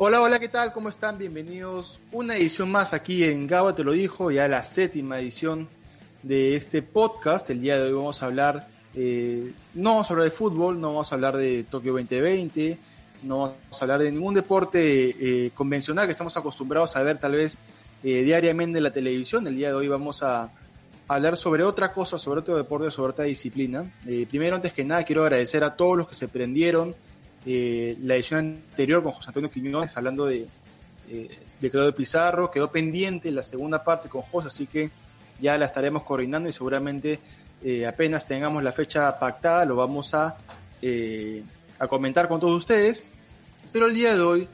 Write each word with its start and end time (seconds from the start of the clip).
Hola, 0.00 0.22
hola, 0.22 0.38
¿qué 0.38 0.48
tal? 0.48 0.72
¿Cómo 0.72 0.90
están? 0.90 1.18
Bienvenidos 1.18 1.98
una 2.12 2.36
edición 2.36 2.70
más 2.70 2.94
aquí 2.94 3.24
en 3.24 3.48
Gabo 3.48 3.74
Te 3.74 3.82
lo 3.82 3.90
dijo, 3.90 4.30
ya 4.30 4.46
la 4.46 4.62
séptima 4.62 5.18
edición 5.18 5.66
de 6.22 6.54
este 6.54 6.82
podcast. 6.82 7.50
El 7.50 7.62
día 7.62 7.76
de 7.76 7.88
hoy 7.88 7.94
vamos 7.94 8.22
a 8.22 8.26
hablar, 8.26 8.68
eh, 8.94 9.50
no 9.74 9.90
vamos 9.90 10.08
a 10.08 10.12
hablar 10.12 10.26
de 10.26 10.30
fútbol, 10.30 10.80
no 10.80 10.90
vamos 10.90 11.10
a 11.10 11.16
hablar 11.16 11.36
de 11.36 11.64
Tokio 11.64 11.94
2020, 11.94 12.78
no 13.24 13.38
vamos 13.40 13.56
a 13.72 13.84
hablar 13.84 13.98
de 13.98 14.12
ningún 14.12 14.34
deporte 14.34 15.46
eh, 15.46 15.50
convencional 15.52 16.06
que 16.06 16.12
estamos 16.12 16.36
acostumbrados 16.36 16.94
a 16.94 17.02
ver 17.02 17.18
tal 17.18 17.32
vez 17.32 17.58
eh, 18.04 18.22
diariamente 18.22 18.78
en 18.78 18.84
la 18.84 18.92
televisión. 18.92 19.48
El 19.48 19.56
día 19.56 19.70
de 19.70 19.74
hoy 19.74 19.88
vamos 19.88 20.22
a 20.22 20.48
hablar 21.08 21.36
sobre 21.36 21.64
otra 21.64 21.92
cosa, 21.92 22.18
sobre 22.18 22.38
otro 22.38 22.56
deporte, 22.56 22.92
sobre 22.92 23.14
otra 23.14 23.24
disciplina. 23.24 23.92
primero, 24.30 24.54
antes 24.54 24.72
que 24.72 24.84
nada, 24.84 25.02
quiero 25.02 25.24
agradecer 25.24 25.64
a 25.64 25.74
todos 25.74 25.98
los 25.98 26.08
que 26.08 26.14
se 26.14 26.28
prendieron 26.28 26.94
la 27.44 28.14
edición 28.14 28.62
anterior 28.70 29.02
con 29.02 29.12
José 29.12 29.28
Antonio 29.28 29.50
Quiñones 29.50 29.96
hablando 29.96 30.26
de, 30.26 30.46
de 31.60 31.70
Claudio 31.70 31.94
Pizarro. 31.94 32.50
Quedó 32.50 32.70
pendiente 32.70 33.30
la 33.30 33.42
segunda 33.42 33.82
parte 33.82 34.08
con 34.08 34.22
José, 34.22 34.48
así 34.48 34.66
que 34.66 34.90
ya 35.40 35.56
la 35.56 35.66
estaremos 35.66 36.02
coordinando 36.02 36.48
y 36.48 36.52
seguramente 36.52 37.18
eh, 37.62 37.86
apenas 37.86 38.26
tengamos 38.26 38.62
la 38.62 38.72
fecha 38.72 39.18
pactada 39.18 39.64
lo 39.64 39.74
vamos 39.74 40.14
a, 40.14 40.36
eh, 40.80 41.42
a 41.78 41.86
comentar 41.86 42.28
con 42.28 42.40
todos 42.40 42.56
ustedes. 42.56 43.06
Pero 43.72 43.86
el 43.86 43.94
día 43.94 44.14
de 44.14 44.20
hoy 44.20 44.48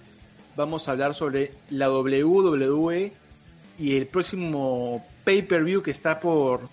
vamos 0.56 0.88
a 0.88 0.92
hablar 0.92 1.14
sobre 1.14 1.52
la 1.70 1.90
WWE 1.90 3.12
y 3.78 3.96
el 3.96 4.06
próximo 4.06 5.04
pay-per-view 5.24 5.82
que 5.82 5.90
está 5.90 6.18
por, 6.18 6.68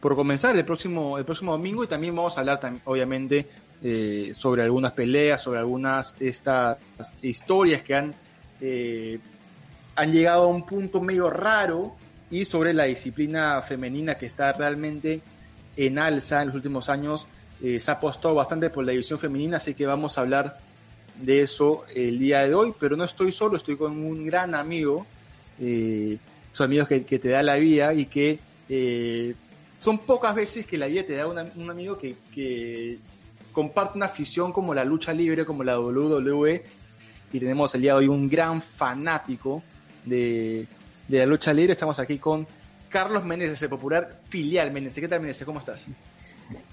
por 0.00 0.14
comenzar 0.14 0.56
el 0.56 0.64
próximo, 0.64 1.18
el 1.18 1.24
próximo 1.24 1.52
domingo 1.52 1.84
y 1.84 1.86
también 1.86 2.14
vamos 2.14 2.36
a 2.36 2.40
hablar 2.40 2.60
obviamente 2.84 3.48
eh, 3.84 4.32
sobre 4.34 4.64
algunas 4.64 4.92
peleas, 4.92 5.40
sobre 5.40 5.60
algunas 5.60 6.16
estas 6.18 6.78
historias 7.22 7.82
que 7.82 7.94
han, 7.94 8.14
han 9.94 10.12
llegado 10.12 10.44
a 10.44 10.46
un 10.48 10.66
punto 10.66 11.00
medio 11.00 11.30
raro 11.30 11.94
y 12.30 12.44
sobre 12.44 12.72
la 12.72 12.84
disciplina 12.84 13.62
femenina 13.62 14.16
que 14.16 14.26
está 14.26 14.52
realmente 14.52 15.20
en 15.76 15.98
alza 15.98 16.42
en 16.42 16.48
los 16.48 16.56
últimos 16.56 16.88
años. 16.88 17.26
Eh, 17.62 17.78
se 17.80 17.90
ha 17.90 17.94
apostado 17.94 18.34
bastante 18.34 18.70
por 18.70 18.84
la 18.84 18.92
división 18.92 19.18
femenina, 19.18 19.58
así 19.58 19.74
que 19.74 19.86
vamos 19.86 20.18
a 20.18 20.22
hablar 20.22 20.58
de 21.20 21.42
eso 21.42 21.84
el 21.94 22.18
día 22.18 22.40
de 22.40 22.54
hoy, 22.54 22.74
pero 22.78 22.96
no 22.96 23.04
estoy 23.04 23.30
solo, 23.30 23.56
estoy 23.56 23.76
con 23.76 23.92
un 23.92 24.26
gran 24.26 24.54
amigo, 24.54 25.06
eh, 25.60 26.18
son 26.50 26.66
amigos 26.66 26.88
que, 26.88 27.00
te 27.00 27.28
da 27.28 27.42
la 27.42 27.54
vida 27.56 27.94
y 27.94 28.06
que 28.06 28.40
eh, 28.68 29.34
son 29.78 29.98
pocas 29.98 30.34
veces 30.34 30.66
que 30.66 30.76
la 30.76 30.86
vida 30.86 31.04
te 31.04 31.14
da 31.14 31.28
un 31.28 31.70
amigo 31.70 31.96
que, 31.96 32.98
comparte 33.54 33.96
una 33.96 34.06
afición 34.06 34.52
como 34.52 34.74
la 34.74 34.84
lucha 34.84 35.14
libre, 35.14 35.46
como 35.46 35.64
la 35.64 35.80
WWE, 35.80 36.62
y 37.32 37.38
tenemos 37.40 37.74
el 37.74 37.80
día 37.80 37.92
de 37.92 37.98
hoy 38.00 38.08
un 38.08 38.28
gran 38.28 38.60
fanático 38.60 39.62
de, 40.04 40.66
de 41.08 41.18
la 41.18 41.24
lucha 41.24 41.54
libre. 41.54 41.72
Estamos 41.72 41.98
aquí 41.98 42.18
con 42.18 42.46
Carlos 42.90 43.24
Meneses, 43.24 43.62
el 43.62 43.70
popular 43.70 44.20
filial 44.28 44.70
Meneses. 44.72 45.00
¿Qué 45.00 45.08
tal, 45.08 45.20
Meneses? 45.20 45.46
¿Cómo 45.46 45.60
estás? 45.60 45.86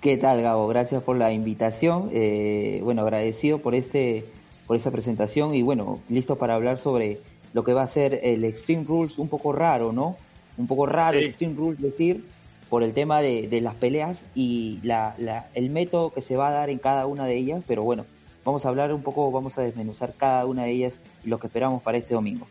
¿Qué 0.01 0.17
tal, 0.17 0.41
Gabo? 0.41 0.67
Gracias 0.67 1.01
por 1.03 1.15
la 1.15 1.31
invitación. 1.31 2.09
Eh, 2.11 2.81
bueno, 2.83 3.03
agradecido 3.03 3.59
por 3.59 3.75
este 3.75 4.25
por 4.67 4.77
esta 4.77 4.91
presentación 4.91 5.53
y 5.53 5.63
bueno, 5.63 5.99
listo 6.09 6.37
para 6.37 6.55
hablar 6.55 6.77
sobre 6.77 7.19
lo 7.53 7.63
que 7.63 7.73
va 7.73 7.83
a 7.83 7.87
ser 7.87 8.21
el 8.23 8.43
Extreme 8.45 8.85
Rules, 8.85 9.19
un 9.19 9.27
poco 9.27 9.51
raro, 9.51 9.91
¿no? 9.91 10.15
Un 10.57 10.67
poco 10.67 10.85
raro 10.85 11.19
Extreme 11.19 11.55
Rules 11.55 11.81
decir, 11.81 12.23
por 12.71 12.83
el 12.83 12.93
tema 12.93 13.19
de, 13.19 13.49
de 13.49 13.59
las 13.59 13.75
peleas 13.75 14.17
y 14.33 14.79
la, 14.81 15.13
la, 15.17 15.49
el 15.55 15.69
método 15.69 16.13
que 16.13 16.21
se 16.21 16.37
va 16.37 16.47
a 16.47 16.51
dar 16.51 16.69
en 16.69 16.79
cada 16.79 17.05
una 17.05 17.25
de 17.25 17.35
ellas, 17.35 17.61
pero 17.67 17.83
bueno, 17.83 18.05
vamos 18.45 18.65
a 18.65 18.69
hablar 18.69 18.93
un 18.93 19.03
poco, 19.03 19.29
vamos 19.29 19.57
a 19.57 19.61
desmenuzar 19.61 20.13
cada 20.17 20.45
una 20.45 20.63
de 20.63 20.71
ellas 20.71 20.93
y 21.25 21.27
lo 21.27 21.37
que 21.37 21.47
esperamos 21.47 21.83
para 21.83 21.97
este 21.97 22.13
domingo. 22.13 22.47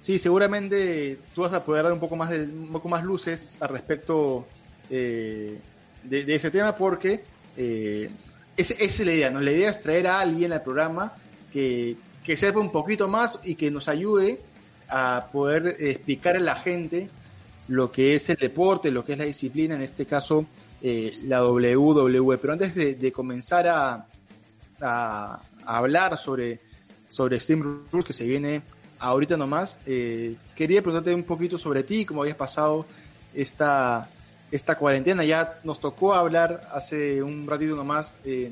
Sí, 0.00 0.18
seguramente 0.18 1.18
tú 1.34 1.42
vas 1.42 1.52
a 1.52 1.62
poder 1.62 1.82
dar 1.82 1.92
un 1.92 2.00
poco 2.00 2.16
más, 2.16 2.30
de, 2.30 2.44
un 2.44 2.72
poco 2.72 2.88
más 2.88 3.04
luces 3.04 3.58
al 3.60 3.68
respecto 3.68 4.46
eh, 4.88 5.58
de, 6.02 6.34
ese 6.34 6.50
tema 6.50 6.74
porque 6.74 7.22
eh, 7.58 8.08
esa 8.56 8.72
es 8.72 9.00
la 9.00 9.12
idea, 9.12 9.28
¿no? 9.28 9.42
La 9.42 9.52
idea 9.52 9.68
es 9.68 9.82
traer 9.82 10.06
a 10.06 10.20
alguien 10.20 10.54
al 10.54 10.62
programa 10.62 11.12
que, 11.52 11.94
que 12.24 12.38
sepa 12.38 12.58
un 12.58 12.72
poquito 12.72 13.06
más 13.06 13.38
y 13.44 13.54
que 13.54 13.70
nos 13.70 13.86
ayude 13.86 14.40
a 14.88 15.28
poder 15.30 15.76
explicar 15.78 16.36
a 16.36 16.40
la 16.40 16.56
gente 16.56 17.10
lo 17.68 17.90
que 17.90 18.14
es 18.14 18.28
el 18.30 18.36
deporte, 18.36 18.90
lo 18.90 19.04
que 19.04 19.12
es 19.12 19.18
la 19.18 19.24
disciplina, 19.24 19.74
en 19.74 19.82
este 19.82 20.06
caso 20.06 20.46
eh, 20.82 21.18
la 21.22 21.44
WWE. 21.44 22.38
Pero 22.38 22.52
antes 22.52 22.74
de, 22.74 23.12
comenzar 23.12 23.66
a, 23.66 24.06
a, 24.80 25.40
hablar 25.64 26.16
sobre, 26.18 26.60
sobre 27.08 27.40
Steam 27.40 27.86
Rules, 27.90 28.06
que 28.06 28.12
se 28.12 28.24
viene 28.24 28.62
ahorita 28.98 29.36
nomás, 29.36 29.78
eh, 29.86 30.36
quería 30.54 30.82
preguntarte 30.82 31.14
un 31.14 31.24
poquito 31.24 31.58
sobre 31.58 31.82
ti, 31.82 32.04
cómo 32.04 32.22
habías 32.22 32.36
pasado 32.36 32.86
esta, 33.34 34.08
esta 34.50 34.76
cuarentena. 34.76 35.24
Ya 35.24 35.58
nos 35.64 35.80
tocó 35.80 36.14
hablar 36.14 36.68
hace 36.72 37.22
un 37.22 37.46
ratito 37.46 37.74
nomás 37.74 38.14
eh, 38.24 38.50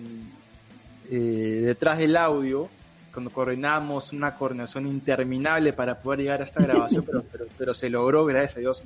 detrás 1.08 1.98
del 1.98 2.16
audio, 2.16 2.68
cuando 3.14 3.30
coordinamos 3.30 4.12
una 4.12 4.36
coordinación 4.36 4.86
interminable 4.86 5.72
para 5.72 5.98
poder 5.98 6.20
llegar 6.20 6.42
a 6.42 6.44
esta 6.44 6.62
grabación, 6.62 7.04
pero, 7.32 7.46
pero, 7.56 7.72
se 7.72 7.88
logró, 7.88 8.26
gracias 8.26 8.56
a 8.56 8.60
Dios, 8.60 8.84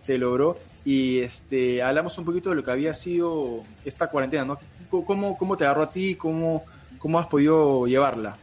se 0.00 0.18
logró. 0.18 0.58
Y 0.84 1.20
este, 1.20 1.82
hablamos 1.82 2.16
un 2.18 2.24
poquito 2.24 2.50
de 2.50 2.56
lo 2.56 2.64
que 2.64 2.70
había 2.70 2.94
sido 2.94 3.62
esta 3.84 4.08
cuarentena, 4.08 4.44
¿no? 4.44 4.58
¿Cómo, 4.90 5.36
cómo 5.36 5.56
te 5.56 5.64
agarró 5.64 5.82
a 5.82 5.90
ti? 5.90 6.16
¿Cómo, 6.16 6.64
cómo 6.98 7.20
has 7.20 7.26
podido 7.26 7.86
llevarla? 7.86 8.36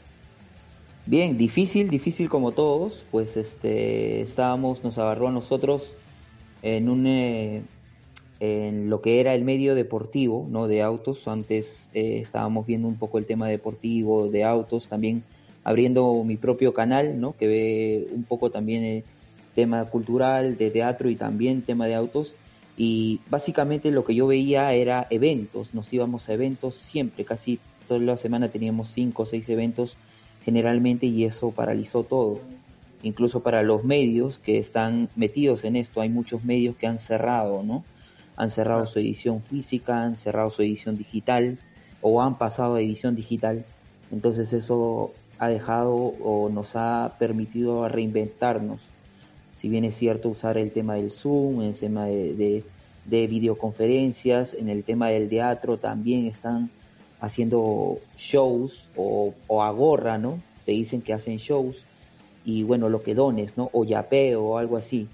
Bien, 1.08 1.38
difícil, 1.38 1.90
difícil 1.90 2.30
como 2.30 2.52
todos, 2.52 3.06
pues 3.12 3.36
este, 3.38 4.22
estábamos, 4.22 4.84
nos 4.84 4.98
agarró 4.98 5.30
a 5.30 5.32
nosotros 5.32 5.96
en 6.62 6.90
un, 6.90 7.08
eh, 7.08 7.64
en 8.40 8.90
lo 8.90 9.02
que 9.02 9.20
era 9.20 9.34
el 9.34 9.44
medio 9.44 9.76
deportivo, 9.76 10.48
¿no? 10.50 10.68
De 10.68 10.82
autos. 10.82 11.28
Antes 11.28 11.90
eh, 11.94 12.20
estábamos 12.22 12.66
viendo 12.66 12.88
un 12.88 12.96
poco 12.96 13.18
el 13.18 13.26
tema 13.26 13.48
deportivo, 13.48 14.28
de 14.28 14.44
autos, 14.44 14.88
también 14.88 15.24
abriendo 15.64 16.24
mi 16.24 16.38
propio 16.38 16.74
canal, 16.74 17.20
¿no? 17.20 17.36
Que 17.36 17.48
ve 17.48 18.08
un 18.14 18.24
poco 18.24 18.50
también 18.50 18.84
el 18.84 19.04
tema 19.56 19.84
cultural, 19.86 20.58
de 20.58 20.70
teatro 20.70 21.10
y 21.10 21.16
también 21.16 21.62
tema 21.62 21.88
de 21.88 21.96
autos. 21.96 22.36
Y 22.78 23.22
básicamente 23.30 23.90
lo 23.90 24.06
que 24.06 24.14
yo 24.14 24.28
veía 24.28 24.72
era 24.74 25.08
eventos, 25.10 25.74
nos 25.74 25.92
íbamos 25.92 26.30
a 26.30 26.34
eventos 26.34 26.76
siempre, 26.76 27.26
casi 27.26 27.60
toda 27.88 28.00
la 28.00 28.18
semana 28.18 28.50
teníamos 28.50 28.92
cinco 28.94 29.24
o 29.24 29.26
seis 29.26 29.50
eventos 29.50 29.98
generalmente 30.46 31.08
y 31.08 31.26
eso 31.26 31.52
paralizó 31.52 32.04
todo. 32.04 32.40
Incluso 33.02 33.42
para 33.42 33.64
los 33.64 33.84
medios 33.84 34.40
que 34.40 34.60
están 34.60 35.10
metidos 35.16 35.64
en 35.64 35.76
esto, 35.76 36.02
hay 36.02 36.10
muchos 36.10 36.44
medios 36.44 36.76
que 36.76 36.88
han 36.88 37.00
cerrado, 37.00 37.64
¿no? 37.64 37.84
Han 38.38 38.52
cerrado 38.52 38.86
su 38.86 39.00
edición 39.00 39.42
física, 39.42 40.04
han 40.04 40.16
cerrado 40.16 40.50
su 40.52 40.62
edición 40.62 40.98
digital 40.98 41.58
o 42.02 42.22
han 42.22 42.38
pasado 42.38 42.76
a 42.76 42.82
edición 42.82 43.16
digital. 43.16 43.66
Entonces 44.12 44.54
eso 44.54 45.12
ha 45.40 45.50
dejado 45.50 45.94
o 45.96 46.50
nos 46.50 46.76
ha 46.76 47.16
permitido 47.20 47.88
reinventarnos. 47.90 48.80
Si 49.58 49.70
bien 49.70 49.86
es 49.86 49.96
cierto 49.96 50.30
usar 50.30 50.58
el 50.58 50.72
tema 50.72 50.96
del 50.96 51.12
Zoom, 51.12 51.62
el 51.62 51.76
tema 51.76 52.06
de, 52.06 52.64
de 53.06 53.28
videoconferencias, 53.28 54.54
en 54.54 54.70
el 54.70 54.84
tema 54.84 55.10
del 55.10 55.30
teatro 55.30 55.78
también 55.78 56.28
están 56.28 56.70
haciendo 57.20 58.00
shows 58.18 58.88
o, 58.96 59.34
o 59.48 59.64
a 59.64 59.72
gorra, 59.72 60.18
¿no? 60.18 60.40
Te 60.66 60.74
dicen 60.74 61.02
que 61.02 61.14
hacen 61.14 61.38
shows 61.38 61.84
y 62.46 62.64
bueno, 62.64 62.90
lo 62.90 63.02
que 63.02 63.16
dones, 63.16 63.58
¿no? 63.58 63.70
O 63.74 63.84
yapeo 63.84 64.44
o 64.44 64.58
algo 64.58 64.78
así. 64.78 65.08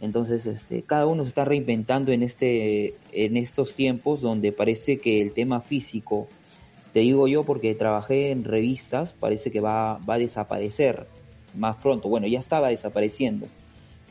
Entonces, 0.00 0.44
este, 0.46 0.82
cada 0.82 1.06
uno 1.06 1.22
se 1.22 1.30
está 1.30 1.44
reinventando 1.44 2.12
en 2.12 2.22
este, 2.22 2.94
en 3.12 3.36
estos 3.36 3.74
tiempos 3.74 4.20
donde 4.20 4.52
parece 4.52 4.98
que 4.98 5.22
el 5.22 5.32
tema 5.32 5.60
físico, 5.60 6.28
te 6.92 7.00
digo 7.00 7.26
yo 7.26 7.44
porque 7.44 7.74
trabajé 7.74 8.30
en 8.30 8.44
revistas, 8.44 9.12
parece 9.12 9.50
que 9.50 9.60
va, 9.60 9.98
va 9.98 10.14
a 10.14 10.18
desaparecer 10.18 11.06
más 11.54 11.76
pronto. 11.76 12.08
Bueno, 12.08 12.26
ya 12.26 12.38
estaba 12.38 12.68
desapareciendo, 12.68 13.46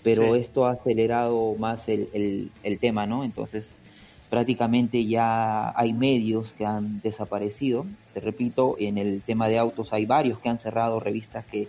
pero 0.04 0.36
esto 0.36 0.66
ha 0.66 0.72
acelerado 0.72 1.56
más 1.60 1.88
el, 1.88 2.10
el, 2.14 2.52
el 2.64 2.80
tema, 2.80 3.06
¿no? 3.06 3.24
Entonces, 3.24 3.74
prácticamente 4.30 5.06
ya 5.06 5.78
hay 5.78 5.94
medios 5.94 6.54
que 6.58 6.66
han 6.66 7.02
desaparecido. 7.02 7.86
Te 8.14 8.20
repito, 8.20 8.76
en 8.80 8.98
el 8.98 9.22
tema 9.22 9.48
de 9.48 9.60
autos 9.60 9.94
hay 9.94 10.06
varios 10.06 10.40
que 10.40 10.50
han 10.50 10.58
cerrado, 10.60 11.00
revistas 11.00 11.46
que, 11.46 11.68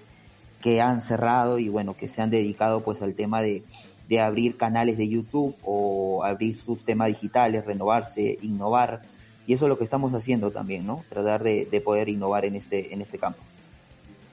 que 0.62 0.80
han 0.80 1.02
cerrado 1.02 1.58
y 1.58 1.68
bueno, 1.68 1.94
que 1.94 2.08
se 2.08 2.22
han 2.22 2.30
dedicado 2.30 2.80
pues 2.80 3.02
al 3.02 3.14
tema 3.14 3.42
de, 3.42 3.62
de 4.08 4.20
abrir 4.20 4.56
canales 4.56 4.98
de 4.98 5.08
YouTube 5.08 5.56
o 5.62 6.24
abrir 6.24 6.56
sus 6.56 6.84
temas 6.84 7.08
digitales, 7.08 7.64
renovarse, 7.64 8.38
innovar. 8.42 9.02
Y 9.46 9.54
eso 9.54 9.66
es 9.66 9.68
lo 9.68 9.78
que 9.78 9.84
estamos 9.84 10.14
haciendo 10.14 10.50
también, 10.50 10.86
¿no? 10.86 11.04
Tratar 11.08 11.42
de, 11.42 11.66
de 11.70 11.80
poder 11.80 12.08
innovar 12.08 12.44
en 12.44 12.56
este, 12.56 12.92
en 12.92 13.02
este 13.02 13.18
campo. 13.18 13.40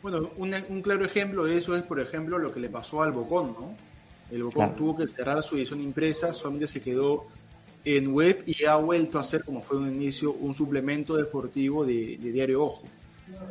Bueno, 0.01 0.29
un, 0.37 0.55
un, 0.69 0.81
claro 0.81 1.05
ejemplo 1.05 1.43
de 1.43 1.57
eso 1.57 1.75
es, 1.75 1.83
por 1.83 1.99
ejemplo, 1.99 2.37
lo 2.39 2.51
que 2.51 2.59
le 2.59 2.69
pasó 2.69 3.03
al 3.03 3.11
Bocón, 3.11 3.55
¿no? 3.59 3.75
El 4.31 4.43
Bocón 4.43 4.73
tuvo 4.73 4.97
que 4.97 5.07
cerrar 5.07 5.43
su 5.43 5.57
edición 5.57 5.81
impresa, 5.81 6.33
solamente 6.33 6.67
se 6.67 6.81
quedó 6.81 7.27
en 7.83 8.13
web 8.13 8.43
y 8.45 8.63
ha 8.65 8.75
vuelto 8.77 9.19
a 9.19 9.23
ser, 9.23 9.43
como 9.43 9.61
fue 9.61 9.77
un 9.77 9.93
inicio, 9.93 10.33
un 10.33 10.55
suplemento 10.55 11.15
deportivo 11.15 11.85
de, 11.85 12.17
Diario 12.17 12.63
Ojo. 12.63 12.83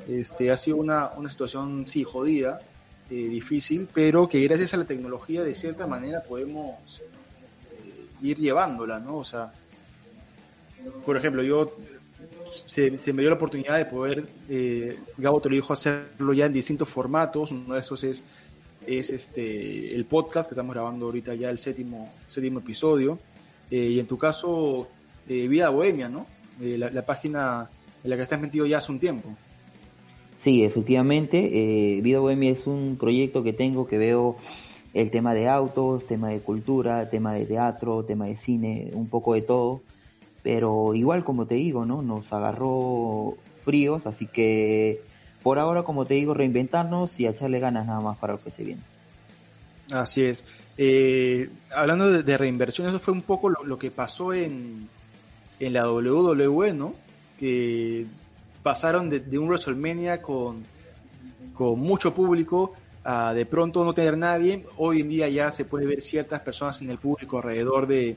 Este, 0.08 0.50
ha 0.50 0.56
sido 0.56 0.76
una, 0.78 1.11
una 1.17 1.31
situación, 1.31 1.87
sí, 1.87 2.05
jodida, 2.05 2.61
eh, 3.11 3.29
difícil, 3.29 3.89
pero 3.93 4.29
que 4.29 4.41
gracias 4.45 4.73
a 4.75 4.77
la 4.77 4.85
tecnología 4.85 5.43
de 5.43 5.53
cierta 5.53 5.85
manera 5.85 6.23
podemos 6.23 6.77
eh, 7.01 8.07
ir 8.23 8.39
llevándola, 8.39 9.01
¿no? 9.01 9.19
O 9.19 9.25
sea, 9.25 9.53
por 11.05 11.17
ejemplo, 11.17 11.43
yo 11.43 11.77
se, 12.67 12.91
me 13.12 13.23
dio 13.23 13.31
la 13.31 13.35
oportunidad 13.35 13.79
de 13.79 13.87
poder, 13.87 14.25
eh, 14.49 14.97
Gabo 15.19 15.41
te 15.41 15.49
lo 15.49 15.57
dijo, 15.57 15.73
hacerlo 15.73 16.33
ya 16.33 16.47
en 16.47 16.53
distintos 16.53 16.89
formatos, 16.89 17.51
uno 17.51 17.75
de 17.75 17.81
esos 17.81 18.05
es, 18.05 18.23
es 18.87 19.11
este, 19.11 19.93
el 19.93 20.05
podcast 20.05 20.49
que 20.49 20.55
estamos 20.55 20.73
grabando 20.73 21.06
ahorita 21.06 21.35
ya 21.35 21.51
el 21.51 21.59
séptimo, 21.59 22.13
séptimo 22.29 22.61
episodio, 22.61 23.19
y 23.73 23.99
en 23.99 24.06
tu 24.06 24.19
caso, 24.19 24.89
Vida 25.27 25.69
Bohemia, 25.69 26.09
¿no? 26.09 26.27
La 26.61 27.05
página 27.05 27.69
en 28.05 28.11
la 28.11 28.17
que 28.17 28.23
estás 28.23 28.41
metido 28.41 28.67
ya 28.67 28.79
hace 28.79 28.93
un 28.93 29.01
tiempo. 29.01 29.37
Sí, 30.41 30.65
efectivamente, 30.65 31.51
eh, 31.53 32.01
Vida 32.01 32.19
Bohemia 32.19 32.51
es 32.51 32.67
un 32.67 32.97
proyecto 32.99 33.43
que 33.43 33.53
tengo 33.53 33.87
que 33.87 33.99
veo 33.99 34.37
el 34.95 35.11
tema 35.11 35.35
de 35.35 35.49
autos, 35.49 36.07
tema 36.07 36.31
de 36.31 36.41
cultura, 36.41 37.11
tema 37.11 37.35
de 37.35 37.45
teatro, 37.45 38.05
tema 38.05 38.25
de 38.25 38.37
cine, 38.37 38.91
un 38.95 39.09
poco 39.09 39.35
de 39.35 39.43
todo. 39.43 39.83
Pero 40.43 40.95
igual, 40.95 41.25
como 41.25 41.47
te 41.47 41.57
digo, 41.57 41.85
¿no? 41.85 42.01
Nos 42.01 42.33
agarró 42.33 43.37
fríos, 43.67 44.07
así 44.07 44.27
que 44.27 45.03
por 45.43 45.59
ahora, 45.59 45.83
como 45.83 46.07
te 46.07 46.15
digo, 46.15 46.33
reinventarnos 46.33 47.21
y 47.21 47.27
echarle 47.27 47.61
ganas 47.61 47.87
nada 47.87 48.01
más 48.01 48.17
para 48.17 48.33
lo 48.33 48.43
que 48.43 48.51
se 48.51 48.65
viene. 48.65 48.83
Así 49.93 50.23
es. 50.23 50.47
Eh, 50.79 51.51
hablando 51.75 52.23
de, 52.23 52.39
reinversión, 52.39 52.89
eso 52.89 52.99
fue 52.99 53.13
un 53.13 53.23
poco 53.23 53.51
lo, 53.51 53.79
que 53.79 53.91
pasó 53.91 54.33
en, 54.33 54.89
en 55.59 55.73
la 55.75 55.91
WWE, 55.91 56.73
¿no? 56.73 56.95
Que 57.39 58.07
pasaron 58.62 59.09
de, 59.09 59.39
un 59.39 59.49
WrestleMania 59.49 60.21
con, 60.21 60.65
con 61.55 61.79
mucho 61.79 62.15
público 62.15 62.75
a 63.05 63.33
de 63.33 63.47
pronto 63.47 63.85
no 63.85 63.95
tener 63.95 64.17
nadie. 64.17 64.65
Hoy 64.77 65.01
en 65.01 65.09
día 65.09 65.29
ya 65.29 65.51
se 65.53 65.65
puede 65.65 65.87
ver 65.87 66.03
ciertas 66.03 66.41
personas 66.41 66.81
en 66.83 66.91
el 66.91 66.99
público 66.99 67.39
alrededor 67.39 67.87
de, 67.87 68.17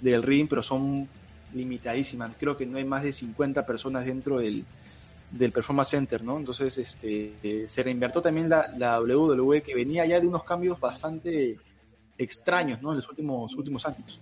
del 0.00 0.22
ring, 0.22 0.48
pero 0.48 0.62
son 0.62 1.08
limitadísimas. 1.52 2.32
Creo 2.38 2.56
que 2.56 2.66
no 2.66 2.78
hay 2.78 2.84
más 2.84 3.02
de 3.02 3.12
50 3.12 3.64
personas 3.66 4.06
dentro 4.06 4.38
del, 4.38 4.64
del 5.30 5.52
Performance 5.52 5.90
Center, 5.90 6.22
¿no? 6.22 6.38
Entonces 6.38 6.78
este, 6.78 7.68
se 7.68 7.82
reinvertó 7.82 8.22
también 8.22 8.48
la, 8.48 8.68
la 8.76 9.00
WWE 9.00 9.62
que 9.62 9.74
venía 9.74 10.06
ya 10.06 10.20
de 10.20 10.26
unos 10.26 10.44
cambios 10.44 10.80
bastante 10.80 11.56
extraños, 12.16 12.80
¿no? 12.82 12.90
En 12.90 12.96
los 12.98 13.08
últimos, 13.08 13.54
últimos 13.54 13.86
años. 13.86 14.20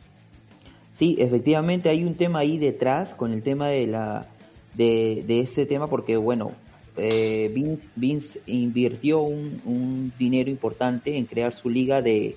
Sí, 0.93 1.17
efectivamente 1.19 1.89
hay 1.89 2.05
un 2.05 2.15
tema 2.15 2.41
ahí 2.41 2.59
detrás 2.59 3.15
con 3.15 3.33
el 3.33 3.43
tema 3.43 3.69
de 3.69 3.87
la 3.87 4.27
de, 4.75 5.25
de 5.27 5.41
este 5.41 5.67
tema 5.67 5.87
porque, 5.87 6.17
bueno, 6.17 6.53
eh, 6.97 7.51
Vince, 7.97 8.41
invirtió 8.47 9.23
un, 9.23 10.13
dinero 10.19 10.51
importante 10.51 11.17
en 11.17 11.25
crear 11.25 11.55
su 11.55 11.71
liga 11.71 12.03
de, 12.03 12.37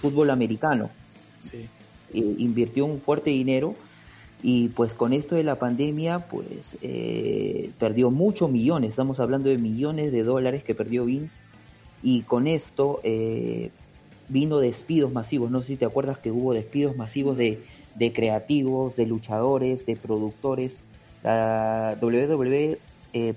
fútbol 0.00 0.30
americano. 0.30 0.90
Sí. 1.40 1.66
invirtió 2.14 2.86
un 2.86 3.00
fuerte 3.00 3.28
dinero 3.30 3.74
y 4.42 4.68
pues 4.68 4.94
con 4.94 5.12
esto 5.12 5.34
de 5.34 5.42
la 5.42 5.58
pandemia 5.58 6.20
pues 6.20 6.78
eh, 6.80 7.70
perdió 7.78 8.10
muchos 8.10 8.50
millones, 8.50 8.90
estamos 8.90 9.20
hablando 9.20 9.50
de 9.50 9.58
millones 9.58 10.10
de 10.10 10.22
dólares 10.22 10.64
que 10.64 10.74
perdió 10.74 11.04
Vince 11.04 11.36
y 12.02 12.22
con 12.22 12.46
esto 12.46 13.00
eh, 13.04 13.70
vino 14.28 14.58
despidos 14.58 15.12
masivos, 15.12 15.50
no 15.50 15.60
sé 15.60 15.68
si 15.68 15.76
te 15.76 15.84
acuerdas 15.84 16.16
que 16.16 16.30
hubo 16.30 16.54
despidos 16.54 16.96
masivos 16.96 17.36
de, 17.36 17.62
de 17.94 18.12
creativos, 18.14 18.96
de 18.96 19.04
luchadores, 19.04 19.84
de 19.84 19.96
productores, 19.96 20.80
la 21.24 21.96
WWE, 22.00 22.78
eh, 23.14 23.34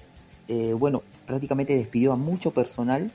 eh, 0.47 0.73
bueno, 0.73 1.03
prácticamente 1.25 1.75
despidió 1.75 2.13
a 2.13 2.15
mucho 2.15 2.51
personal 2.51 3.11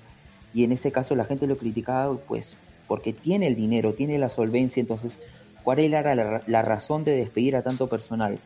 y 0.54 0.64
en 0.64 0.72
ese 0.72 0.90
caso 0.90 1.14
la 1.14 1.24
gente 1.24 1.46
lo 1.46 1.56
criticaba 1.56 2.16
pues 2.16 2.56
porque 2.88 3.12
tiene 3.12 3.46
el 3.46 3.54
dinero, 3.54 3.94
tiene 3.94 4.18
la 4.18 4.28
solvencia, 4.28 4.80
entonces, 4.80 5.20
¿cuál 5.62 5.78
era 5.78 6.14
la, 6.14 6.62
razón 6.62 7.04
de 7.04 7.16
despedir 7.16 7.56
a 7.56 7.62
tanto 7.62 7.86
personal? 7.88 8.38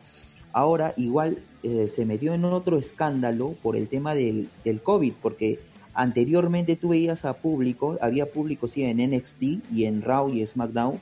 Ahora 0.53 0.93
igual 0.95 1.39
eh, 1.63 1.91
se 1.93 2.05
metió 2.05 2.33
en 2.33 2.45
otro 2.45 2.77
escándalo 2.77 3.55
por 3.61 3.75
el 3.75 3.87
tema 3.87 4.15
del, 4.15 4.49
del 4.63 4.81
COVID, 4.81 5.13
porque 5.21 5.59
anteriormente 5.93 6.75
tú 6.75 6.89
veías 6.89 7.25
a 7.25 7.33
público, 7.33 7.97
había 8.01 8.31
público 8.31 8.67
sí 8.67 8.83
en 8.83 8.97
NXT 9.11 9.71
y 9.71 9.85
en 9.85 10.01
Raw 10.01 10.29
y 10.29 10.45
SmackDown, 10.45 10.99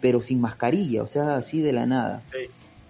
pero 0.00 0.20
sin 0.20 0.40
mascarilla, 0.40 1.02
o 1.02 1.06
sea, 1.06 1.36
así 1.36 1.60
de 1.60 1.72
la 1.72 1.86
nada 1.86 2.22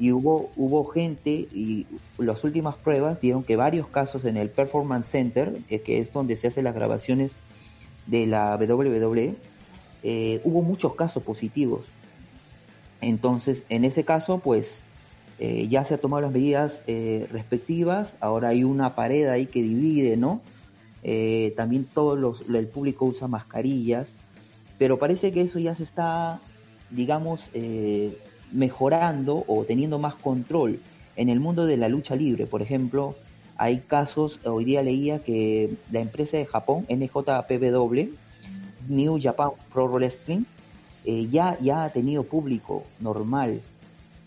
y 0.01 0.13
hubo, 0.13 0.51
hubo 0.57 0.87
gente 0.87 1.31
y 1.31 1.87
las 2.17 2.43
últimas 2.43 2.75
pruebas 2.75 3.21
dieron 3.21 3.45
que 3.45 3.57
varios 3.57 3.87
casos 3.87 4.25
en 4.25 4.39
el 4.39 4.49
Performance 4.49 5.07
Center, 5.07 5.53
que, 5.69 5.99
es 5.99 6.11
donde 6.11 6.37
se 6.37 6.47
hacen 6.47 6.65
las 6.65 6.75
grabaciones 6.75 7.33
de 8.07 8.27
la 8.27 8.57
WWE, 8.57 9.35
eh, 10.03 10.41
hubo 10.43 10.63
muchos 10.63 10.95
casos 10.95 11.23
positivos. 11.23 11.83
Entonces, 13.03 13.63
en 13.69 13.85
ese 13.85 14.05
caso, 14.05 14.39
pues 14.39 14.83
eh, 15.39 15.69
ya 15.69 15.85
se 15.85 15.95
han 15.95 16.01
tomado 16.01 16.23
las 16.23 16.33
medidas 16.33 16.83
eh, 16.87 17.29
respectivas, 17.31 18.17
ahora 18.21 18.49
hay 18.49 18.65
una 18.65 18.95
pared 18.95 19.29
ahí 19.29 19.47
que 19.47 19.63
divide, 19.63 20.17
¿no? 20.17 20.41
también 21.57 21.85
todo 21.85 22.15
los, 22.15 22.43
el 22.43 22.69
público 22.69 23.07
usa 23.07 23.27
mascarillas, 23.27 24.15
pero 24.79 24.99
parece 24.99 25.33
que 25.33 25.41
eso 25.41 25.59
ya 25.59 25.75
se 25.75 25.83
está, 25.83 26.41
digamos, 26.91 27.51
mejorando 28.53 29.45
o 29.47 29.65
teniendo 29.65 29.99
más 29.99 30.15
control 30.15 30.81
en 31.17 31.29
el 31.29 31.41
mundo 31.41 31.67
de 31.67 31.77
la 31.77 31.89
lucha 31.89 32.17
libre. 32.17 32.47
Por 32.47 32.63
ejemplo, 32.63 33.15
hay 33.57 33.81
casos, 33.81 34.41
hoy 34.45 34.65
día 34.65 34.83
leía 34.83 35.19
que 35.19 35.75
la 35.91 36.01
empresa 36.01 36.39
de 36.39 36.47
Japón, 36.47 36.87
NJPW, 36.89 38.09
New 38.89 39.19
Japan 39.21 39.51
Pro 39.73 39.89
Wrestling, 39.89 40.45
eh, 41.05 41.29
ya, 41.31 41.59
ya 41.59 41.85
ha 41.85 41.91
tenido 41.91 42.25
público 42.25 42.85
normal, 43.01 43.61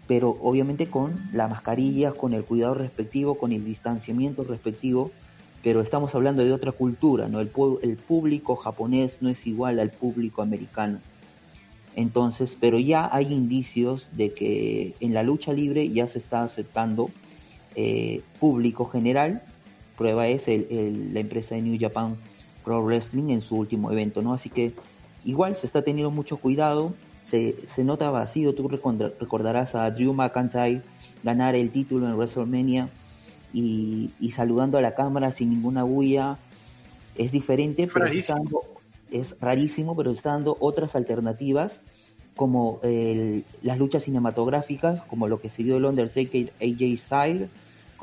pero 0.08 0.38
obviamente 0.42 0.88
con 0.88 1.30
la 1.31 1.48
mascarilla, 1.48 2.12
con 2.12 2.34
el 2.34 2.44
cuidado 2.44 2.75
respectivo, 2.75 3.36
con 3.36 3.52
el 3.52 3.64
distanciamiento 3.64 4.44
respectivo, 4.44 5.12
pero 5.64 5.81
estamos 5.81 6.14
hablando 6.14 6.44
de 6.44 6.52
otra 6.52 6.72
cultura, 6.72 7.28
¿no? 7.28 7.40
El, 7.40 7.52
el 7.84 7.96
público 7.96 8.56
japonés 8.56 9.18
no 9.22 9.30
es 9.30 9.48
igual 9.48 9.80
al 9.80 9.92
público 9.92 10.42
americano. 10.42 11.00
Entonces, 11.95 12.56
pero 12.60 12.80
ya 12.80 13.10
hay 13.12 13.31
indicios 13.31 14.07
de 14.13 14.34
que 14.34 14.95
en 15.00 15.13
la 15.13 15.24
lucha 15.24 15.54
libre 15.54 15.90
ya 15.90 16.07
se 16.07 16.20
está 16.20 16.41
aceptando 16.41 17.10
eh, 17.75 18.22
público 18.39 18.86
general. 18.86 19.44
Prueba 19.98 20.27
es 20.27 20.48
la 20.48 21.20
empresa 21.20 21.56
de 21.56 21.62
New 21.62 21.77
Japan 21.79 22.17
Pro 22.63 22.84
Wrestling 22.84 23.29
en 23.29 23.41
su 23.41 23.56
último 23.56 23.91
evento, 23.91 24.22
¿no? 24.22 24.34
Así 24.34 24.50
que 24.50 24.74
igual 25.24 25.56
se 25.56 25.67
está 25.67 25.84
teniendo 25.84 26.10
mucho 26.10 26.38
cuidado. 26.38 26.94
Se, 27.24 27.56
nota 27.84 28.10
vacío. 28.10 28.56
Tú 28.56 28.67
recordarás 28.67 29.75
a 29.75 29.89
Drew 29.91 30.13
McIntyre 30.13 30.82
ganar 31.24 31.56
el 31.56 31.70
título 31.70 32.08
en 32.08 32.15
WrestleMania 32.15 32.89
y, 33.53 34.12
saludando 34.32 34.79
a 34.79 34.82
la 34.82 34.96
cámara 34.96 35.32
sin 35.32 35.51
ninguna 35.51 35.84
bulla. 35.84 36.38
Es 37.15 37.32
diferente, 37.32 37.88
pero 37.88 38.08
es 39.12 39.36
rarísimo, 39.39 39.96
pero 39.96 40.10
está 40.10 40.32
dando 40.32 40.58
otras 40.60 40.96
alternativas 40.96 41.79
como 42.36 42.82
las 43.62 43.78
luchas 43.78 44.04
cinematográficas, 44.04 45.02
como 45.04 45.28
lo 45.28 45.40
que 45.40 45.50
se 45.50 45.63
dio 45.63 45.78
el 45.78 45.86
Undertaker 45.86 46.52
AJ 46.60 46.98
Styles, 46.98 47.50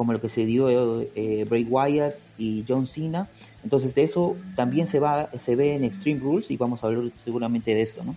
como 0.01 0.15
lo 0.15 0.21
que 0.23 0.31
se 0.31 0.47
dio 0.47 1.03
eh, 1.15 1.45
Bray 1.47 1.65
Wyatt 1.65 2.15
y 2.39 2.65
John 2.67 2.87
Cena. 2.87 3.29
Entonces 3.63 3.95
de 3.95 4.05
eso 4.05 4.35
también 4.57 4.87
se 4.87 4.99
va 4.99 5.29
se 5.39 5.57
ve 5.57 5.75
en 5.75 5.85
Extreme 5.85 6.21
Rules 6.21 6.51
y 6.51 6.57
vamos 6.57 6.83
a 6.83 6.87
hablar 6.87 7.11
seguramente 7.23 7.75
de 7.75 7.83
eso, 7.83 8.03
¿no? 8.03 8.17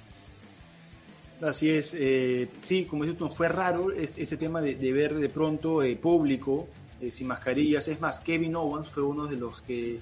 Así 1.42 1.70
es, 1.70 1.94
eh, 2.00 2.48
sí, 2.62 2.86
como 2.86 3.04
dices 3.04 3.20
tú, 3.20 3.28
fue 3.28 3.50
raro 3.50 3.92
ese 3.92 4.38
tema 4.38 4.62
de, 4.62 4.76
ver 4.94 5.16
de 5.16 5.28
pronto 5.28 5.84
eh, 5.84 5.98
público 5.98 6.70
eh, 7.02 7.12
sin 7.12 7.28
mascarillas. 7.28 7.86
Es 7.90 8.00
más, 8.00 8.22
Kevin 8.22 8.56
Owens 8.56 8.88
fue 8.88 9.04
uno 9.04 9.28
de 9.28 9.36
los 9.36 9.60
que 9.60 10.00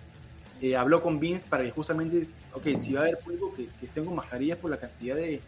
eh, 0.61 0.75
habló 0.75 1.01
con 1.01 1.19
Vince 1.19 1.47
para 1.49 1.63
que 1.63 1.71
justamente, 1.71 2.21
ok, 2.53 2.79
si 2.79 2.93
va 2.93 2.99
a 2.99 3.03
haber 3.05 3.17
público 3.17 3.51
que, 3.55 3.65
que 3.65 4.03
con 4.03 4.13
mascarillas 4.13 4.59
por 4.59 4.69
la 4.69 4.77
cantidad 4.77 5.15
de, 5.15 5.41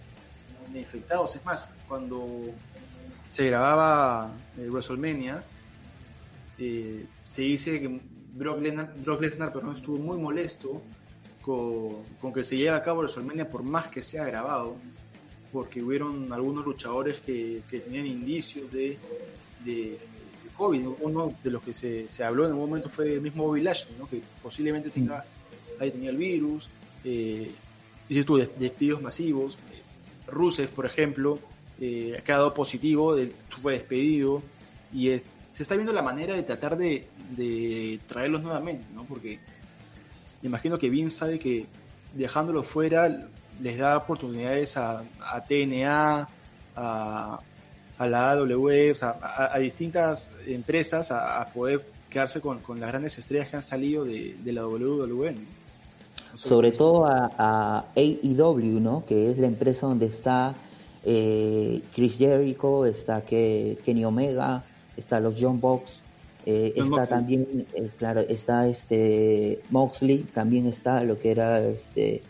infectados. 0.80 1.36
Es 1.36 1.46
más, 1.46 1.72
cuando 1.88 2.26
se 3.30 3.48
grababa 3.48 4.32
el 4.58 4.70
WrestleMania, 4.70 5.44
eh, 6.58 7.06
se 7.28 7.42
dice 7.42 7.80
que 7.80 8.00
Brock 8.34 8.62
Lesnar, 8.62 8.94
Brock 9.04 9.22
Lesnar 9.22 9.54
estuvo 9.76 9.98
muy 9.98 10.18
molesto 10.18 10.82
con, 11.42 12.34
que 12.34 12.44
se 12.44 12.56
lleve 12.56 12.72
a 12.72 12.82
cabo 12.82 13.00
WrestleMania 13.00 13.50
por 13.50 13.64
más 13.64 13.88
que 13.88 14.02
sea 14.02 14.26
grabado, 14.26 14.76
porque 15.52 15.84
hubieron 15.84 16.32
algunos 16.32 16.66
luchadores 16.66 17.20
que, 17.20 17.62
tenían 17.70 18.06
indicios 18.06 18.72
de, 18.72 18.98
de, 19.64 19.96
este, 19.96 20.20
COVID. 20.58 20.88
Uno 21.02 21.34
de 21.44 21.52
los 21.52 21.64
que 21.64 21.74
se, 21.74 22.08
se, 22.10 22.24
habló 22.24 22.46
en 22.46 22.54
un 22.54 22.60
momento 22.60 22.90
fue 22.90 23.14
el 23.14 23.22
mismo 23.22 23.48
Bobby 23.48 23.62
Lashley, 23.62 23.96
que 24.10 24.22
posiblemente 24.42 24.90
tenga, 24.90 25.26
ahí 25.80 25.92
tenía 25.92 26.12
el 26.12 26.18
virus. 26.18 26.70
Eh, 27.04 27.52
dices 28.08 28.26
tú, 28.26 28.38
despidos 28.38 29.02
masivos. 29.02 29.58
Rusev, 30.34 30.70
por 30.70 30.86
ejemplo, 30.86 31.40
eh, 31.80 32.16
ha 32.18 32.22
quedado 32.24 32.54
positivo, 32.54 33.16
fue 33.62 33.74
despedido 33.74 34.42
y 34.92 35.10
se 35.52 35.64
está 35.64 35.76
viendo 35.76 35.94
la 35.94 36.02
manera 36.02 36.36
de 36.36 36.44
tratar 36.44 36.78
de, 36.78 37.08
de 37.32 38.00
traerlos 38.08 38.42
nuevamente, 38.42 38.86
¿no? 38.94 39.04
Porque 39.06 39.40
me 40.42 40.48
imagino 40.50 40.78
que 40.78 40.90
Vince 40.90 41.18
sabe 41.18 41.40
que 41.40 41.66
dejándolo 42.14 42.64
fuera 42.64 43.10
les 43.62 43.78
da 43.78 43.98
oportunidades 43.98 44.78
a, 44.78 45.04
TNA, 45.48 46.28
a, 46.76 47.40
a 47.98 48.08
la 48.08 48.32
AW, 48.32 48.92
o 48.92 48.96
sea, 48.96 49.18
a, 49.22 49.58
distintas 49.60 50.32
empresas 50.46 51.12
a, 51.12 51.46
poder 51.54 51.84
quedarse 52.10 52.42
con, 52.42 52.60
con, 52.60 52.80
las 52.80 52.90
grandes 52.90 53.18
estrellas 53.18 53.50
que 53.50 53.56
han 53.56 53.64
salido 53.64 54.04
de, 54.04 54.36
de 54.44 54.54
la 54.54 54.66
WWE. 54.66 55.36
Sobre 56.36 56.72
todo 56.72 57.06
a, 57.06 57.86
AEW, 57.96 58.80
¿no? 58.80 59.06
Que 59.06 59.30
es 59.30 59.38
la 59.38 59.48
empresa 59.48 59.88
donde 59.88 60.08
está 60.08 60.56
eh, 61.06 61.82
Chris 61.94 62.18
Jericho, 62.18 62.86
está 62.86 63.22
que, 63.22 63.78
Kenny 63.86 64.06
Omega, 64.06 64.64
está 64.96 65.20
los 65.20 65.36
John 65.40 65.60
Box, 65.60 66.02
eh, 66.46 66.74
está 66.76 67.08
también, 67.08 67.66
eh, 67.74 67.90
claro, 67.98 68.22
está 68.22 68.68
este 68.68 69.60
Moxley, 69.70 70.20
también 70.34 70.66
está 70.68 71.04
lo 71.04 71.20
que 71.20 71.32
era 71.32 71.62
este, 71.66 72.22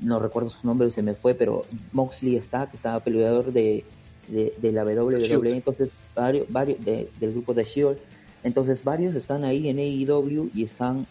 no 0.00 0.18
recuerdo 0.18 0.50
su 0.50 0.66
nombre, 0.66 0.90
se 0.92 1.02
me 1.02 1.14
fue, 1.14 1.34
pero 1.34 1.64
Moxley 1.92 2.36
está, 2.36 2.70
que 2.70 2.76
estaba 2.76 3.00
peleador 3.00 3.52
de, 3.52 3.84
de, 4.28 4.72
la 4.72 4.84
WWE, 4.84 5.52
entonces 5.52 5.90
varios, 6.14 6.50
varios 6.50 6.82
del 6.84 7.32
grupo 7.32 7.52
de 7.52 7.64
Shield, 7.64 7.98
entonces 8.42 8.82
varios 8.82 9.14
están 9.14 9.44
ahí 9.44 9.68
en 9.68 9.78
AEW 9.78 10.50
y 10.54 10.64
están 10.64 11.06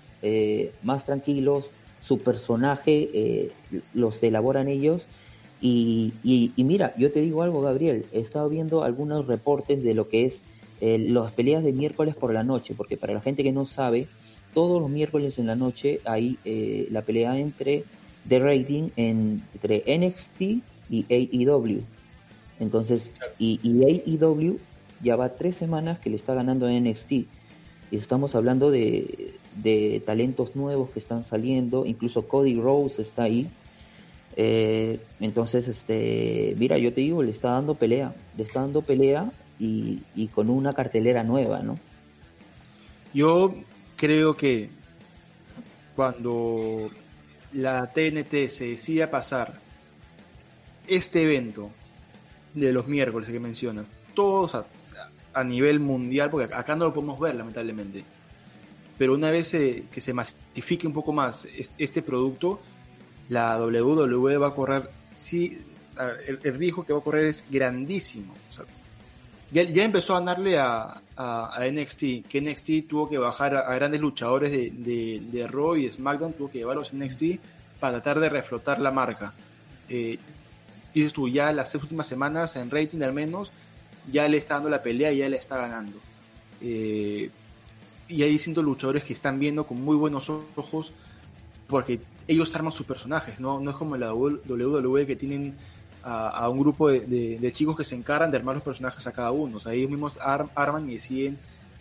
más 0.81 1.05
tranquilos, 1.05 1.69
su 2.05 2.19
personaje 2.19 3.51
los 3.93 4.21
elaboran 4.21 4.67
ellos 4.67 5.07
y, 5.65 6.11
y, 6.25 6.63
mira, 6.65 6.93
yo 6.97 7.09
te 7.13 7.21
digo 7.21 7.41
algo, 7.41 7.61
Gabriel, 7.61 8.05
he 8.11 8.19
estado 8.19 8.49
viendo 8.49 8.83
algunos 8.83 9.27
reportes 9.27 9.81
de 9.81 9.93
lo 9.93 10.09
que 10.09 10.25
es 10.25 10.41
eh, 10.81 10.97
las 10.99 11.31
peleas 11.31 11.63
de 11.63 11.71
miércoles 11.71 12.15
por 12.15 12.33
la 12.33 12.43
noche, 12.43 12.73
porque 12.75 12.97
para 12.97 13.13
la 13.13 13.21
gente 13.21 13.43
que 13.43 13.53
no 13.53 13.65
sabe, 13.65 14.07
todos 14.53 14.81
los 14.81 14.89
miércoles 14.89 15.39
en 15.39 15.47
la 15.47 15.55
noche 15.55 16.01
hay 16.03 16.37
eh, 16.43 16.89
la 16.91 17.03
pelea 17.03 17.39
entre 17.39 17.85
The 18.27 18.39
Rating 18.39 18.89
entre 18.97 19.83
NXT 19.87 20.41
y 20.89 21.05
AEW. 21.09 21.81
Entonces, 22.59 23.13
y, 23.39 23.61
y, 23.63 23.85
AEW 23.85 24.59
ya 25.01 25.15
va 25.15 25.29
tres 25.29 25.55
semanas 25.55 25.97
que 25.97 26.09
le 26.09 26.17
está 26.17 26.33
ganando 26.33 26.67
a 26.67 26.71
NXT. 26.73 27.11
Y 27.11 27.27
estamos 27.91 28.35
hablando 28.35 28.69
de, 28.69 29.35
de 29.55 30.01
talentos 30.05 30.55
nuevos 30.55 30.89
que 30.89 30.99
están 30.99 31.23
saliendo, 31.23 31.85
incluso 31.85 32.27
Cody 32.27 32.55
Rose 32.55 33.01
está 33.01 33.23
ahí 33.23 33.49
eh, 34.35 34.99
entonces, 35.19 35.67
este, 35.67 36.55
mira, 36.57 36.77
yo 36.77 36.93
te 36.93 37.01
digo, 37.01 37.21
le 37.21 37.31
está 37.31 37.51
dando 37.51 37.75
pelea, 37.75 38.15
le 38.35 38.43
está 38.43 38.61
dando 38.61 38.81
pelea 38.81 39.31
y, 39.59 40.01
con 40.33 40.49
una 40.49 40.73
cartelera 40.73 41.23
nueva, 41.23 41.59
¿no? 41.61 41.79
Yo 43.13 43.53
creo 43.95 44.35
que 44.35 44.69
cuando 45.95 46.89
la 47.51 47.91
TNT 47.93 48.49
se 48.49 48.69
decida 48.69 49.11
pasar 49.11 49.59
este 50.87 51.23
evento 51.23 51.69
de 52.55 52.73
los 52.73 52.87
miércoles 52.87 53.29
que 53.29 53.39
mencionas, 53.39 53.91
todos 54.15 54.55
a, 54.55 55.43
nivel 55.43 55.79
mundial, 55.79 56.29
porque 56.29 56.53
acá 56.53 56.75
no 56.75 56.85
lo 56.85 56.93
podemos 56.93 57.19
ver 57.19 57.35
lamentablemente, 57.35 58.03
pero 59.03 59.15
una 59.15 59.31
vez 59.31 59.51
que 59.51 59.99
se 59.99 60.13
masifique 60.13 60.87
un 60.87 60.93
poco 60.93 61.11
más 61.11 61.45
este 61.77 62.01
producto, 62.01 62.61
la 63.27 63.61
WWE 63.61 64.37
va 64.37 64.47
a 64.47 64.53
correr, 64.53 64.89
sí, 65.01 65.61
el, 66.25 66.39
riesgo 66.57 66.85
que 66.85 66.93
va 66.93 66.99
a 66.99 67.01
correr 67.01 67.25
es 67.25 67.43
grandísimo. 67.51 68.33
ya, 69.51 69.83
empezó 69.83 70.15
a 70.15 70.19
ganarle 70.19 70.57
a, 70.57 71.01
a, 71.17 71.59
NXT, 71.69 72.29
que 72.29 72.39
NXT 72.39 72.87
tuvo 72.87 73.09
que 73.09 73.17
bajar 73.17 73.57
a, 73.57 73.75
grandes 73.75 73.99
luchadores 73.99 74.53
de, 74.53 74.71
de, 74.71 75.21
de, 75.21 75.47
Raw 75.49 75.75
y 75.75 75.91
SmackDown, 75.91 76.31
tuvo 76.31 76.49
que 76.49 76.59
llevarlos 76.59 76.93
a 76.93 76.95
NXT 76.95 77.23
para 77.81 78.01
tratar 78.01 78.21
de 78.21 78.29
reflotar 78.29 78.79
la 78.79 78.91
marca. 78.91 79.33
Eh, 79.89 80.17
dices 80.93 81.11
tú, 81.11 81.27
ya 81.27 81.51
las 81.51 81.75
últimas 81.75 82.07
semanas, 82.07 82.55
en 82.55 82.71
rating 82.71 83.01
al 83.01 83.11
menos, 83.11 83.51
ya 84.09 84.29
le 84.29 84.37
está 84.37 84.53
dando 84.53 84.69
la 84.69 84.81
pelea 84.81 85.11
y 85.11 85.17
ya 85.17 85.27
le 85.27 85.35
está 85.35 85.57
ganando. 85.57 85.97
Eh, 86.61 87.29
y 88.07 88.23
hay 88.23 88.31
distintos 88.31 88.63
luchadores 88.63 89.03
que 89.03 89.13
están 89.13 89.39
viendo 89.39 89.65
con 89.65 89.81
muy 89.81 89.95
buenos 89.95 90.29
ojos 90.29 90.91
porque 91.67 91.99
ellos 92.27 92.53
arman 92.55 92.71
sus 92.71 92.85
personajes, 92.85 93.39
¿no? 93.39 93.59
No 93.59 93.71
es 93.71 93.77
como 93.77 93.97
la 93.97 94.13
WWE 94.13 95.05
que 95.07 95.15
tienen 95.15 95.55
a, 96.03 96.49
un 96.49 96.59
grupo 96.59 96.89
de, 96.89 97.51
chicos 97.53 97.77
que 97.77 97.83
se 97.83 97.95
encargan 97.95 98.29
de 98.29 98.37
armar 98.37 98.55
los 98.55 98.63
personajes 98.63 99.05
a 99.07 99.11
cada 99.11 99.31
uno. 99.31 99.57
O 99.57 99.59
sea, 99.59 99.73
ellos 99.73 99.89
mismos 99.89 100.17
arman 100.21 100.89
y 100.89 100.95
deciden 100.95 101.37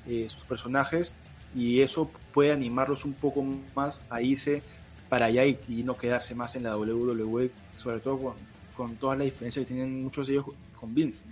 eh, 0.07 0.27
sus 0.29 0.43
personajes 0.45 1.15
y 1.55 1.81
eso 1.81 2.11
puede 2.33 2.53
animarlos 2.53 3.05
un 3.05 3.13
poco 3.13 3.45
más 3.75 4.01
a 4.09 4.23
irse 4.23 4.63
para 5.09 5.27
allá 5.27 5.45
y, 5.45 5.59
no 5.85 5.97
quedarse 5.97 6.35
más 6.35 6.57
en 6.57 6.63
la 6.63 6.77
WWE, 6.77 7.51
sobre 7.77 8.01
todo 8.01 8.19
con, 8.19 8.35
con 8.77 8.97
todas 8.97 9.19
las 9.19 9.27
diferencias 9.27 9.67
que 9.67 9.75
tienen 9.75 10.03
muchos 10.03 10.27
de 10.27 10.35
ellos 10.35 10.47
con 10.79 10.95
Vince. 10.95 11.25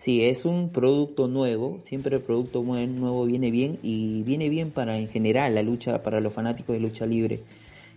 Sí, 0.00 0.24
es 0.24 0.46
un 0.46 0.70
producto 0.70 1.28
nuevo, 1.28 1.80
siempre 1.84 2.16
el 2.16 2.22
producto 2.22 2.62
nuevo 2.62 3.26
viene 3.26 3.50
bien 3.50 3.78
y 3.82 4.22
viene 4.22 4.48
bien 4.48 4.70
para 4.70 4.96
en 4.96 5.08
general 5.08 5.54
la 5.54 5.62
lucha, 5.62 6.02
para 6.02 6.22
los 6.22 6.32
fanáticos 6.32 6.74
de 6.74 6.80
lucha 6.80 7.04
libre. 7.04 7.40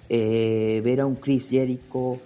Eh, 0.09 0.81
ver 0.83 0.99
a 0.99 1.05
un 1.05 1.15
Chris 1.15 1.49
Jericho 1.49 2.17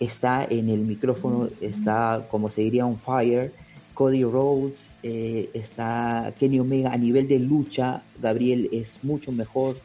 está 0.00 0.46
en 0.48 0.70
el 0.70 0.80
micrófono, 0.80 1.50
está 1.60 2.26
como 2.30 2.48
se 2.48 2.62
diría 2.62 2.86
on 2.86 2.96
fire. 2.96 3.52
Cody 3.92 4.24
Rhodes, 4.24 4.88
eh, 5.02 5.50
está 5.52 6.32
Kenny 6.38 6.58
Omega 6.60 6.90
a 6.90 6.96
nivel 6.96 7.28
de 7.28 7.38
lucha, 7.38 8.02
Gabriel 8.18 8.70
es 8.72 8.96
mucho 9.02 9.30
mejor. 9.30 9.76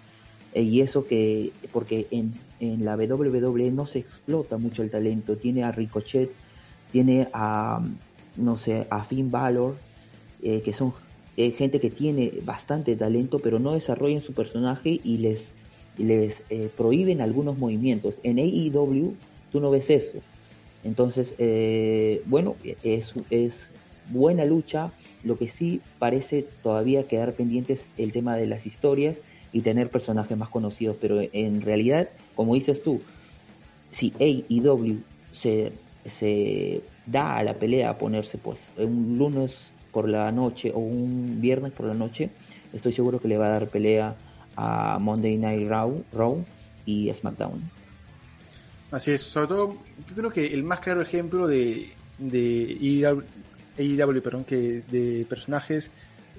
Eh, 0.54 0.62
y 0.62 0.80
eso 0.80 1.06
que, 1.06 1.52
porque 1.74 2.08
en, 2.12 2.34
en 2.62 2.86
la 2.86 2.96
WWE 2.96 3.72
no 3.72 3.86
se 3.86 4.00
explota 4.00 4.58
mucho 4.58 4.84
el 4.84 4.90
talento, 4.90 5.36
tiene 5.36 5.66
a 5.66 5.74
Ricochet, 5.74 6.32
tiene 6.94 7.28
a 7.34 7.82
no 8.38 8.56
sé, 8.56 8.88
a 8.90 9.04
Finn 9.04 9.32
Balor, 9.32 9.76
eh, 10.42 10.62
que 10.62 10.74
son 10.74 10.94
eh, 11.36 11.52
gente 11.52 11.80
que 11.80 11.90
tiene 11.90 12.32
bastante 12.44 12.96
talento, 12.96 13.40
pero 13.40 13.60
no 13.60 13.74
desarrollan 13.74 14.22
su 14.22 14.34
personaje 14.34 15.00
y 15.04 15.18
les, 15.18 15.54
les 15.98 16.44
eh, 16.50 16.70
prohíben 16.76 17.22
algunos 17.22 17.58
movimientos. 17.58 18.16
En 18.24 18.38
AEW 18.40 19.14
tú 19.52 19.60
no 19.60 19.72
ves 19.72 19.90
eso. 19.90 20.20
Entonces, 20.84 21.34
bueno, 22.28 22.56
es, 22.84 23.14
es 23.30 23.54
buena 24.10 24.46
lucha. 24.46 24.92
Lo 25.24 25.36
que 25.36 25.50
sí 25.50 25.82
parece 26.00 26.46
todavía 26.64 27.08
quedar 27.08 27.34
pendientes 27.34 27.84
el 27.98 28.12
tema 28.14 28.38
de 28.38 28.48
las 28.48 28.66
historias 28.66 29.20
y 29.52 29.62
tener 29.62 29.90
personajes 29.90 30.38
más 30.38 30.50
conocidos, 30.50 30.96
pero 31.02 31.20
en 31.20 31.62
realidad, 31.62 32.10
como 32.36 32.54
dices 32.54 32.82
tú, 32.84 33.02
si 33.92 34.14
AEW 34.20 35.00
se, 35.32 35.74
se 36.06 36.82
da 37.08 37.38
a 37.38 37.44
la 37.44 37.56
pelea 37.56 37.90
a 37.90 37.98
ponerse 37.98 38.38
pues 38.38 38.60
un 38.78 39.18
lunes 39.18 39.72
por 39.92 40.08
la 40.08 40.32
noche 40.32 40.72
o 40.74 40.80
un 40.80 41.42
viernes 41.42 41.72
por 41.72 41.88
la 41.88 41.94
noche, 41.94 42.30
estoy 42.74 42.92
seguro 42.92 43.20
que 43.20 43.28
le 43.28 43.38
va 43.38 43.48
a 43.48 43.50
dar 43.50 43.68
pelea 43.68 44.16
a 44.56 45.00
Monday 45.00 45.38
Night 45.38 45.68
Raw, 45.68 46.04
Raw 46.14 46.44
y 46.86 47.12
SmackDown. 47.12 47.62
Así 48.92 49.12
es, 49.12 49.22
sobre 49.22 49.48
todo 49.48 49.78
yo 50.08 50.16
creo 50.16 50.30
que 50.30 50.54
el 50.54 50.64
más 50.64 50.80
claro 50.80 51.02
ejemplo 51.02 51.48
de, 51.48 51.94
de 52.18 53.18
AEW, 53.78 54.22
perdón, 54.22 54.44
que 54.44 54.84
de 54.90 55.26
personajes 55.28 55.92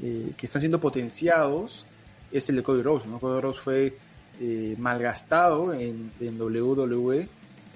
eh, 0.02 0.32
que 0.36 0.46
están 0.46 0.60
siendo 0.60 0.80
potenciados 0.80 1.84
es 2.30 2.48
el 2.48 2.56
de 2.56 2.62
Cody 2.62 2.82
Rose. 2.82 3.08
¿no? 3.08 3.18
Cody 3.18 3.40
Rose 3.40 3.60
fue 3.60 3.96
eh, 4.40 4.74
malgastado 4.78 5.72
en 5.74 6.10
WWE 6.20 7.28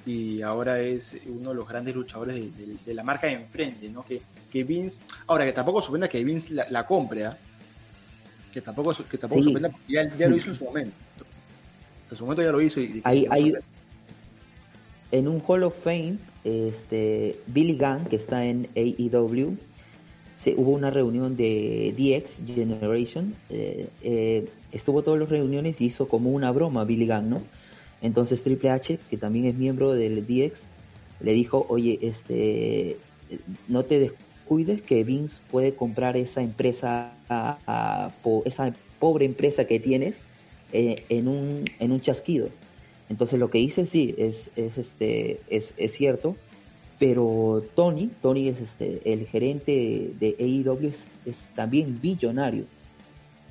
y 0.04 0.42
ahora 0.42 0.80
es 0.80 1.16
uno 1.26 1.50
de 1.50 1.54
los 1.56 1.68
grandes 1.68 1.94
luchadores 1.94 2.42
de, 2.84 2.94
la 2.94 3.02
marca 3.02 3.26
de 3.26 3.34
enfrente, 3.34 3.88
¿no? 3.88 4.04
Que, 4.04 4.20
que, 4.50 4.64
Vince, 4.64 5.00
ahora 5.26 5.44
que 5.44 5.52
tampoco 5.52 5.80
sorprenda 5.80 6.08
que 6.08 6.22
Vince 6.24 6.54
la, 6.54 6.86
compre, 6.86 7.26
¿ah? 7.26 7.38
que 8.52 8.60
tampoco, 8.60 8.94
que 9.08 9.18
tampoco 9.18 9.42
sorprenda 9.42 9.70
porque 9.70 9.92
ya, 9.92 10.28
lo 10.28 10.36
hizo 10.36 10.50
en 10.50 10.56
su 10.56 10.64
momento. 10.64 10.94
En 12.10 12.16
su 12.16 12.24
momento 12.24 12.42
ya 12.42 12.52
lo 12.52 12.60
hizo 12.60 12.80
y, 12.80 13.00
hay, 13.04 13.26
hay, 13.30 13.54
en 15.12 15.28
un 15.28 15.42
Hall 15.46 15.62
of 15.62 15.74
Fame, 15.82 16.18
este, 16.42 17.38
Billy 17.46 17.78
Gunn, 17.78 18.06
que 18.06 18.16
está 18.16 18.44
en 18.44 18.68
AEW, 18.74 19.56
se, 20.34 20.54
hubo 20.56 20.72
una 20.72 20.90
reunión 20.90 21.36
de 21.36 21.94
DX 21.96 22.42
Generation, 22.46 23.34
eh, 23.48 23.88
eh, 24.02 24.48
estuvo 24.72 25.02
todas 25.02 25.20
las 25.20 25.28
reuniones 25.28 25.80
y 25.80 25.84
hizo 25.84 26.08
como 26.08 26.30
una 26.30 26.50
broma 26.50 26.84
Billy 26.84 27.06
Gunn, 27.06 27.30
¿no? 27.30 27.42
Entonces 28.02 28.42
Triple 28.42 28.70
H, 28.70 28.98
que 29.08 29.16
también 29.16 29.46
es 29.46 29.54
miembro 29.54 29.92
del 29.92 30.26
DX, 30.26 30.60
le 31.20 31.32
dijo, 31.32 31.64
oye, 31.68 31.98
este, 32.02 32.96
no 33.68 33.84
te 33.84 34.00
descuides 34.00 34.82
que 34.82 35.04
Vince 35.04 35.40
puede 35.50 35.74
comprar 35.74 36.16
esa 36.16 36.42
empresa, 36.42 37.12
esa 38.44 38.74
pobre 38.98 39.24
empresa 39.24 39.64
que 39.64 39.80
tienes 39.80 40.16
eh, 40.72 41.04
en, 41.08 41.28
un, 41.28 41.64
en 41.78 41.92
un 41.92 42.00
chasquido. 42.00 42.48
Entonces 43.08 43.38
lo 43.38 43.50
que 43.50 43.58
dice 43.58 43.86
sí 43.86 44.14
es, 44.18 44.50
es, 44.56 44.78
este, 44.78 45.40
es, 45.48 45.74
es 45.76 45.92
cierto, 45.92 46.34
pero 46.98 47.64
Tony, 47.74 48.10
Tony 48.20 48.48
es 48.48 48.60
este, 48.60 49.00
el 49.04 49.26
gerente 49.26 50.12
de 50.18 50.36
AEW, 50.38 50.92
es, 51.26 51.36
también 51.54 52.00
billonario. 52.00 52.64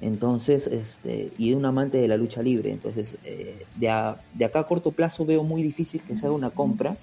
Entonces, 0.02 0.68
este, 0.68 1.32
y 1.38 1.52
es 1.52 1.56
un 1.56 1.66
amante 1.66 2.00
de 2.00 2.08
la 2.08 2.18
lucha 2.18 2.42
libre. 2.42 2.72
Entonces, 2.72 3.16
eh, 3.24 3.66
de, 3.76 4.16
de 4.34 4.46
acá 4.46 4.60
a 4.60 4.68
corto 4.68 4.92
plazo 4.92 5.26
veo 5.26 5.44
muy 5.44 5.62
difícil 5.62 6.02
que 6.02 6.16
se 6.16 6.26
haga 6.26 6.36
una 6.36 6.50
compra, 6.50 6.98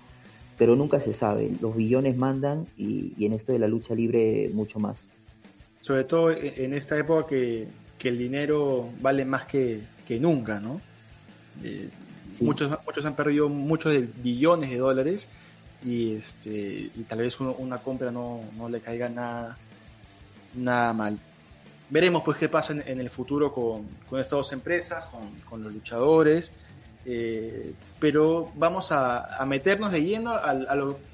pero 0.58 0.74
nunca 0.74 0.98
se 0.98 1.12
sabe. 1.12 1.52
Los 1.60 1.76
billones 1.76 2.16
mandan 2.16 2.66
y, 2.76 3.12
en 3.24 3.32
esto 3.32 3.52
de 3.52 3.60
la 3.60 3.68
lucha 3.68 3.94
libre 3.94 4.50
mucho 4.52 4.80
más. 4.80 5.06
Sobre 5.80 6.04
todo 6.04 6.32
en 6.32 6.74
esta 6.74 6.98
época 6.98 7.28
que, 7.28 7.68
que 7.98 8.08
el 8.08 8.18
dinero 8.18 8.88
vale 9.00 9.24
más 9.24 9.46
que, 9.46 9.80
que 10.06 10.18
nunca, 10.18 10.58
¿no? 10.58 10.80
Eh, 11.62 11.88
muchos, 12.40 12.76
muchos 12.84 13.04
han 13.04 13.14
perdido 13.14 13.48
muchos 13.48 13.92
de 13.92 14.00
billones 14.00 14.70
de 14.70 14.78
dólares 14.78 15.28
y 15.84 16.14
este 16.14 16.90
y 16.94 17.04
tal 17.08 17.18
vez 17.18 17.38
una 17.40 17.78
compra 17.78 18.10
no, 18.10 18.40
no, 18.56 18.68
le 18.68 18.80
caiga 18.80 19.08
nada, 19.08 19.56
nada 20.54 20.92
mal. 20.92 21.18
Veremos 21.90 22.22
pues 22.22 22.36
qué 22.36 22.48
pasa 22.48 22.74
en, 22.74 23.00
el 23.00 23.10
futuro 23.10 23.52
con, 23.52 23.86
con, 24.08 24.20
estas 24.20 24.38
dos 24.38 24.52
empresas, 24.52 25.04
con, 25.06 25.22
con 25.48 25.62
los 25.62 25.72
luchadores, 25.72 26.52
eh, 27.06 27.72
pero 27.98 28.52
vamos 28.56 28.92
a, 28.92 29.42
meternos 29.46 29.90
de 29.90 30.02
lleno 30.02 30.32
al, 30.32 30.68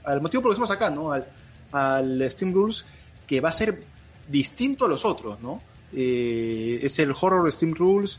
al, 0.04 0.20
motivo 0.20 0.42
por 0.42 0.50
el 0.50 0.56
que 0.56 0.64
estamos 0.64 0.70
acá, 0.72 0.90
¿no? 0.90 1.12
Al, 1.12 1.26
al 1.70 2.30
Steam 2.30 2.52
Rules, 2.52 2.84
que 3.26 3.40
va 3.40 3.50
a 3.50 3.52
ser 3.52 3.84
distinto 4.28 4.86
a 4.86 4.88
los 4.88 5.04
otros, 5.04 5.40
¿no? 5.40 5.60
Eh, 5.92 6.80
es 6.82 6.98
el 6.98 7.12
Horror 7.12 7.50
Steam 7.52 7.74
Rules, 7.74 8.18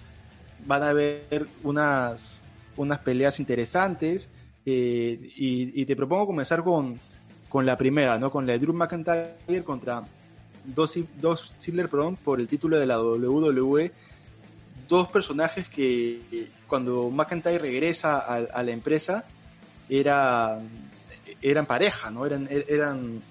van 0.66 0.84
a 0.84 0.90
haber 0.90 1.48
unas, 1.64 2.40
unas 2.78 3.00
peleas 3.00 3.42
interesantes, 3.42 4.30
eh, 4.66 5.20
y, 5.36 5.86
te 5.86 5.96
propongo 5.96 6.28
comenzar 6.28 6.64
con, 6.64 7.00
con 7.50 7.66
la 7.66 7.76
primera, 7.78 8.18
¿no? 8.18 8.32
Con 8.32 8.48
la 8.48 8.54
de 8.54 8.60
Drew 8.60 8.74
McIntyre 8.74 9.64
contra 9.64 10.04
dos, 10.65 10.98
dos 11.19 11.55
Ziggler, 11.60 11.89
perdón, 11.89 12.17
por 12.17 12.39
el 12.39 12.48
título 12.48 12.79
de 12.79 12.86
la 12.86 13.01
WWE. 13.01 13.91
Dos 14.88 15.07
personajes 15.10 15.67
que 15.67 16.50
cuando 16.67 17.10
McIntyre 17.10 17.57
regresa 17.57 18.19
a, 18.19 18.63
la 18.63 18.72
empresa 18.72 19.25
era, 19.89 20.60
eran 21.41 21.65
pareja, 21.65 22.12
¿no? 22.12 22.25
Eran, 22.25 22.48
eran 22.50 23.22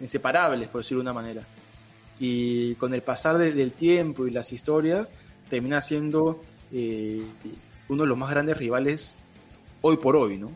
inseparables, 0.00 0.68
por 0.68 0.82
decirlo 0.82 1.02
de 1.02 1.10
una 1.10 1.12
manera. 1.12 1.42
Y 2.18 2.74
con 2.76 2.94
el 2.94 3.02
pasar 3.02 3.36
del 3.38 3.72
tiempo 3.72 4.26
y 4.26 4.30
las 4.30 4.52
historias, 4.52 5.08
termina 5.50 5.80
siendo 5.80 6.40
eh, 6.72 7.22
uno 7.88 8.02
de 8.02 8.08
los 8.08 8.18
más 8.18 8.30
grandes 8.30 8.56
rivales 8.56 9.16
hoy 9.82 9.96
por 9.96 10.16
hoy, 10.16 10.38
¿no? 10.38 10.50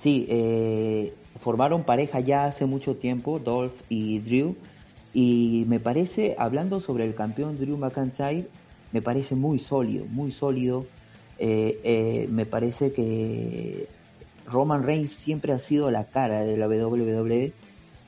Sí, 0.00 0.26
eh, 0.28 1.14
formaron 1.40 1.84
pareja 1.84 2.20
ya 2.20 2.46
hace 2.46 2.66
mucho 2.66 2.96
tiempo, 2.96 3.38
Dolph 3.38 3.74
y 3.88 4.18
Drew, 4.18 4.56
y 5.14 5.64
me 5.68 5.80
parece, 5.80 6.34
hablando 6.38 6.80
sobre 6.80 7.04
el 7.04 7.14
campeón 7.14 7.58
Drew 7.58 7.76
McIntyre, 7.76 8.46
me 8.92 9.02
parece 9.02 9.34
muy 9.34 9.58
sólido, 9.58 10.06
muy 10.06 10.32
sólido. 10.32 10.86
Eh, 11.38 11.80
eh, 11.82 12.28
me 12.30 12.46
parece 12.46 12.92
que 12.92 13.88
Roman 14.46 14.84
Reigns 14.84 15.12
siempre 15.12 15.52
ha 15.52 15.58
sido 15.58 15.90
la 15.90 16.04
cara 16.04 16.40
de 16.40 16.56
la 16.56 16.68
WWE, 16.68 17.52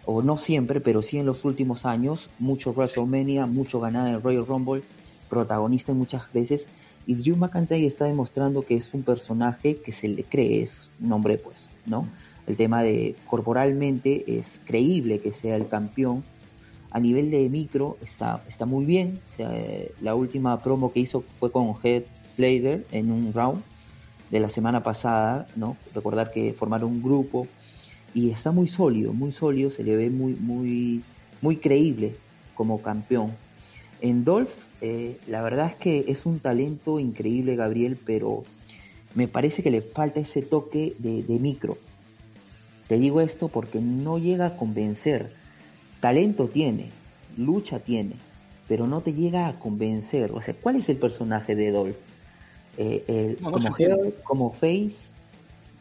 o 0.07 0.23
no 0.23 0.37
siempre, 0.37 0.81
pero 0.81 1.03
sí 1.03 1.19
en 1.19 1.27
los 1.27 1.45
últimos 1.45 1.85
años, 1.87 2.29
mucho 2.39 2.73
WrestleMania, 2.73 3.47
mucho 3.47 3.81
ganar 3.81 4.09
en 4.09 4.23
Royal 4.23 4.47
Rumble, 4.47 4.83
protagonista 5.29 5.95
muchas 5.95 6.31
veces, 6.33 6.69
y 7.07 7.15
Drew 7.17 7.37
McIntyre 7.37 7.87
está 7.87 8.07
demostrando 8.07 8.63
que 8.63 8.77
es 8.77 8.93
un 8.95 9.03
personaje 9.03 9.77
que 9.77 9.93
se 9.93 10.09
le 10.09 10.25
cree, 10.25 10.63
es 10.63 10.91
un 11.01 11.13
hombre 11.13 11.39
pues, 11.39 11.69
¿no? 11.87 12.07
El 12.47 12.57
tema 12.57 12.83
de 12.83 13.15
corporalmente 13.27 14.25
es 14.39 14.61
creíble 14.65 15.21
que 15.21 15.33
sea 15.33 15.57
el 15.57 15.67
campeón. 15.69 16.25
A 16.95 17.01
nivel 17.01 17.31
de 17.31 17.51
micro 17.51 17.99
está, 18.03 18.43
está 18.49 18.67
muy 18.67 18.87
bien. 18.87 19.21
la 20.01 20.15
última 20.15 20.63
promo 20.63 20.93
que 20.93 21.01
hizo 21.01 21.25
fue 21.41 21.51
con 21.51 21.75
Head 21.83 22.05
Slater 22.25 22.87
en 22.93 23.11
un 23.11 23.33
round 23.33 23.63
de 24.31 24.41
la 24.41 24.49
semana 24.49 24.83
pasada, 24.83 25.47
¿no? 25.57 25.77
Recordar 25.93 26.31
que 26.31 26.53
formaron 26.53 26.91
un 26.91 27.03
grupo 27.03 27.47
y 28.15 28.31
está 28.31 28.53
muy 28.53 28.69
sólido, 28.69 29.13
muy 29.13 29.33
sólido, 29.33 29.71
se 29.71 29.83
le 29.83 29.97
ve 29.97 30.09
muy, 30.09 30.35
muy, 30.35 31.03
muy 31.43 31.57
creíble 31.57 32.15
como 32.55 32.81
campeón. 32.81 33.33
En 34.01 34.25
Dolph, 34.25 34.53
eh, 34.81 35.19
la 35.27 35.43
verdad 35.43 35.67
es 35.67 35.75
que 35.75 36.05
es 36.09 36.27
un 36.27 36.39
talento 36.39 37.01
increíble, 37.01 37.57
Gabriel, 37.57 37.99
pero 38.05 38.45
me 39.15 39.29
parece 39.29 39.63
que 39.63 39.71
le 39.71 39.81
falta 39.83 40.21
ese 40.21 40.43
toque 40.43 40.95
de, 40.99 41.39
micro. 41.39 41.77
Te 42.89 42.99
digo 42.99 43.21
esto 43.21 43.49
porque 43.49 43.81
no 43.81 44.19
llega 44.19 44.47
a 44.47 44.57
convencer. 44.57 45.33
Talento 46.05 46.49
tiene, 46.49 46.91
lucha 47.39 47.79
tiene, 47.79 48.17
pero 48.69 48.87
no 48.87 49.01
te 49.01 49.15
llega 49.15 49.49
a 49.49 49.59
convencer. 49.59 50.33
O 50.33 50.43
sea, 50.43 50.53
¿cuál 50.53 50.77
es 50.77 50.91
el 50.91 50.99
personaje 50.99 51.57
de 51.57 51.71
Dolph? 51.71 51.97
Eh, 52.77 53.39
como, 54.23 54.51
Face, 54.51 55.09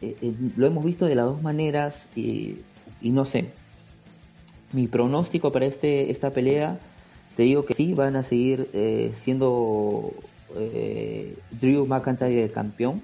eh, 0.01 0.33
lo 0.55 0.65
hemos 0.65 0.85
visto 0.85 1.07
de 1.07 1.15
las 1.15 1.25
dos 1.25 1.41
maneras 1.41 2.07
y, 2.15 2.59
y 3.01 3.09
no 3.09 3.25
sé. 3.25 3.49
Mi 4.71 4.87
pronóstico 4.87 5.51
para 5.51 5.65
este, 5.65 6.09
esta 6.09 6.29
pelea 6.29 6.79
te 7.35 7.43
digo 7.43 7.65
que 7.65 7.73
sí, 7.73 7.93
van 7.93 8.15
a 8.15 8.23
seguir 8.23 8.69
eh, 8.71 9.11
siendo 9.19 10.13
eh, 10.55 11.35
Drew 11.59 11.85
McIntyre 11.85 12.45
el 12.45 12.51
campeón. 12.53 13.01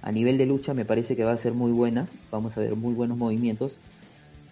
A 0.00 0.10
nivel 0.10 0.38
de 0.38 0.46
lucha 0.46 0.72
me 0.72 0.86
parece 0.86 1.16
que 1.16 1.24
va 1.24 1.32
a 1.32 1.36
ser 1.36 1.52
muy 1.52 1.70
buena, 1.70 2.08
vamos 2.30 2.56
a 2.56 2.60
ver 2.60 2.76
muy 2.76 2.94
buenos 2.94 3.18
movimientos, 3.18 3.78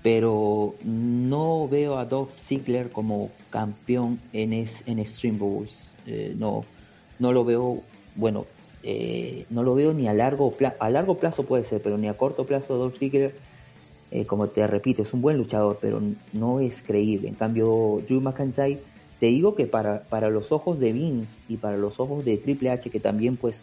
pero 0.03 0.75
no 0.85 1.69
veo 1.69 1.99
a 1.99 2.05
Dolph 2.05 2.31
Ziggler 2.41 2.91
como 2.91 3.31
campeón 3.51 4.19
en, 4.33 4.53
en 4.53 4.99
Extreme 4.99 5.39
Rules. 5.39 5.89
Eh, 6.07 6.35
no, 6.37 6.65
no 7.19 7.33
lo 7.33 7.45
veo, 7.45 7.83
bueno, 8.15 8.47
no 9.51 9.63
lo 9.63 9.75
veo 9.75 9.93
ni 9.93 10.09
a 10.09 10.15
largo 10.15 10.53
plazo, 10.53 10.77
a 10.81 10.89
largo 10.89 11.19
plazo 11.19 11.45
puede 11.45 11.65
ser, 11.65 11.83
pero 11.83 11.99
ni 11.99 12.09
a 12.09 12.15
corto 12.15 12.47
plazo 12.47 12.77
Dolph 12.79 12.99
Ziggler 12.99 13.35
eh, 14.13 14.27
como 14.27 14.49
te 14.49 14.67
repito, 14.67 15.03
es 15.03 15.13
un 15.15 15.23
buen 15.23 15.37
luchador, 15.37 15.79
pero 15.81 16.01
no 16.33 16.61
es 16.61 16.83
creíble. 16.83 17.29
En 17.29 17.35
cambio, 17.35 18.03
Drew 18.09 18.21
McIntyre, 18.21 18.81
te 19.21 19.27
digo 19.27 19.55
que 19.55 19.67
para, 19.67 20.03
para 20.03 20.31
los 20.31 20.51
ojos 20.51 20.81
de 20.81 20.93
Vince 20.93 21.41
y 21.49 21.57
para 21.59 21.77
los 21.77 22.01
ojos 22.01 22.25
de 22.25 22.37
Triple 22.37 22.71
H, 22.71 22.91
que 22.91 22.99
también 22.99 23.37
pues 23.37 23.63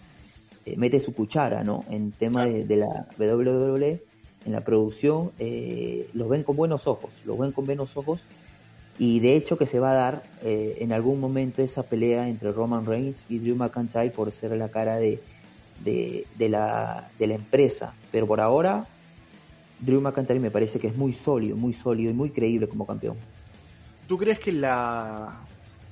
eh, 0.66 0.76
mete 0.78 1.00
su 1.00 1.14
cuchara, 1.14 1.64
¿no? 1.64 1.84
En 1.90 2.12
tema 2.12 2.46
de, 2.46 2.76
la 2.78 3.08
WWE, 3.20 4.02
en 4.48 4.54
la 4.54 4.62
producción, 4.62 5.32
eh, 5.38 6.10
los 6.14 6.28
ven 6.28 6.42
con 6.42 6.56
buenos 6.56 6.88
ojos, 6.88 7.12
los 7.26 7.38
ven 7.38 7.52
con 7.52 7.66
buenos 7.66 7.96
ojos. 7.96 8.24
Y 8.98 9.20
de 9.20 9.36
hecho 9.36 9.60
que 9.60 9.68
se 9.68 9.80
va 9.80 9.92
a 9.92 9.94
dar 9.94 10.24
en 10.42 10.92
algún 10.92 11.20
momento 11.20 11.62
esa 11.62 11.84
pelea 11.84 12.28
entre 12.28 12.52
Roman 12.52 12.84
Reigns 12.84 13.24
y 13.30 13.38
Drew 13.38 13.56
McIntyre 13.56 14.10
por 14.10 14.32
ser 14.32 14.58
la 14.58 14.70
cara 14.70 14.96
de, 14.96 15.22
de, 15.84 16.26
de, 16.36 16.50
la, 16.50 17.08
de 17.20 17.28
la 17.28 17.36
empresa. 17.36 17.94
Pero 18.12 18.26
por 18.26 18.42
ahora 18.42 18.88
Drew 19.80 20.02
McIntyre 20.02 20.40
me 20.40 20.50
parece 20.50 20.80
que 20.80 20.88
es 20.88 20.96
muy 20.96 21.14
sólido, 21.14 21.56
muy 21.56 21.74
sólido 21.74 22.10
y 22.10 22.16
muy 22.16 22.32
creíble 22.32 22.68
como 22.68 22.88
campeón. 22.88 23.18
¿Tú 24.08 24.18
crees 24.18 24.40
que 24.40 24.52
la, 24.52 25.42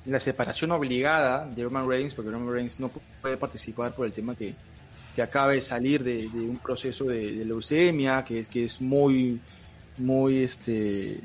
la 0.06 0.18
separación 0.18 0.72
obligada 0.72 1.46
de 1.46 1.62
Roman 1.62 1.88
Reigns, 1.88 2.14
porque 2.14 2.30
Roman 2.30 2.52
Reigns 2.52 2.80
no 2.80 2.90
puede 3.20 3.36
participar 3.36 3.94
por 3.94 4.06
el 4.06 4.12
tema 4.12 4.34
que, 4.34 4.54
que 5.16 5.22
acaba 5.22 5.52
de 5.52 5.62
salir 5.62 6.04
de, 6.04 6.28
un 6.28 6.58
proceso 6.58 7.04
de, 7.04 7.42
leucemia, 7.42 8.22
que 8.22 8.40
es, 8.40 8.48
que 8.48 8.66
es 8.66 8.82
muy, 8.82 9.40
muy, 9.96 10.42
este, 10.42 11.22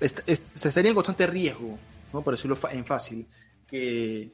se 0.00 0.68
estaría 0.68 0.90
en 0.90 0.94
constante 0.96 1.24
riesgo, 1.28 1.78
¿no? 2.12 2.20
por 2.22 2.34
decirlo 2.34 2.58
en 2.72 2.84
fácil, 2.84 3.24
que 3.64 4.32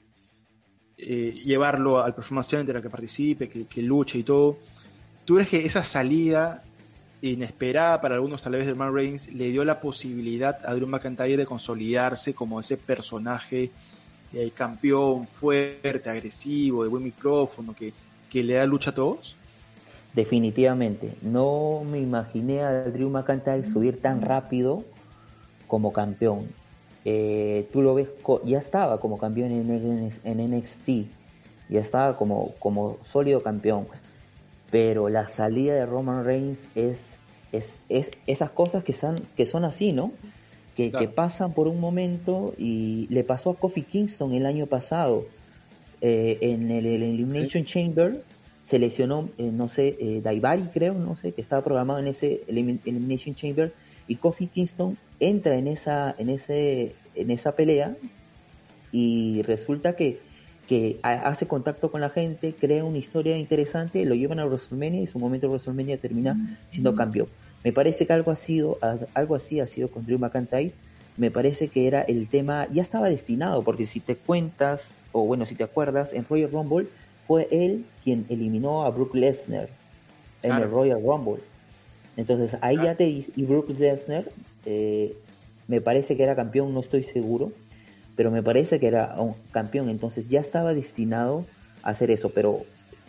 eh, 0.97 1.33
llevarlo 1.45 2.03
al 2.03 2.15
performance 2.15 2.49
center 2.49 2.79
a 2.79 2.81
que 2.81 2.89
participe, 2.89 3.47
que, 3.47 3.67
que 3.67 3.83
luche 3.83 4.19
y 4.19 4.23
todo 4.23 4.59
¿Tú 5.27 5.35
crees 5.35 5.49
que 5.51 5.67
esa 5.67 5.85
salida 5.85 6.63
inesperada 7.21 8.01
para 8.01 8.15
algunos 8.15 8.43
tal 8.43 8.53
vez 8.53 8.65
de 8.65 8.73
Roman 8.73 8.95
Reigns 8.95 9.27
le 9.33 9.51
dio 9.51 9.65
la 9.65 9.81
posibilidad 9.81 10.65
a 10.65 10.73
Drew 10.73 10.87
McIntyre 10.87 11.37
de 11.37 11.45
consolidarse 11.45 12.33
como 12.33 12.61
ese 12.61 12.77
personaje 12.77 13.73
eh, 14.33 14.51
campeón 14.55 15.27
fuerte, 15.27 16.11
agresivo, 16.11 16.85
de 16.85 16.89
buen 16.89 17.05
micrófono, 17.05 17.75
que, 17.75 17.93
le 18.43 18.55
da 18.55 18.67
lucha 18.67 18.91
a 18.91 18.95
todos? 18.95 19.37
Definitivamente. 20.13 21.15
No 21.23 21.83
me 21.91 21.99
imaginé 21.99 22.63
a 22.63 22.83
Drew 22.85 23.09
McIntyre 23.09 23.65
subir 23.65 24.01
tan 24.01 24.21
rápido 24.21 24.85
como 25.67 25.93
campeón. 25.93 26.49
Eh, 27.05 27.69
tú 27.73 27.81
lo 27.81 27.95
ves, 27.95 28.09
ya 28.45 28.59
estaba 28.59 29.01
como 29.01 29.17
campeón 29.17 29.53
en, 29.53 30.13
en 30.25 30.59
NXT, 30.59 30.89
ya 31.71 31.81
estaba 31.81 32.17
como, 32.17 32.55
como 32.59 32.99
sólido 33.05 33.43
campeón 33.43 33.87
pero 34.71 35.09
la 35.09 35.29
salida 35.29 35.75
de 35.75 35.87
Roman 35.87 36.25
Reigns 36.25 36.69
es, 36.75 37.19
es, 37.53 37.79
es 37.89 38.11
esas 38.27 38.51
cosas 38.51 38.85
que 38.85 38.93
son, 38.93 39.21
que 39.37 39.47
son 39.47 39.65
así, 39.65 39.93
¿no? 39.93 40.13
Que, 40.77 40.93
que, 40.93 41.09
pasan 41.09 41.55
por 41.55 41.69
un 41.69 41.81
momento 41.81 42.53
y 42.59 43.07
le 43.09 43.25
pasó 43.25 43.51
a 43.51 43.55
Kofi 43.55 43.81
Kingston 43.81 44.35
el 44.35 44.45
año 44.45 44.67
pasado. 44.67 45.25
Eh, 46.03 46.39
en 46.43 46.71
el, 46.71 46.85
Elimination 46.85 47.65
Chamber, 47.65 48.23
se 48.65 48.79
lesionó, 48.79 49.31
eh, 49.39 49.51
no 49.53 49.69
sé, 49.69 49.97
eh, 49.99 50.21
Daivari 50.23 50.69
creo, 50.73 50.93
no 50.93 51.17
sé, 51.17 51.33
que 51.33 51.41
estaba 51.41 51.65
programado 51.65 52.01
en 52.01 52.09
ese 52.09 52.43
Elimination 52.49 53.35
Chamber 53.35 53.73
y 54.07 54.17
Kofi 54.17 54.49
Kingston 54.49 54.99
entra 55.21 55.57
en 55.57 55.69
esa, 55.69 56.15
en 56.19 56.29
ese, 56.29 56.95
en 57.15 57.31
esa 57.31 57.53
pelea 57.53 57.97
y 58.93 59.43
resulta 59.43 59.97
que, 59.97 60.21
que 60.67 60.99
hace 61.03 61.47
contacto 61.47 61.91
con 61.91 62.01
la 62.01 62.11
gente, 62.11 62.53
crea 62.53 62.85
una 62.85 62.99
historia 62.99 63.37
interesante, 63.37 64.05
lo 64.05 64.15
llevan 64.15 64.41
a 64.41 64.47
WrestleMania 64.47 65.03
y 65.03 65.07
su 65.07 65.19
momento 65.19 65.47
de 65.47 65.53
WrestleMania 65.53 65.97
termina 65.99 66.59
siendo 66.71 66.95
campeón. 66.95 67.29
Me 67.63 67.73
parece 67.73 68.07
que 68.07 68.13
algo, 68.13 68.31
ha 68.31 68.37
sido, 68.37 68.79
algo 69.15 69.35
así 69.35 69.61
ha 69.61 69.67
sido 69.67 69.89
con 69.89 70.05
Drew 70.05 70.19
McIntyre. 70.19 70.73
Me 71.17 71.31
parece 71.31 71.69
que 71.69 71.87
era 71.87 72.03
el 72.03 72.29
tema, 72.29 72.67
ya 72.69 72.83
estaba 72.83 73.09
destinado, 73.09 73.63
porque 73.63 73.87
si 73.87 74.01
te 74.01 74.17
cuentas, 74.17 74.89
o 75.13 75.25
bueno, 75.25 75.47
si 75.47 75.55
te 75.55 75.65
acuerdas, 75.65 76.13
en 76.13 76.27
Royal 76.29 76.51
Rumble 76.51 76.89
fue 77.27 77.49
él 77.51 77.85
quien 78.05 78.27
eliminó 78.29 78.85
a 78.85 78.91
Brook 78.91 79.15
Lesnar 79.15 79.69
en 80.43 80.53
el 80.53 80.71
Royal 80.71 81.01
Rumble. 81.03 81.43
Entonces 82.17 82.57
ahí 82.61 82.77
ya 82.77 82.95
te 82.95 83.05
dice, 83.05 83.33
y 83.37 83.45
Brook 83.45 83.69
Lesnar 83.79 84.25
eh, 84.65 85.17
me 85.69 85.81
parece 85.81 86.17
que 86.17 86.23
era 86.23 86.37
campeón, 86.37 86.75
no 86.75 86.81
estoy 86.81 87.03
seguro, 87.03 87.53
pero 88.17 88.31
me 88.31 88.43
parece 88.43 88.81
que 88.81 88.89
era 88.89 89.15
un 89.19 89.35
campeón, 89.53 89.89
entonces 89.89 90.29
ya 90.29 90.41
estaba 90.41 90.75
destinado 90.75 91.45
a 91.83 91.91
hacer 91.91 92.11
eso, 92.11 92.31
pero 92.31 92.65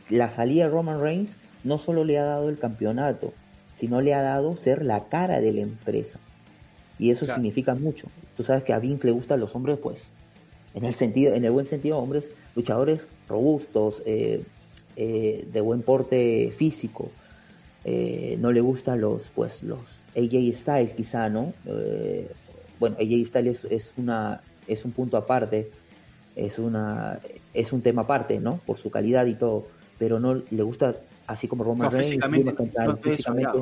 la 0.10 0.30
salida 0.30 0.66
de 0.66 0.72
Roman 0.72 1.02
Reigns 1.02 1.36
no 1.64 1.78
solo 1.78 2.04
le 2.04 2.20
ha 2.20 2.24
dado 2.24 2.50
el 2.50 2.60
campeonato, 2.60 3.34
sino 3.78 4.02
le 4.02 4.14
ha 4.14 4.22
dado 4.22 4.56
ser 4.56 4.84
la 4.84 5.06
cara 5.06 5.40
de 5.42 5.54
la 5.54 5.62
empresa. 5.62 6.20
Y 7.00 7.12
eso 7.12 7.26
significa 7.26 7.76
mucho. 7.76 8.08
Tú 8.36 8.44
sabes 8.44 8.64
que 8.64 8.74
a 8.74 8.80
Vince 8.80 9.06
le 9.06 9.14
gustan 9.14 9.40
los 9.40 9.56
hombres, 9.56 9.78
pues, 9.78 10.04
en 10.74 10.84
el 10.84 10.94
sentido, 10.94 11.34
en 11.34 11.46
el 11.46 11.52
buen 11.52 11.68
sentido, 11.68 11.98
hombres 11.98 12.32
luchadores 12.56 13.08
robustos, 13.30 14.02
eh, 14.06 14.44
eh, 14.96 15.48
de 15.52 15.62
buen 15.62 15.84
porte 15.84 16.52
físico. 16.58 17.12
Eh, 17.86 18.38
no 18.42 18.52
le 18.52 18.62
gustan 18.62 19.00
los, 19.00 19.30
pues, 19.36 19.62
los 19.62 19.80
AJ 20.16 20.54
Styles, 20.54 20.94
quizá, 20.94 21.30
¿no? 21.30 21.54
bueno, 22.80 22.96
AJ 23.00 23.26
Styles 23.28 23.66
es, 23.70 23.94
una, 23.98 24.42
es 24.68 24.86
un 24.86 24.92
punto 24.92 25.18
aparte, 25.18 25.70
es 26.36 26.60
una, 26.60 27.20
es 27.54 27.74
un 27.74 27.82
tema 27.82 28.04
aparte, 28.04 28.40
¿no? 28.40 28.60
Por 28.66 28.78
su 28.78 28.92
calidad 28.92 29.26
y 29.26 29.34
todo, 29.34 29.68
pero 29.98 30.20
no 30.20 30.36
le 30.36 30.64
gusta 30.64 30.96
así 31.26 31.48
como 31.48 31.64
Roman 31.64 31.92
Reigns, 31.92 32.08
físicamente, 32.08 32.54
físicamente 33.02 33.60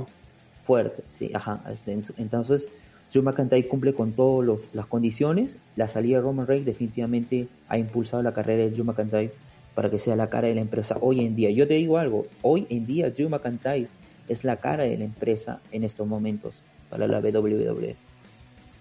fuerte, 0.65 1.03
sí, 1.17 1.31
ajá. 1.33 1.61
Este, 1.71 1.97
entonces, 2.17 2.69
Drew 3.11 3.23
McIntyre 3.23 3.67
cumple 3.67 3.93
con 3.93 4.13
todas 4.13 4.61
las 4.73 4.87
condiciones. 4.87 5.57
La 5.75 5.87
salida 5.87 6.17
de 6.17 6.23
Roman 6.23 6.47
Reigns 6.47 6.65
definitivamente 6.65 7.47
ha 7.69 7.77
impulsado 7.77 8.23
la 8.23 8.33
carrera 8.33 8.63
de 8.63 8.71
Drew 8.71 8.83
McIntyre 8.83 9.31
para 9.75 9.89
que 9.89 9.99
sea 9.99 10.15
la 10.15 10.27
cara 10.27 10.47
de 10.47 10.55
la 10.55 10.61
empresa 10.61 10.97
hoy 10.99 11.21
en 11.21 11.35
día. 11.35 11.51
Yo 11.51 11.67
te 11.67 11.75
digo 11.75 11.97
algo, 11.97 12.25
hoy 12.41 12.65
en 12.69 12.85
día 12.85 13.09
Drew 13.11 13.29
McIntyre 13.29 13.87
es 14.27 14.43
la 14.43 14.57
cara 14.57 14.83
de 14.83 14.97
la 14.97 15.05
empresa 15.05 15.59
en 15.71 15.83
estos 15.83 16.07
momentos 16.07 16.55
para 16.89 17.07
la 17.07 17.19
WWE. 17.19 17.95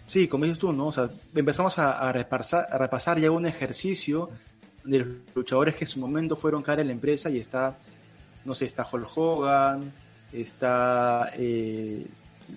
Sí, 0.07 0.29
como 0.29 0.45
dices 0.45 0.59
tú, 0.59 0.73
¿no? 0.73 0.89
O 0.89 0.93
sea, 0.93 1.09
empezamos 1.35 1.79
a, 1.79 2.13
repasar, 2.13 2.67
a 2.71 2.79
repasar 2.79 3.19
ya 3.19 3.31
un 3.31 3.47
ejercicio 3.47 4.31
de 4.85 4.99
los 4.99 5.09
luchadores 5.35 5.77
que 5.77 5.85
en 5.85 5.89
su 5.89 5.99
momento 5.99 6.37
fueron 6.37 6.63
cara 6.63 6.79
de 6.79 6.85
la 6.85 6.93
empresa 6.93 7.31
y 7.31 7.39
está 7.39 7.79
no 8.45 8.55
sé, 8.55 8.67
está 8.67 8.87
Hulk 8.91 9.09
Hogan, 9.17 9.93
está 10.33 11.31
eh, 11.37 12.07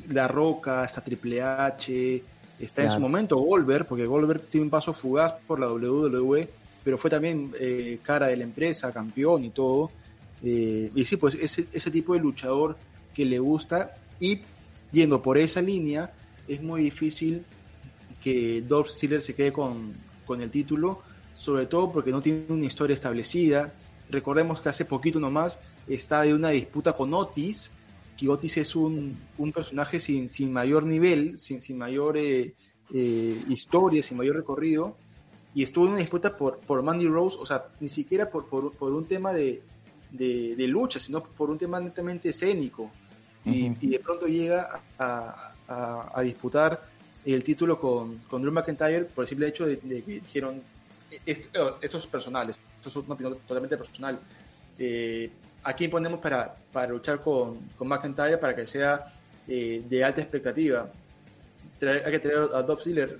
La 0.09 0.27
Roca, 0.27 0.83
está 0.85 1.01
Triple 1.01 1.41
H, 1.41 2.23
está 2.59 2.83
en 2.83 2.91
su 2.91 2.99
momento 2.99 3.37
Goldberg, 3.37 3.87
porque 3.87 4.05
Goldberg 4.05 4.41
tiene 4.47 4.65
un 4.65 4.69
paso 4.69 4.93
fugaz 4.93 5.33
por 5.45 5.59
la 5.59 5.67
WWE, 5.67 6.49
pero 6.83 6.97
fue 6.97 7.09
también 7.09 7.51
eh, 7.59 7.99
cara 8.01 8.27
de 8.27 8.37
la 8.37 8.43
empresa, 8.43 8.91
campeón 8.91 9.45
y 9.45 9.49
todo. 9.49 9.91
Eh, 10.43 10.91
y 10.93 11.05
sí, 11.05 11.17
pues 11.17 11.35
ese, 11.35 11.67
ese 11.71 11.91
tipo 11.91 12.13
de 12.13 12.19
luchador 12.19 12.77
que 13.13 13.25
le 13.25 13.39
gusta 13.39 13.95
y 14.19 14.41
yendo 14.91 15.21
por 15.21 15.37
esa 15.37 15.61
línea, 15.61 16.11
es 16.47 16.61
muy 16.61 16.83
difícil 16.83 17.43
que 18.21 18.63
Dolph 18.67 18.89
Ziggler 18.89 19.21
se 19.21 19.35
quede 19.35 19.51
con, 19.51 19.93
con 20.25 20.41
el 20.41 20.51
título, 20.51 21.01
sobre 21.33 21.65
todo 21.65 21.91
porque 21.91 22.11
no 22.11 22.21
tiene 22.21 22.45
una 22.49 22.65
historia 22.65 22.93
establecida. 22.93 23.73
Recordemos 24.09 24.61
que 24.61 24.69
hace 24.69 24.85
poquito 24.85 25.19
nomás 25.19 25.59
está 25.87 26.21
de 26.23 26.33
una 26.33 26.49
disputa 26.49 26.93
con 26.93 27.13
Otis, 27.13 27.71
que 28.17 28.27
Otis 28.27 28.57
es 28.57 28.75
un, 28.75 29.17
personaje 29.53 29.99
sin, 29.99 30.27
sin, 30.29 30.51
mayor 30.51 30.83
nivel, 30.83 31.37
sin, 31.37 31.61
sin 31.61 31.77
mayor 31.77 32.17
eh, 32.17 32.53
eh, 32.93 33.43
historia, 33.47 34.01
sin 34.01 34.17
mayor 34.17 34.35
recorrido, 34.35 34.97
y 35.53 35.63
estuvo 35.63 35.85
en 35.85 35.91
una 35.91 35.99
disputa 35.99 36.35
por, 36.35 36.59
por 36.59 36.81
Mandy 36.81 37.07
Rose, 37.07 37.37
o 37.39 37.45
sea, 37.45 37.65
ni 37.79 37.89
siquiera 37.89 38.29
por, 38.29 38.45
por, 38.47 38.93
un 38.93 39.05
tema 39.05 39.33
de, 39.33 39.61
de, 40.11 40.67
lucha, 40.67 40.99
sino 40.99 41.23
por 41.23 41.49
un 41.49 41.57
tema 41.57 41.79
netamente 41.79 42.29
escénico. 42.29 42.91
y, 43.45 43.69
de 43.87 43.99
pronto 43.99 44.27
llega 44.27 44.81
a, 44.99 45.53
a, 45.67 46.21
disputar 46.23 46.81
el 47.25 47.43
título 47.43 47.79
con, 47.79 48.19
con, 48.29 48.41
Drew 48.41 48.53
McIntyre 48.53 49.05
por 49.05 49.25
el 49.25 49.27
simple 49.27 49.47
hecho 49.47 49.65
de, 49.65 49.77
que 49.79 50.01
dijeron, 50.01 50.61
esto, 51.25 51.77
esto, 51.81 51.97
es 51.97 52.05
personal, 52.07 52.49
esto 52.49 52.61
es 52.85 52.95
una 52.95 53.15
opinión 53.15 53.37
totalmente 53.39 53.77
personal. 53.77 54.19
Eh, 54.79 55.29
¿a 55.63 55.73
quién 55.73 55.91
ponemos 55.91 56.19
para, 56.19 56.55
para 56.71 56.87
luchar 56.87 57.21
con, 57.21 57.59
con 57.77 57.87
McIntyre 57.87 58.37
para 58.37 58.55
que 58.55 58.65
sea 58.65 59.13
eh, 59.47 59.83
de 59.87 60.03
alta 60.03 60.21
expectativa? 60.21 60.89
hay 61.81 62.11
que 62.11 62.19
tener 62.19 62.37
a 62.37 62.63
Dolph 62.63 62.81
Ziggler, 62.83 63.19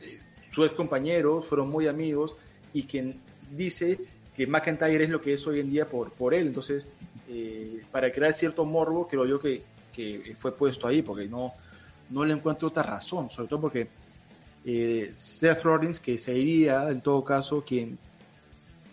eh, 0.00 0.18
su 0.50 0.64
ex 0.64 0.74
compañero, 0.74 1.42
fueron 1.42 1.70
muy 1.70 1.86
amigos 1.86 2.34
y 2.72 2.84
quien 2.84 3.20
dice 3.50 4.00
que 4.34 4.46
McIntyre 4.46 5.04
es 5.04 5.10
lo 5.10 5.20
que 5.20 5.34
es 5.34 5.46
hoy 5.46 5.60
en 5.60 5.70
día 5.70 5.86
por, 5.86 6.10
por 6.12 6.34
él. 6.34 6.48
Entonces, 6.48 6.86
eh, 7.28 7.80
para 7.92 8.12
crear 8.12 8.32
cierto 8.32 8.64
morbo, 8.64 9.06
creo 9.06 9.26
yo 9.26 9.38
que, 9.38 9.62
que, 9.92 10.34
fue 10.38 10.56
puesto 10.56 10.88
ahí, 10.88 11.02
porque 11.02 11.26
no, 11.26 11.52
no 12.10 12.24
le 12.24 12.34
encuentro 12.34 12.68
otra 12.68 12.82
razón, 12.82 13.30
sobre 13.30 13.48
todo 13.48 13.60
porque 13.62 13.88
Seth 15.12 15.62
Rollins, 15.62 16.00
que 16.00 16.16
sería 16.18 16.90
en 16.90 17.00
todo 17.02 17.22
caso 17.22 17.62
quien, 17.66 17.98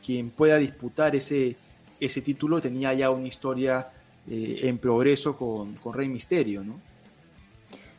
quien 0.06 0.30
pueda 0.30 0.58
disputar 0.58 1.16
ese, 1.16 1.56
ese 2.00 2.22
título 2.22 2.62
tenía 2.62 2.94
ya 2.94 3.10
una 3.10 3.28
historia 3.28 3.90
eh, 4.30 4.60
en 4.64 4.78
progreso 4.80 5.38
con, 5.38 5.76
con, 5.76 5.94
Rey 5.94 6.10
Misterio, 6.10 6.64
¿no? 6.64 6.80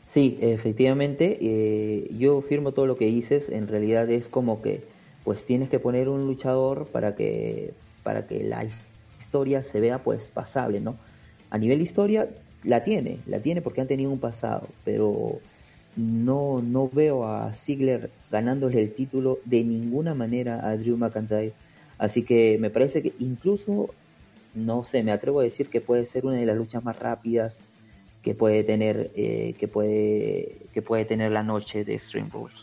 Sí, 0.08 0.38
efectivamente, 0.40 1.38
eh, 1.40 2.10
yo 2.18 2.42
firmo 2.42 2.72
todo 2.72 2.86
lo 2.86 2.96
que 2.96 3.06
dices, 3.06 3.48
en 3.48 3.66
realidad 3.66 4.10
es 4.10 4.28
como 4.28 4.60
que 4.60 4.82
pues 5.24 5.46
tienes 5.46 5.70
que 5.70 5.78
poner 5.78 6.08
un 6.08 6.26
luchador 6.26 6.86
para 6.88 7.14
que, 7.14 7.72
para 8.02 8.26
que 8.26 8.42
la 8.42 8.66
historia 9.18 9.62
se 9.62 9.80
vea 9.80 10.02
pues 10.02 10.24
pasable, 10.24 10.80
¿no? 10.80 10.96
A 11.48 11.58
nivel 11.58 11.80
historia 11.80 12.28
la 12.64 12.84
tiene, 12.84 13.18
la 13.26 13.40
tiene 13.40 13.62
porque 13.62 13.80
han 13.80 13.88
tenido 13.88 14.10
un 14.10 14.18
pasado, 14.18 14.68
pero 14.84 15.40
no, 15.96 16.62
no 16.62 16.88
veo 16.88 17.26
a 17.26 17.52
Ziggler 17.52 18.10
ganándole 18.30 18.80
el 18.80 18.92
título 18.94 19.38
de 19.44 19.62
ninguna 19.64 20.14
manera 20.14 20.66
a 20.66 20.76
Drew 20.76 20.96
McIntyre 20.96 21.52
Así 22.02 22.24
que 22.24 22.58
me 22.58 22.68
parece 22.68 23.00
que 23.00 23.12
incluso, 23.20 23.94
no 24.54 24.82
sé, 24.82 25.04
me 25.04 25.12
atrevo 25.12 25.38
a 25.38 25.44
decir 25.44 25.68
que 25.68 25.80
puede 25.80 26.04
ser 26.04 26.26
una 26.26 26.36
de 26.36 26.46
las 26.46 26.56
luchas 26.56 26.82
más 26.82 26.98
rápidas 26.98 27.60
que 28.22 28.34
puede 28.34 28.64
tener, 28.64 29.12
eh, 29.14 29.54
que 29.56 29.68
puede, 29.68 30.56
que 30.74 30.82
puede 30.82 31.04
tener 31.04 31.30
la 31.30 31.44
noche 31.44 31.84
de 31.84 31.94
Extreme 31.94 32.28
Rules. 32.28 32.56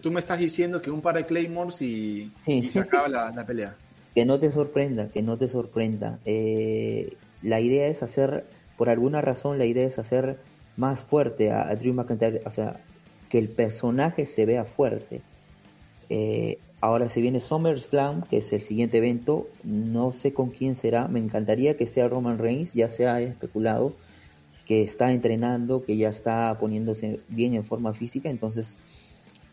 tú 0.00 0.10
me 0.10 0.18
estás 0.18 0.40
diciendo 0.40 0.82
que 0.82 0.90
un 0.90 1.00
par 1.00 1.14
de 1.14 1.24
Claymores 1.24 1.80
y, 1.80 2.32
se 2.44 2.80
acaba 2.80 3.06
la, 3.06 3.46
pelea. 3.46 3.76
Que 4.16 4.24
no 4.24 4.40
te 4.40 4.50
sorprenda, 4.50 5.10
que 5.10 5.22
no 5.22 5.36
te 5.36 5.46
sorprenda. 5.46 6.18
Eh, 6.24 7.16
la 7.42 7.60
idea 7.60 7.86
es 7.86 8.02
hacer, 8.02 8.46
por 8.76 8.88
alguna 8.88 9.20
razón, 9.20 9.58
la 9.58 9.64
idea 9.64 9.86
es 9.86 9.98
hacer 9.98 10.38
más 10.76 11.00
fuerte 11.00 11.50
a, 11.50 11.74
Drew 11.74 11.94
McIntyre, 11.94 12.42
o 12.44 12.50
sea, 12.50 12.80
que 13.28 13.38
el 13.38 13.48
personaje 13.48 14.26
se 14.26 14.44
vea 14.46 14.64
fuerte. 14.64 15.20
Eh, 16.08 16.58
Ahora 16.80 17.08
se 17.08 17.20
viene 17.20 17.40
SummerSlam, 17.40 18.22
que 18.22 18.36
es 18.38 18.52
el 18.52 18.60
siguiente 18.60 18.98
evento. 18.98 19.48
No 19.64 20.12
sé 20.12 20.34
con 20.34 20.50
quién 20.50 20.74
será. 20.74 21.08
Me 21.08 21.18
encantaría 21.18 21.76
que 21.76 21.86
sea 21.86 22.08
Roman 22.08 22.38
Reigns. 22.38 22.74
Ya 22.74 22.88
se 22.88 23.06
ha 23.06 23.20
especulado 23.20 23.94
que 24.66 24.82
está 24.82 25.12
entrenando, 25.12 25.84
que 25.84 25.96
ya 25.96 26.10
está 26.10 26.56
poniéndose 26.58 27.20
bien 27.28 27.54
en 27.54 27.64
forma 27.64 27.94
física. 27.94 28.28
Entonces 28.28 28.74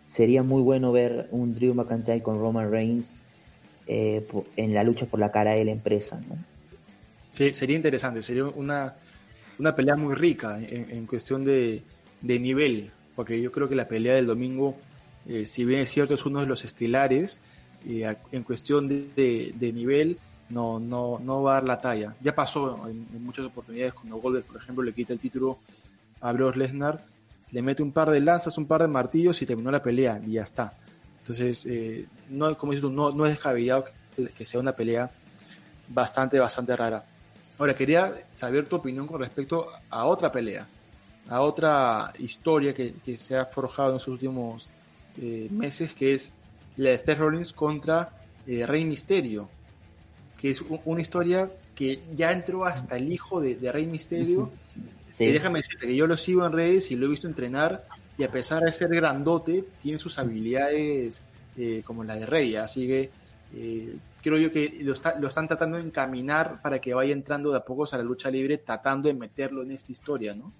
sería 0.07 0.43
muy 0.43 0.61
bueno 0.61 0.91
ver 0.91 1.27
un 1.31 1.55
Drew 1.55 1.73
McIntyre 1.73 2.21
con 2.21 2.39
Roman 2.39 2.69
Reigns 2.69 3.21
eh, 3.87 4.27
en 4.57 4.73
la 4.73 4.83
lucha 4.83 5.05
por 5.05 5.19
la 5.19 5.31
cara 5.31 5.51
de 5.51 5.63
la 5.63 5.71
empresa. 5.71 6.19
Sí, 7.31 7.53
sería 7.53 7.77
interesante. 7.77 8.21
Sería 8.21 8.45
una, 8.45 8.95
una 9.59 9.75
pelea 9.75 9.95
muy 9.95 10.15
rica 10.15 10.59
en, 10.59 11.05
cuestión 11.05 11.43
de, 11.43 11.83
de 12.21 12.39
nivel. 12.39 12.91
Porque 13.15 13.41
yo 13.41 13.51
creo 13.51 13.69
que 13.69 13.75
la 13.75 13.87
pelea 13.87 14.15
del 14.15 14.25
domingo 14.25 14.75
eh, 15.27 15.45
si 15.45 15.63
bien 15.63 15.81
es 15.81 15.91
cierto, 15.91 16.13
es 16.13 16.25
uno 16.25 16.41
de 16.41 16.45
los 16.45 16.65
estelares, 16.65 17.39
eh, 17.85 18.15
en 18.31 18.43
cuestión 18.43 18.87
de, 18.87 19.71
nivel 19.73 20.17
no, 20.49 20.79
no, 20.79 21.19
no 21.23 21.43
va 21.43 21.51
a 21.51 21.55
dar 21.55 21.67
la 21.67 21.81
talla. 21.81 22.15
Ya 22.21 22.35
pasó 22.35 22.87
en, 22.87 23.07
muchas 23.23 23.45
oportunidades 23.45 23.93
cuando 23.93 24.17
Goldberg, 24.17 24.45
por 24.45 24.57
ejemplo, 24.57 24.83
le 24.83 24.93
quita 24.93 25.13
el 25.13 25.19
título 25.19 25.59
a 26.21 26.31
Brock 26.31 26.55
Lesnar, 26.55 27.05
le 27.51 27.61
mete 27.61 27.83
un 27.83 27.91
par 27.91 28.09
de 28.09 28.19
lanzas, 28.19 28.57
un 28.57 28.65
par 28.65 28.81
de 28.81 28.87
martillos 28.87 29.41
y 29.41 29.45
terminó 29.45 29.71
la 29.71 29.81
pelea 29.81 30.19
y 30.25 30.33
ya 30.33 30.43
está. 30.43 30.73
Entonces, 31.19 31.65
eh, 31.65 32.05
no, 32.29 32.57
como 32.57 32.73
dices 32.73 32.81
tú, 32.81 32.89
no, 32.89 33.11
no 33.11 33.25
es 33.25 33.33
descabellado 33.33 33.85
que, 34.15 34.45
sea 34.45 34.59
una 34.59 34.73
pelea 34.73 35.09
bastante, 35.87 36.37
bastante 36.37 36.75
rara. 36.75 37.05
Ahora, 37.57 37.75
quería 37.75 38.13
saber 38.35 38.67
tu 38.67 38.77
opinión 38.77 39.05
con 39.05 39.19
respecto 39.19 39.67
a 39.89 40.05
otra 40.05 40.31
pelea, 40.31 40.67
a 41.29 41.41
otra 41.41 42.11
historia 42.19 42.73
que, 42.73 42.95
se 43.17 43.37
ha 43.37 43.45
forjado 43.45 43.89
en 43.89 43.93
los 43.95 44.07
últimos 44.07 44.67
eh, 45.21 45.47
meses, 45.51 45.93
que 45.93 46.15
es 46.15 46.31
la 46.77 46.91
de 46.91 46.97
Seth 46.97 47.19
Rollins 47.19 47.53
contra 47.53 48.09
eh, 48.47 48.65
Rey 48.65 48.85
Misterio, 48.85 49.49
que 50.39 50.51
es 50.51 50.61
una 50.85 51.01
historia 51.01 51.49
que 51.75 52.03
ya 52.15 52.31
entró 52.31 52.65
hasta 52.65 52.97
el 52.97 53.11
hijo 53.11 53.39
de, 53.39 53.71
Rey 53.71 53.85
Misterio. 53.85 54.51
Y 55.19 55.27
déjame 55.27 55.59
decirte 55.59 55.85
que 55.85 55.95
yo 55.95 56.07
lo 56.07 56.17
sigo 56.17 56.45
en 56.45 56.53
redes 56.53 56.89
y 56.89 56.95
lo 56.95 57.05
he 57.05 57.09
visto 57.09 57.27
entrenar 57.27 57.85
y 58.17 58.23
a 58.23 58.31
pesar 58.31 58.63
de 58.63 58.71
ser 58.71 58.89
grandote, 58.89 59.63
tiene 59.81 59.99
sus 59.99 60.17
habilidades 60.17 61.21
eh, 61.55 61.83
como 61.85 62.03
la 62.03 62.15
de 62.15 62.25
Rey, 62.25 62.55
así 62.55 62.87
que 62.87 63.09
creo 64.23 64.37
yo 64.37 64.51
que 64.51 64.79
lo, 64.81 64.93
están 64.93 65.47
tratando 65.47 65.77
de 65.77 65.83
encaminar 65.83 66.61
para 66.61 66.79
que 66.79 66.93
vaya 66.93 67.13
entrando 67.13 67.51
de 67.51 67.57
a 67.57 67.65
pocos 67.65 67.93
a 67.93 67.97
la 67.97 68.03
lucha 68.03 68.31
libre, 68.31 68.57
tratando 68.57 69.07
de 69.07 69.13
meterlo 69.13 69.61
en 69.61 69.71
esta 69.71 69.91
historia, 69.91 70.33
¿no? 70.33 70.51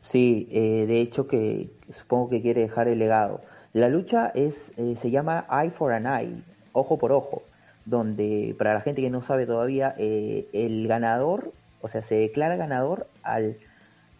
Sí, 0.00 0.48
eh, 0.50 0.86
de 0.86 1.00
hecho 1.00 1.26
que 1.26 1.70
supongo 1.90 2.30
que 2.30 2.40
quiere 2.40 2.62
dejar 2.62 2.88
el 2.88 2.98
legado. 2.98 3.40
La 3.72 3.88
lucha 3.88 4.28
es 4.34 4.72
se 4.76 5.10
llama 5.10 5.46
Eye 5.50 5.70
for 5.70 5.92
an 5.92 6.06
Eye, 6.06 6.42
ojo 6.72 6.96
por 6.96 7.12
ojo, 7.12 7.42
donde 7.84 8.54
para 8.56 8.72
la 8.72 8.80
gente 8.80 9.02
que 9.02 9.10
no 9.10 9.20
sabe 9.20 9.46
todavía, 9.46 9.94
el 9.98 10.86
ganador, 10.86 11.52
o 11.80 11.88
sea, 11.88 12.02
se 12.02 12.14
declara 12.14 12.56
ganador 12.56 13.08
al 13.22 13.56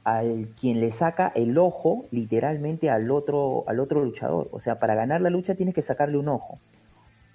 al 0.05 0.49
quien 0.61 0.81
le 0.81 0.93
saca 0.93 1.33
el 1.35 1.57
ojo 1.59 2.05
literalmente 2.11 2.91
al 2.91 3.11
otro, 3.11 3.65
al 3.67 3.81
otro 3.81 4.05
luchador. 4.05 4.49
O 4.53 4.61
sea, 4.61 4.79
para 4.79 4.95
ganar 4.95 5.23
la 5.23 5.31
lucha 5.31 5.55
tienes 5.55 5.75
que 5.75 5.83
sacarle 5.83 6.19
un 6.19 6.29
ojo. 6.29 6.59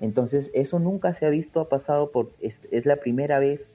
Entonces, 0.01 0.49
eso 0.53 0.79
nunca 0.79 1.13
se 1.13 1.25
ha 1.25 1.29
visto, 1.29 1.59
ha 1.59 1.69
pasado 1.69 2.11
por, 2.11 2.31
es, 2.41 2.59
la 2.85 2.97
primera 2.97 3.39
vez 3.39 3.69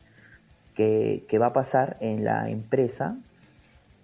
que, 0.74 1.26
va 1.40 1.46
a 1.46 1.52
pasar 1.52 1.96
en 2.00 2.24
la 2.24 2.50
empresa. 2.50 3.18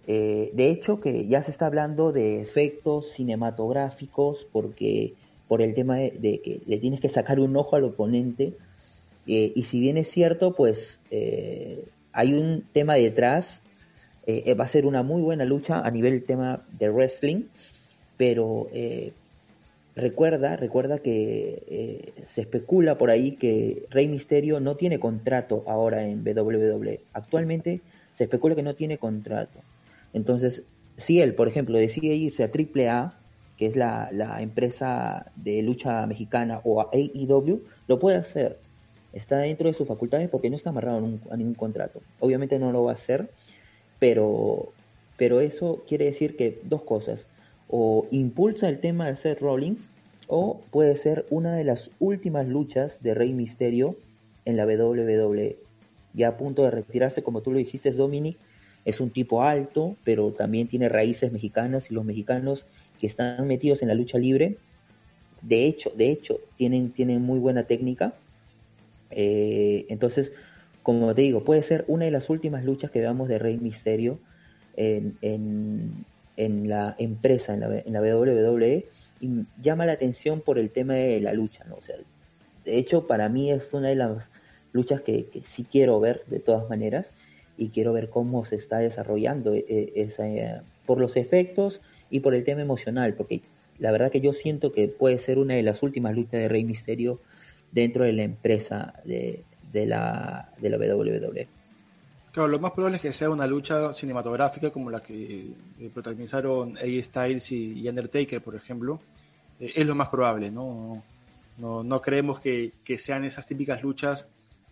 Eh, 0.06 0.50
de 0.54 0.70
hecho, 0.70 1.00
que 1.00 1.26
ya 1.26 1.42
se 1.42 1.50
está 1.50 1.66
hablando 1.66 2.12
de 2.12 2.40
efectos 2.40 3.12
cinematográficos 3.12 4.46
porque 4.52 5.14
por 5.48 5.62
el 5.62 5.74
tema 5.74 5.96
de, 5.96 6.40
que 6.44 6.61
le 6.66 6.78
tienes 6.78 7.00
que 7.00 7.09
sacar 7.09 7.40
un 7.40 7.56
ojo 7.56 7.76
al 7.76 7.85
oponente. 7.85 8.52
Eh, 9.26 9.52
y 9.54 9.62
si 9.64 9.80
bien 9.80 9.96
es 9.96 10.09
cierto, 10.09 10.54
pues 10.54 11.00
eh, 11.11 11.87
hay 12.12 12.35
un 12.35 12.64
tema 12.72 12.94
detrás 12.94 13.62
va 14.56 14.62
a 14.62 14.68
ser 14.68 14.87
una 14.87 15.02
muy 15.02 15.20
buena 15.22 15.44
lucha 15.44 15.80
a 15.80 15.90
nivel 15.90 16.22
tema 16.22 16.64
de 16.78 16.88
wrestling, 16.88 17.46
pero 18.16 18.68
recuerda, 19.96 20.57
recuerda 20.57 20.98
que 20.98 21.62
eh, 21.68 22.12
se 22.26 22.42
especula 22.42 22.98
por 22.98 23.11
ahí 23.11 23.33
que 23.33 23.87
Rey 23.90 24.09
Misterio 24.09 24.61
no 24.61 24.76
tiene 24.76 24.98
contrato 24.98 25.64
ahora 25.66 26.07
en 26.07 26.22
WWE. 26.24 27.00
Actualmente 27.12 27.81
se 28.12 28.24
especula 28.24 28.55
que 28.55 28.62
no 28.62 28.74
tiene 28.74 28.98
contrato. 28.98 29.61
Entonces, 30.12 30.62
si 30.96 31.20
él, 31.20 31.35
por 31.35 31.48
ejemplo, 31.48 31.79
decide 31.79 32.14
irse 32.14 32.44
a 32.44 32.50
AAA, 32.50 33.14
que 33.57 33.66
es 33.66 33.76
la, 33.76 34.38
empresa 34.40 35.26
de 35.37 35.62
lucha 35.62 36.07
mexicana, 36.07 36.61
o 36.64 36.81
a 36.81 36.90
AEW, 36.92 37.62
lo 37.88 37.98
puede 37.98 38.16
hacer. 38.16 38.59
Está 39.12 39.38
dentro 39.38 39.68
de 39.68 39.74
sus 39.74 39.88
facultades 39.88 40.29
porque 40.29 40.50
no 40.50 40.57
está 40.57 40.70
amarrado 40.70 40.98
a 41.31 41.37
ningún 41.37 41.55
contrato. 41.55 42.00
Obviamente 42.20 42.59
no 42.59 42.72
lo 42.72 42.85
va 42.85 42.92
a 42.92 42.94
hacer 42.94 43.29
pero, 44.00 44.72
pero 45.16 45.40
eso 45.40 45.85
quiere 45.87 46.07
decir 46.07 46.37
que 46.37 46.59
dos 46.64 46.83
cosas, 46.83 47.26
o 47.70 48.06
impulsa 48.11 48.68
el 48.68 48.80
tema 48.80 49.06
de 49.06 49.16
Seth 49.16 49.40
Rollins, 49.40 49.88
o 50.26 50.61
puede 50.70 50.96
ser 50.96 51.26
una 51.30 51.54
de 51.54 51.64
las 51.64 51.90
últimas 51.98 52.46
luchas 52.46 52.98
de 53.02 53.14
Rey 53.14 53.33
Misterio 53.33 53.96
en 54.44 54.56
la 54.56 54.66
WWE. 54.66 55.56
Ya 56.12 56.28
a 56.28 56.37
punto 56.37 56.64
de 56.64 56.70
retirarse, 56.70 57.22
como 57.22 57.40
tú 57.40 57.52
lo 57.52 57.59
dijiste, 57.59 57.90
Dominic, 57.92 58.37
es 58.85 59.00
un 59.00 59.11
tipo 59.11 59.42
alto, 59.42 59.96
pero 60.04 60.33
también 60.33 60.66
tiene 60.66 60.88
raíces 60.88 61.33
mexicanas 61.33 61.90
y 61.90 61.94
los 61.94 62.04
mexicanos 62.04 62.66
que 62.98 63.06
están 63.06 63.46
metidos 63.46 63.83
en 63.83 63.88
la 63.88 63.94
lucha 63.94 64.18
libre, 64.18 64.56
de 65.42 65.66
hecho, 65.66 65.90
de 65.96 66.11
hecho, 66.11 66.38
tienen, 66.56 66.90
tienen 66.90 67.22
muy 67.22 67.38
buena 67.38 67.64
técnica. 67.64 68.14
Eh, 69.11 69.87
entonces, 69.88 70.33
como 70.83 71.14
te 71.14 71.22
digo, 71.22 71.44
puede 71.44 71.62
ser 71.62 71.85
una 71.88 72.04
de 72.04 72.11
las 72.11 72.28
últimas 72.30 72.64
luchas 72.64 72.90
que 72.90 73.00
veamos 73.00 73.28
de 73.28 73.38
Rey 73.38 73.56
Misterio 73.59 74.18
en, 74.76 75.16
en, 75.22 76.04
la 76.68 76.94
empresa, 76.98 77.55
en 77.55 77.61
la, 77.61 77.79
en 77.79 77.92
la, 77.92 78.00
WWE, 78.00 78.87
y 79.20 79.44
llama 79.61 79.87
la 79.87 79.92
atención 79.92 80.40
por 80.40 80.59
el 80.59 80.70
tema 80.70 80.94
de 80.94 81.20
la 81.20 81.33
lucha, 81.33 81.64
¿no? 81.68 81.76
O 81.76 81.83
sea, 81.83 81.96
de 82.64 82.79
hecho, 82.79 83.07
para 83.07 83.29
mí 83.29 83.50
es 83.50 83.72
una 83.72 83.88
de 83.88 83.96
las 83.96 84.31
luchas 84.72 85.00
que, 85.03 85.29
sí 85.44 85.66
quiero 85.70 86.00
ver 86.00 86.22
de 86.26 86.40
todas 86.40 86.68
maneras, 86.68 87.12
y 87.57 87.68
quiero 87.68 87.92
ver 87.92 88.09
cómo 88.09 88.44
se 88.44 88.57
está 88.57 88.79
desarrollando 88.79 89.53
eh, 89.53 89.64
eh, 89.68 89.92
esa, 89.96 90.26
eh, 90.26 90.62
por 90.87 90.98
los 90.98 91.16
efectos 91.16 91.83
y 92.09 92.20
por 92.20 92.35
el 92.35 92.44
tema 92.44 92.62
emocional, 92.62 93.14
porque 93.14 93.42
la 93.79 93.90
verdad 93.90 94.11
que 94.11 94.20
yo 94.20 94.33
siento 94.33 94.72
que 94.72 94.88
puede 94.88 95.18
ser 95.18 95.38
una 95.38 95.55
de 95.55 95.62
las 95.62 95.83
últimas 95.83 96.14
luchas 96.14 96.33
de 96.40 96.48
Rey 96.48 96.64
Misterio 96.64 97.20
dentro 97.72 98.05
de 98.05 98.14
la 98.14 98.22
empresa 98.22 98.94
de, 99.05 99.42
de 99.72 99.87
la, 99.87 100.50
de 100.59 100.70
la 100.70 100.79
WWE. 100.79 101.48
Claro, 102.33 102.49
lo 102.49 102.61
más 102.61 102.73
probable 102.73 102.97
es 102.97 103.03
que 103.03 103.12
sea 103.12 103.29
una 103.29 103.47
lucha 103.47 103.93
cinematográfica 103.93 104.71
como 104.71 104.90
la 104.90 105.03
que 105.03 105.51
eh, 105.81 105.90
protagonizaron 105.93 106.77
AJ 106.79 107.03
Styles 107.03 107.53
y, 107.53 107.88
Undertaker, 107.88 108.40
por 108.40 108.55
ejemplo. 108.55 109.01
Eh, 109.59 109.73
es 109.75 109.87
lo 109.87 109.95
más 109.95 110.09
probable, 110.09 110.51
¿no? 110.51 111.03
No, 111.59 111.83
no 111.83 112.01
creemos 112.01 112.38
que, 112.40 112.73
sean 112.99 113.25
esas 113.25 113.47
típicas 113.47 113.83
luchas 113.83 114.27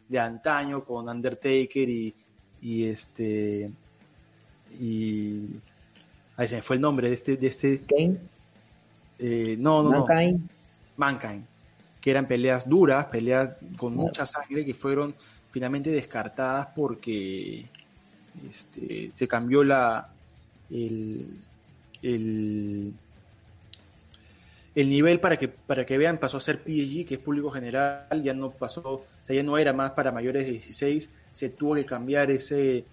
de 0.08 0.18
antaño 0.18 0.84
con 0.84 1.08
Undertaker 1.08 1.88
y, 1.88 2.14
y 2.62 2.84
este. 2.84 3.70
Y. 4.78 5.42
Ahí 6.36 6.46
se 6.46 6.56
me 6.56 6.62
fue 6.62 6.76
el 6.76 6.82
nombre 6.82 7.08
de 7.08 7.14
este. 7.14 7.36
De 7.36 7.48
este 7.48 7.80
Kane. 7.80 8.18
Eh, 9.18 9.56
no, 9.58 9.82
no, 9.82 10.06
Mankind. 10.06 10.48
Mankind 10.96 11.44
que 12.00 12.10
eran 12.10 12.26
peleas 12.26 12.68
duras, 12.68 13.06
peleas 13.06 13.50
con 13.76 13.94
mucha 13.94 14.24
sangre 14.24 14.64
que 14.64 14.74
fueron 14.74 15.14
descartadas 15.60 16.68
porque 16.74 17.66
este, 18.48 19.10
se 19.12 19.28
cambió 19.28 19.64
la 19.64 20.10
el, 20.70 21.34
el, 22.02 22.94
nivel 24.74 25.20
para 25.20 25.36
que 25.36 25.48
para 25.48 25.84
que 25.84 25.98
vean 25.98 26.18
pasó 26.18 26.36
a 26.36 26.40
ser 26.40 26.62
PG, 26.62 27.06
que 27.06 27.14
es 27.14 27.20
público 27.20 27.50
general, 27.50 28.22
ya 28.22 28.34
no 28.34 28.50
pasó, 28.50 28.82
o 28.84 29.06
sea, 29.26 29.34
ya 29.34 29.42
no 29.42 29.58
era 29.58 29.72
más 29.72 29.92
para 29.92 30.12
mayores 30.12 30.46
de 30.46 30.52
16, 30.52 31.10
se 31.32 31.48
tuvo 31.50 31.74
que 31.74 31.84
cambiar 31.84 32.30
ese 32.30 32.84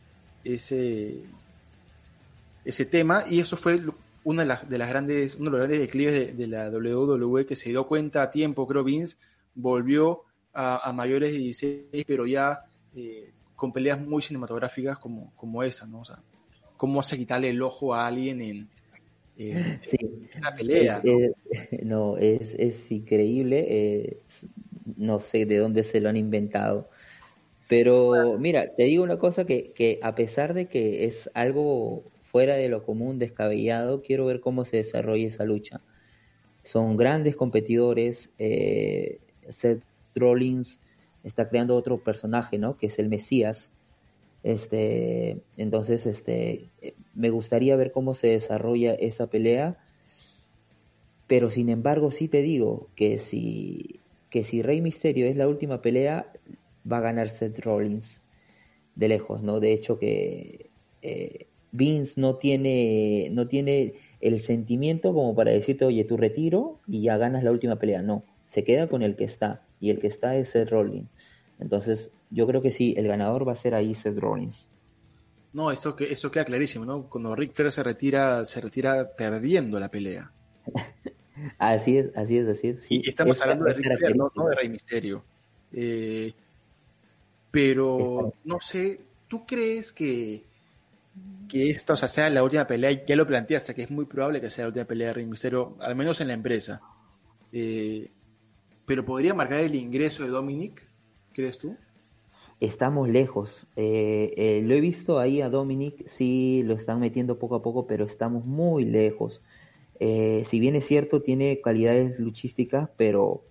ese 0.44 1.24
ese 2.64 2.86
tema 2.86 3.26
y 3.30 3.40
eso 3.40 3.58
fue 3.58 3.80
una 4.24 4.42
de 4.42 4.48
las, 4.48 4.68
de 4.68 4.78
las 4.78 4.90
grandes, 4.90 5.36
uno 5.36 5.46
de 5.46 5.52
los 5.52 5.60
grandes 5.60 5.80
declives 5.80 6.36
de, 6.36 6.48
la 6.48 6.70
WWE 6.70 7.46
que 7.46 7.56
se 7.56 7.70
dio 7.70 7.86
cuenta 7.88 8.24
a 8.24 8.32
tiempo, 8.32 8.68
creo 8.68 8.84
Vince, 8.84 9.18
volvió 9.54 10.24
a, 10.56 10.92
mayores 10.94 11.34
de 11.34 11.40
16, 11.40 12.06
pero 12.08 12.26
ya 12.26 12.66
eh, 12.96 13.32
con 13.56 13.74
peleas 13.74 14.00
muy 14.00 14.22
cinematográficas 14.22 14.98
como, 14.98 15.34
como 15.36 15.64
esa, 15.64 15.86
¿no? 15.86 16.00
O 16.00 16.06
sea, 16.06 16.18
cómo 16.78 17.00
hace 17.02 17.18
quitarle 17.18 17.50
el 17.50 17.62
ojo 17.62 17.94
a 17.94 18.08
alguien 18.08 18.42
en, 18.42 18.70
en, 19.38 19.82
la 20.42 20.56
pelea. 20.56 21.02
¿no? 21.84 22.18
Es, 22.18 22.56
es, 22.56 22.92
increíble, 22.92 23.66
eh, 23.68 24.18
no 24.98 25.20
sé 25.20 25.46
de 25.46 25.58
dónde 25.58 25.84
se 25.84 26.00
lo 26.00 26.10
han 26.10 26.18
inventado. 26.18 26.90
Pero 27.68 28.38
mira, 28.38 28.76
te 28.76 28.84
digo 28.84 29.04
una 29.04 29.18
cosa 29.18 29.46
que, 29.46 29.72
que 29.72 30.00
a 30.04 30.14
pesar 30.16 30.54
de 30.54 30.68
que 30.68 31.06
es 31.06 31.30
algo 31.34 32.04
fuera 32.36 32.56
de 32.56 32.70
lo 32.70 32.84
común, 32.84 33.18
descabellado, 33.18 34.02
quiero 34.02 34.26
ver 34.26 34.40
cómo 34.40 34.66
se 34.66 34.78
desarrolla 34.78 35.28
esa 35.28 35.46
lucha. 35.46 35.82
Son 36.64 36.98
grandes 36.98 37.36
competidores, 37.36 38.30
eh, 38.38 39.20
Seth 39.50 39.84
Rollins 40.16 40.80
está 41.24 41.50
creando 41.50 41.76
otro 41.76 42.04
personaje, 42.04 42.58
¿no? 42.58 42.78
Que 42.78 42.88
es 42.88 43.00
el 43.00 43.10
Mesías. 43.10 43.72
Este, 44.44 45.42
entonces, 45.58 46.06
este, 46.06 46.70
me 47.14 47.30
gustaría 47.32 47.76
ver 47.76 47.92
cómo 47.92 48.14
se 48.14 48.28
desarrolla 48.28 48.94
esa 48.94 49.28
pelea. 49.28 49.78
Pero 51.28 51.50
sin 51.50 51.70
embargo, 51.70 52.12
sí 52.12 52.28
te 52.28 52.42
digo 52.42 52.90
que 52.96 53.18
si, 53.18 54.02
que 54.30 54.44
si 54.44 54.62
Rey 54.62 54.82
Misterio 54.82 55.26
es 55.26 55.36
la 55.36 55.48
última 55.48 55.82
pelea, 55.82 56.32
va 56.90 56.98
a 56.98 57.02
ganar 57.02 57.30
Seth 57.30 57.60
Rollins 57.60 58.22
de 58.96 59.08
lejos, 59.08 59.42
¿no? 59.42 59.60
De 59.60 59.74
hecho 59.74 59.98
que 59.98 60.70
eh, 61.02 61.48
Vince 61.72 62.20
no 62.22 62.36
tiene, 62.36 63.30
no 63.32 63.48
tiene 63.48 63.96
el 64.22 64.40
sentimiento 64.42 65.14
como 65.14 65.36
para 65.36 65.52
decirte, 65.52 65.86
oye, 65.86 66.04
tu 66.04 66.18
retiro 66.18 66.80
y 66.88 67.02
ya 67.02 67.18
ganas 67.18 67.44
la 67.44 67.52
última 67.52 67.78
pelea. 67.78 68.02
No, 68.02 68.24
se 68.48 68.64
queda 68.64 68.88
con 68.88 69.02
el 69.02 69.16
que 69.16 69.24
está. 69.26 69.64
Y 69.80 69.90
el 69.90 70.00
que 70.00 70.08
está 70.08 70.36
es 70.36 70.50
Seth 70.50 70.70
Rollins. 70.70 71.10
Entonces, 71.60 72.12
yo 72.30 72.48
creo 72.48 72.62
que 72.62 72.72
sí, 72.72 72.94
el 72.98 73.08
ganador 73.08 73.48
va 73.48 73.54
a 73.54 73.56
ser 73.56 73.76
ahí 73.76 73.94
Seth 73.94 74.18
Rollins. 74.18 74.70
No, 75.54 75.72
eso, 75.72 75.96
que, 75.96 76.12
eso 76.12 76.30
queda 76.32 76.44
clarísimo, 76.44 76.84
¿no? 76.86 77.10
Cuando 77.10 77.34
Rick 77.36 77.54
Flair 77.54 77.72
se 77.72 77.82
retira, 77.82 78.46
se 78.46 78.60
retira 78.60 79.10
perdiendo 79.16 79.80
la 79.80 79.90
pelea. 79.90 80.32
así 81.58 81.98
es, 81.98 82.16
así 82.18 82.38
es, 82.38 82.48
así 82.48 82.68
es. 82.70 82.86
y 82.90 83.08
estamos 83.08 83.40
hablando 83.42 83.66
de 83.66 83.74
Rick 83.74 83.98
Flair, 83.98 84.16
no, 84.18 84.30
de 84.50 84.56
Rey 84.56 84.68
Misterio. 84.68 85.24
Eh, 85.72 86.34
pero 87.52 88.34
no 88.44 88.60
sé, 88.60 89.00
¿tú 89.30 89.46
crees 89.46 89.94
que, 89.94 90.44
que 91.48 91.70
esta 91.70 91.94
o 91.94 91.96
sea, 91.96 92.10
sea 92.10 92.30
la 92.30 92.44
última 92.44 92.68
pelea? 92.68 93.06
Ya 93.06 93.16
lo 93.16 93.26
planteaste, 93.26 93.74
que 93.74 93.84
es 93.84 93.92
muy 93.92 94.04
probable 94.04 94.42
que 94.42 94.50
sea 94.50 94.66
la 94.66 94.70
última 94.70 94.86
pelea 94.86 95.08
de 95.08 95.14
Rey 95.14 95.26
Mysterio, 95.26 95.78
al 95.80 95.96
menos 95.96 96.20
en 96.20 96.28
la 96.28 96.34
empresa. 96.34 96.82
Eh, 97.54 98.10
pero 98.86 99.06
podría 99.06 99.34
marcar 99.34 99.62
el 99.62 99.76
ingreso 99.76 100.24
de 100.24 100.30
Dominic, 100.30 100.88
¿crees 101.34 101.58
tú? 101.58 101.76
Estamos 102.60 103.10
lejos. 103.10 103.68
Eh, 103.76 104.34
eh, 104.38 104.62
lo 104.64 104.74
he 104.74 104.80
visto 104.80 105.20
ahí 105.20 105.42
a 105.42 105.50
Dominic, 105.50 106.08
sí 106.08 106.62
lo 106.64 106.76
están 106.76 107.00
metiendo 107.00 107.38
poco 107.38 107.56
a 107.56 107.62
poco, 107.62 107.88
pero 107.88 108.06
estamos 108.06 108.46
muy 108.46 108.86
lejos. 108.86 109.42
si 110.00 110.60
bien 110.60 110.76
es 110.76 110.86
cierto, 110.86 111.22
tiene 111.22 111.62
cualidades 111.62 112.20
luchísticas, 112.20 112.90
pero 112.98 113.44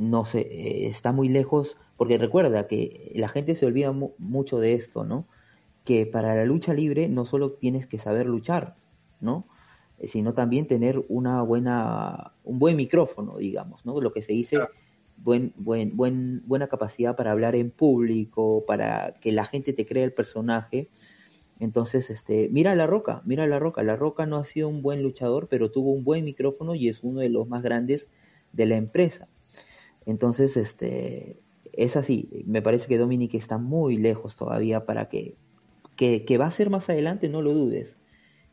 no 0.00 0.24
sé, 0.24 0.86
está 0.86 1.12
muy 1.12 1.28
lejos, 1.28 1.76
porque 1.96 2.18
recuerda 2.18 2.66
que 2.66 3.12
la 3.14 3.28
gente 3.28 3.54
se 3.54 3.66
olvida 3.66 3.92
mucho 3.92 4.58
de 4.58 4.74
esto, 4.74 5.04
¿no? 5.04 5.26
Que 5.84 6.06
para 6.06 6.34
la 6.34 6.44
lucha 6.44 6.74
libre 6.74 7.08
no 7.08 7.24
solo 7.24 7.52
tienes 7.52 7.86
que 7.86 7.98
saber 7.98 8.26
luchar, 8.26 8.76
¿no? 9.20 9.46
Sino 10.04 10.34
también 10.34 10.66
tener 10.66 11.04
una 11.08 11.42
buena, 11.42 12.32
un 12.44 12.58
buen 12.58 12.76
micrófono, 12.76 13.38
digamos, 13.38 13.86
¿no? 13.86 14.00
Lo 14.00 14.12
que 14.12 14.22
se 14.22 14.32
dice, 14.32 14.58
buen, 15.16 15.54
buen, 15.56 15.96
buen, 15.96 16.42
buena 16.46 16.68
capacidad 16.68 17.16
para 17.16 17.32
hablar 17.32 17.56
en 17.56 17.70
público, 17.70 18.64
para 18.66 19.14
que 19.20 19.32
la 19.32 19.46
gente 19.46 19.72
te 19.72 19.86
crea 19.86 20.04
el 20.04 20.12
personaje. 20.12 20.90
Entonces, 21.58 22.10
este, 22.10 22.48
mira 22.50 22.74
La 22.74 22.86
Roca, 22.86 23.22
mira 23.24 23.46
La 23.46 23.58
Roca. 23.58 23.82
La 23.82 23.96
Roca 23.96 24.26
no 24.26 24.36
ha 24.36 24.44
sido 24.44 24.68
un 24.68 24.82
buen 24.82 25.02
luchador, 25.02 25.48
pero 25.48 25.70
tuvo 25.70 25.92
un 25.92 26.04
buen 26.04 26.24
micrófono 26.24 26.74
y 26.74 26.88
es 26.88 27.02
uno 27.02 27.20
de 27.20 27.30
los 27.30 27.48
más 27.48 27.62
grandes 27.62 28.10
de 28.52 28.66
la 28.66 28.76
empresa. 28.76 29.28
Entonces, 30.04 30.58
este, 30.58 31.40
es 31.72 31.96
así. 31.96 32.44
Me 32.46 32.60
parece 32.60 32.86
que 32.86 32.98
Dominic 32.98 33.34
está 33.34 33.56
muy 33.56 33.96
lejos 33.96 34.36
todavía 34.36 34.84
para 34.84 35.08
que, 35.08 35.36
que, 35.96 36.26
que 36.26 36.36
va 36.36 36.46
a 36.46 36.50
ser 36.50 36.68
más 36.68 36.90
adelante, 36.90 37.30
no 37.30 37.40
lo 37.40 37.54
dudes 37.54 37.96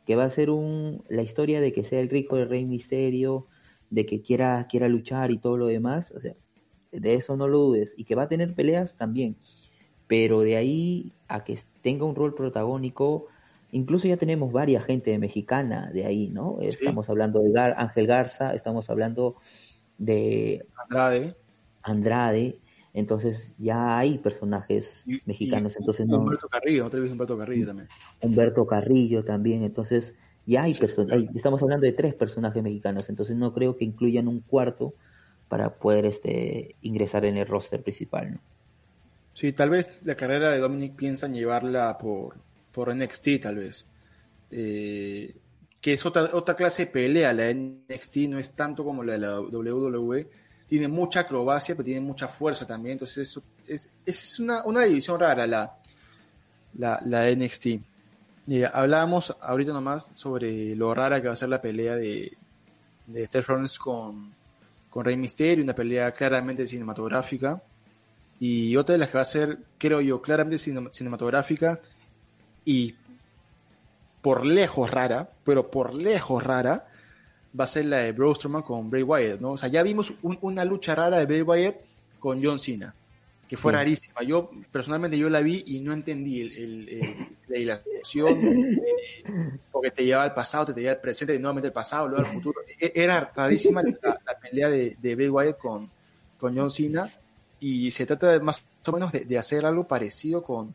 que 0.05 0.15
va 0.15 0.25
a 0.25 0.29
ser 0.29 0.49
un, 0.49 1.03
la 1.09 1.21
historia 1.21 1.61
de 1.61 1.71
que 1.71 1.83
sea 1.83 1.99
el 1.99 2.09
rico 2.09 2.35
del 2.35 2.49
rey 2.49 2.65
misterio, 2.65 3.47
de 3.89 4.05
que 4.05 4.21
quiera, 4.21 4.67
quiera 4.67 4.87
luchar 4.87 5.31
y 5.31 5.37
todo 5.37 5.57
lo 5.57 5.67
demás, 5.67 6.11
o 6.11 6.19
sea, 6.19 6.33
de 6.91 7.13
eso 7.15 7.35
no 7.35 7.47
lo 7.47 7.59
dudes, 7.59 7.93
y 7.97 8.03
que 8.03 8.15
va 8.15 8.23
a 8.23 8.27
tener 8.27 8.53
peleas 8.53 8.97
también, 8.97 9.35
pero 10.07 10.41
de 10.41 10.57
ahí 10.57 11.11
a 11.27 11.43
que 11.43 11.57
tenga 11.81 12.05
un 12.05 12.15
rol 12.15 12.35
protagónico, 12.35 13.27
incluso 13.71 14.07
ya 14.07 14.17
tenemos 14.17 14.51
varias 14.51 14.85
gente 14.85 15.17
mexicana 15.17 15.89
de 15.91 16.05
ahí, 16.05 16.29
¿no? 16.29 16.59
Estamos 16.61 17.09
hablando 17.09 17.41
de 17.41 17.59
Ángel 17.59 18.07
Garza, 18.07 18.53
estamos 18.53 18.89
hablando 18.89 19.35
de 19.97 20.65
Andrade. 20.75 21.35
Andrade, 21.81 22.59
entonces 22.93 23.51
ya 23.57 23.97
hay 23.97 24.19
personajes 24.19 25.03
mexicanos. 25.25 25.75
entonces 25.77 26.07
no, 26.07 26.19
Humberto 26.19 26.47
Carrillo, 26.47 26.85
otra 26.85 26.99
vez 26.99 27.11
Humberto 27.11 27.37
Carrillo 27.37 27.67
también. 27.67 27.89
Humberto 28.21 28.67
Carrillo 28.67 29.23
también, 29.23 29.63
entonces 29.63 30.13
ya 30.45 30.63
hay 30.63 30.73
personas, 30.73 31.19
estamos 31.33 31.61
hablando 31.63 31.85
de 31.85 31.93
tres 31.93 32.13
personajes 32.13 32.61
mexicanos, 32.61 33.09
entonces 33.09 33.35
no 33.35 33.53
creo 33.53 33.77
que 33.77 33.85
incluyan 33.85 34.27
un 34.27 34.41
cuarto 34.41 34.93
para 35.47 35.73
poder 35.75 36.05
este 36.05 36.75
ingresar 36.81 37.25
en 37.25 37.37
el 37.37 37.47
roster 37.47 37.81
principal, 37.81 38.33
¿no? 38.33 38.39
Sí, 39.33 39.51
tal 39.51 39.71
vez 39.71 39.89
la 40.03 40.15
carrera 40.15 40.51
de 40.51 40.59
Dominic 40.59 40.95
piensan 40.95 41.33
llevarla 41.33 41.97
por, 41.97 42.35
por 42.71 42.95
NXT, 42.95 43.41
tal 43.41 43.55
vez. 43.55 43.87
Eh, 44.51 45.35
que 45.81 45.93
es 45.93 46.05
otra, 46.05 46.29
otra 46.33 46.55
clase 46.55 46.85
de 46.85 46.91
pelea, 46.91 47.33
la 47.33 47.51
NXT 47.51 48.17
no 48.29 48.39
es 48.39 48.51
tanto 48.51 48.83
como 48.83 49.03
la 49.03 49.13
de 49.13 49.19
la 49.19 49.41
WWE, 49.41 50.29
tiene 50.73 50.87
mucha 50.87 51.19
acrobacia, 51.19 51.75
pero 51.75 51.85
tiene 51.85 52.01
mucha 52.01 52.27
fuerza 52.27 52.65
también. 52.65 52.93
Entonces 52.93 53.39
es, 53.67 53.93
es 54.03 54.39
una, 54.39 54.63
división 54.85 55.19
rara 55.19 55.45
la, 55.45 55.77
la, 56.73 57.29
NXT. 57.31 57.67
Hablábamos 58.73 59.37
ahorita 59.39 59.71
nomás 59.71 60.17
sobre 60.17 60.75
lo 60.75 60.91
rara 60.95 61.21
que 61.21 61.27
va 61.27 61.33
a 61.33 61.37
ser 61.37 61.49
la 61.49 61.61
pelea 61.61 61.95
de, 61.95 62.35
de 63.05 63.25
Steph 63.27 63.49
Rollins 63.49 63.77
con, 63.77 64.33
con 64.89 65.05
Rey 65.05 65.15
Mysterio, 65.15 65.63
una 65.63 65.75
pelea 65.75 66.11
claramente 66.11 66.65
cinematográfica. 66.65 67.61
Y 68.39 68.75
otra 68.75 68.93
de 68.93 68.97
las 68.97 69.09
que 69.09 69.17
va 69.19 69.21
a 69.21 69.25
ser, 69.25 69.59
creo 69.77 70.01
yo, 70.01 70.23
claramente 70.23 70.57
cinematográfica 70.57 71.81
y 72.65 72.95
por 74.23 74.43
lejos 74.43 74.89
rara, 74.89 75.29
pero 75.43 75.69
por 75.69 75.93
lejos 75.93 76.43
rara, 76.43 76.87
va 77.59 77.65
a 77.65 77.67
ser 77.67 77.85
la 77.85 77.97
de 77.97 78.11
Braun 78.11 78.35
Strowman 78.35 78.63
con 78.63 78.89
Bray 78.89 79.03
Wyatt, 79.03 79.39
¿no? 79.39 79.51
O 79.51 79.57
sea, 79.57 79.69
ya 79.69 79.83
vimos 79.83 80.13
una 80.21 80.65
lucha 80.65 80.95
rara 80.95 81.19
de 81.19 81.25
Bray 81.25 81.41
Wyatt 81.41 81.75
con 82.19 82.43
John 82.43 82.57
Cena, 82.57 82.93
que 83.47 83.57
fue 83.57 83.71
rarísima. 83.71 84.23
Yo, 84.23 84.49
personalmente, 84.71 85.17
yo 85.17 85.29
la 85.29 85.41
vi 85.41 85.63
y 85.67 85.79
no 85.79 85.93
entendí 85.93 86.41
el, 86.41 87.01
la 87.47 87.57
ilación, 87.57 88.39
eh, 88.43 89.59
porque 89.71 89.91
te 89.91 90.05
llevaba 90.05 90.23
al 90.23 90.33
pasado, 90.33 90.73
te 90.73 90.81
llevaba 90.81 90.95
al 90.95 91.01
presente, 91.01 91.35
y 91.35 91.39
nuevamente 91.39 91.67
el 91.67 91.73
pasado, 91.73 92.07
luego 92.07 92.25
al 92.25 92.33
futuro. 92.33 92.61
E, 92.79 92.91
era 92.95 93.31
rarísima 93.35 93.83
la, 93.83 94.39
pelea 94.41 94.69
de, 94.69 94.97
de, 94.99 95.15
Bray 95.15 95.29
Wyatt 95.29 95.57
con, 95.57 95.89
con 96.39 96.57
John 96.57 96.71
Cena, 96.71 97.07
y 97.59 97.91
se 97.91 98.05
trata 98.05 98.31
de, 98.31 98.39
más 98.39 98.65
o 98.85 98.91
menos 98.91 99.11
de, 99.11 99.37
hacer 99.37 99.65
algo 99.65 99.87
parecido 99.87 100.43
con, 100.43 100.73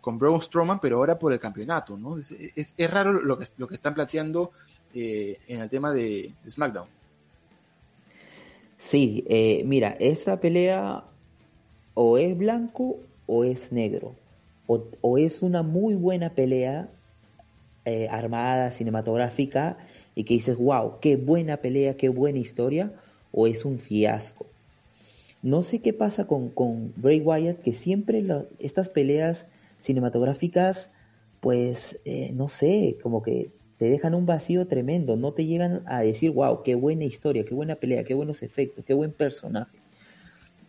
con 0.00 0.18
Braun 0.18 0.40
Strowman, 0.40 0.80
pero 0.80 0.98
ahora 0.98 1.18
por 1.18 1.32
el 1.32 1.40
campeonato, 1.40 1.96
¿no? 1.98 2.18
Es, 2.18 2.74
es, 2.76 2.90
raro 2.90 3.12
lo 3.12 3.38
que, 3.38 3.46
lo 3.58 3.66
que 3.66 3.74
están 3.74 3.94
planteando 3.94 4.52
eh, 4.92 5.38
en 5.46 5.60
el 5.60 5.70
tema 5.70 5.92
de, 5.92 6.32
SmackDown. 6.48 6.88
Sí, 8.78 9.24
eh, 9.28 9.62
mira, 9.64 9.96
esta 10.00 10.40
pelea 10.40 11.04
o 11.94 12.18
es 12.18 12.36
blanco 12.36 12.98
o 13.26 13.44
es 13.44 13.70
negro. 13.70 14.14
O, 14.66 15.18
es 15.18 15.42
una 15.42 15.62
muy 15.62 15.96
buena 15.96 16.30
pelea 16.30 16.88
eh, 17.84 18.08
armada, 18.08 18.70
cinematográfica, 18.70 19.78
y 20.14 20.24
que 20.24 20.34
dices, 20.34 20.56
wow, 20.56 21.00
qué 21.00 21.16
buena 21.16 21.56
pelea, 21.56 21.96
qué 21.96 22.08
buena 22.08 22.38
historia, 22.38 22.92
o 23.32 23.48
es 23.48 23.64
un 23.64 23.78
fiasco. 23.78 24.46
No 25.42 25.62
sé 25.62 25.80
qué 25.80 25.92
pasa 25.92 26.26
con, 26.26 26.50
con 26.50 26.92
Bray 26.96 27.20
Wyatt, 27.20 27.62
que 27.62 27.72
siempre 27.72 28.24
estas 28.60 28.88
peleas 28.88 29.46
cinematográficas, 29.80 30.88
pues, 31.40 31.98
no 32.34 32.48
sé, 32.48 32.96
como 33.02 33.22
que 33.22 33.50
te 33.80 33.88
dejan 33.88 34.14
un 34.14 34.26
vacío 34.26 34.66
tremendo, 34.66 35.16
no 35.16 35.32
te 35.32 35.46
llegan 35.46 35.80
a 35.86 36.02
decir, 36.02 36.32
wow, 36.32 36.62
qué 36.62 36.74
buena 36.74 37.04
historia, 37.04 37.46
qué 37.46 37.54
buena 37.54 37.76
pelea, 37.76 38.04
qué 38.04 38.12
buenos 38.12 38.42
efectos, 38.42 38.84
qué 38.84 38.92
buen 38.92 39.10
personaje. 39.10 39.78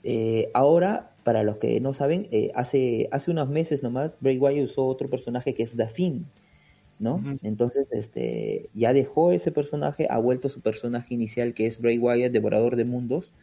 Eh, 0.05 0.49
ahora, 0.53 1.11
para 1.25 1.43
los 1.43 1.57
que 1.57 1.81
no 1.81 1.93
saben, 1.93 2.29
eh, 2.31 2.51
hace, 2.55 3.09
hace 3.11 3.29
unos 3.29 3.49
meses 3.49 3.83
nomás, 3.83 4.11
Bray 4.21 4.37
Wyatt 4.37 4.63
usó 4.63 4.85
otro 4.85 5.09
personaje 5.09 5.53
que 5.53 5.63
es 5.63 5.75
The 5.75 5.89
¿no? 6.99 7.21
Entonces, 7.43 7.85
este, 7.91 8.69
ya 8.73 8.93
dejó 8.93 9.33
ese 9.33 9.51
personaje, 9.51 10.07
ha 10.09 10.17
vuelto 10.17 10.47
su 10.47 10.61
personaje 10.61 11.13
inicial 11.13 11.53
que 11.53 11.65
es 11.65 11.81
Bray 11.81 11.97
Wyatt, 11.97 12.31
Devorador 12.31 12.77
de 12.77 12.85
Mundos, 12.85 13.33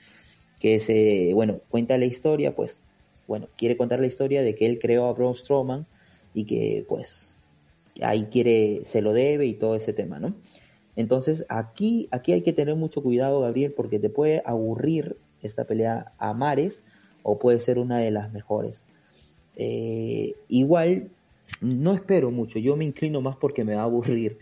que 0.60 0.80
se, 0.80 1.34
bueno, 1.34 1.60
cuenta 1.68 1.98
la 1.98 2.06
historia, 2.06 2.56
pues, 2.56 2.80
bueno, 3.26 3.48
quiere 3.58 3.76
contar 3.76 4.00
la 4.00 4.06
historia 4.06 4.40
de 4.40 4.54
que 4.54 4.64
él 4.64 4.78
creó 4.78 5.04
a 5.04 5.12
Braun 5.12 5.34
Strowman 5.34 5.84
y 6.32 6.44
que, 6.44 6.86
pues, 6.88 7.27
ahí 8.02 8.24
quiere, 8.30 8.82
se 8.84 9.02
lo 9.02 9.12
debe 9.12 9.46
y 9.46 9.54
todo 9.54 9.76
ese 9.76 9.92
tema, 9.92 10.18
¿no? 10.18 10.34
Entonces 10.96 11.44
aquí, 11.48 12.08
aquí 12.10 12.32
hay 12.32 12.42
que 12.42 12.52
tener 12.52 12.74
mucho 12.74 13.02
cuidado, 13.02 13.40
Gabriel, 13.40 13.72
porque 13.72 14.00
te 14.00 14.10
puede 14.10 14.42
aburrir 14.44 15.16
esta 15.42 15.64
pelea 15.64 16.12
a 16.18 16.34
mares 16.34 16.82
o 17.22 17.38
puede 17.38 17.60
ser 17.60 17.78
una 17.78 17.98
de 17.98 18.10
las 18.10 18.32
mejores. 18.32 18.84
Eh, 19.54 20.34
igual, 20.48 21.10
no 21.60 21.94
espero 21.94 22.30
mucho, 22.30 22.58
yo 22.58 22.76
me 22.76 22.84
inclino 22.84 23.20
más 23.20 23.36
porque 23.36 23.64
me 23.64 23.74
va 23.74 23.82
a 23.82 23.84
aburrir, 23.84 24.38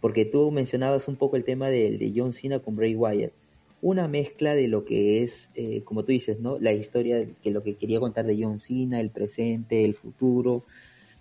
porque 0.00 0.24
tú 0.24 0.50
mencionabas 0.50 1.08
un 1.08 1.16
poco 1.16 1.36
el 1.36 1.44
tema 1.44 1.68
de, 1.68 1.98
de 1.98 2.12
John 2.14 2.32
Cena 2.32 2.58
con 2.60 2.76
Bray 2.76 2.94
Wyatt. 2.94 3.32
Una 3.80 4.08
mezcla 4.08 4.54
de 4.54 4.66
lo 4.66 4.84
que 4.84 5.22
es, 5.22 5.50
eh, 5.54 5.82
como 5.84 6.04
tú 6.04 6.12
dices, 6.12 6.40
¿no? 6.40 6.58
La 6.58 6.72
historia, 6.72 7.26
que 7.42 7.50
lo 7.50 7.62
que 7.62 7.74
quería 7.74 8.00
contar 8.00 8.26
de 8.26 8.42
John 8.42 8.58
Cena, 8.58 8.98
el 9.00 9.10
presente, 9.10 9.84
el 9.84 9.94
futuro, 9.94 10.64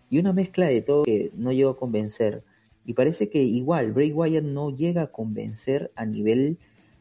y 0.10 0.20
una 0.20 0.34
mezcla 0.34 0.68
de 0.68 0.82
todo 0.82 1.04
que 1.04 1.32
no 1.36 1.52
llegó 1.52 1.72
a 1.72 1.78
convencer. 1.78 2.44
Y 2.86 2.94
parece 2.94 3.30
que 3.30 3.42
igual 3.42 3.92
Bray 3.92 4.12
Wyatt 4.12 4.44
no 4.44 4.76
llega 4.76 5.04
a 5.04 5.08
convencer 5.08 5.92
a 5.96 6.06
nivel 6.06 6.58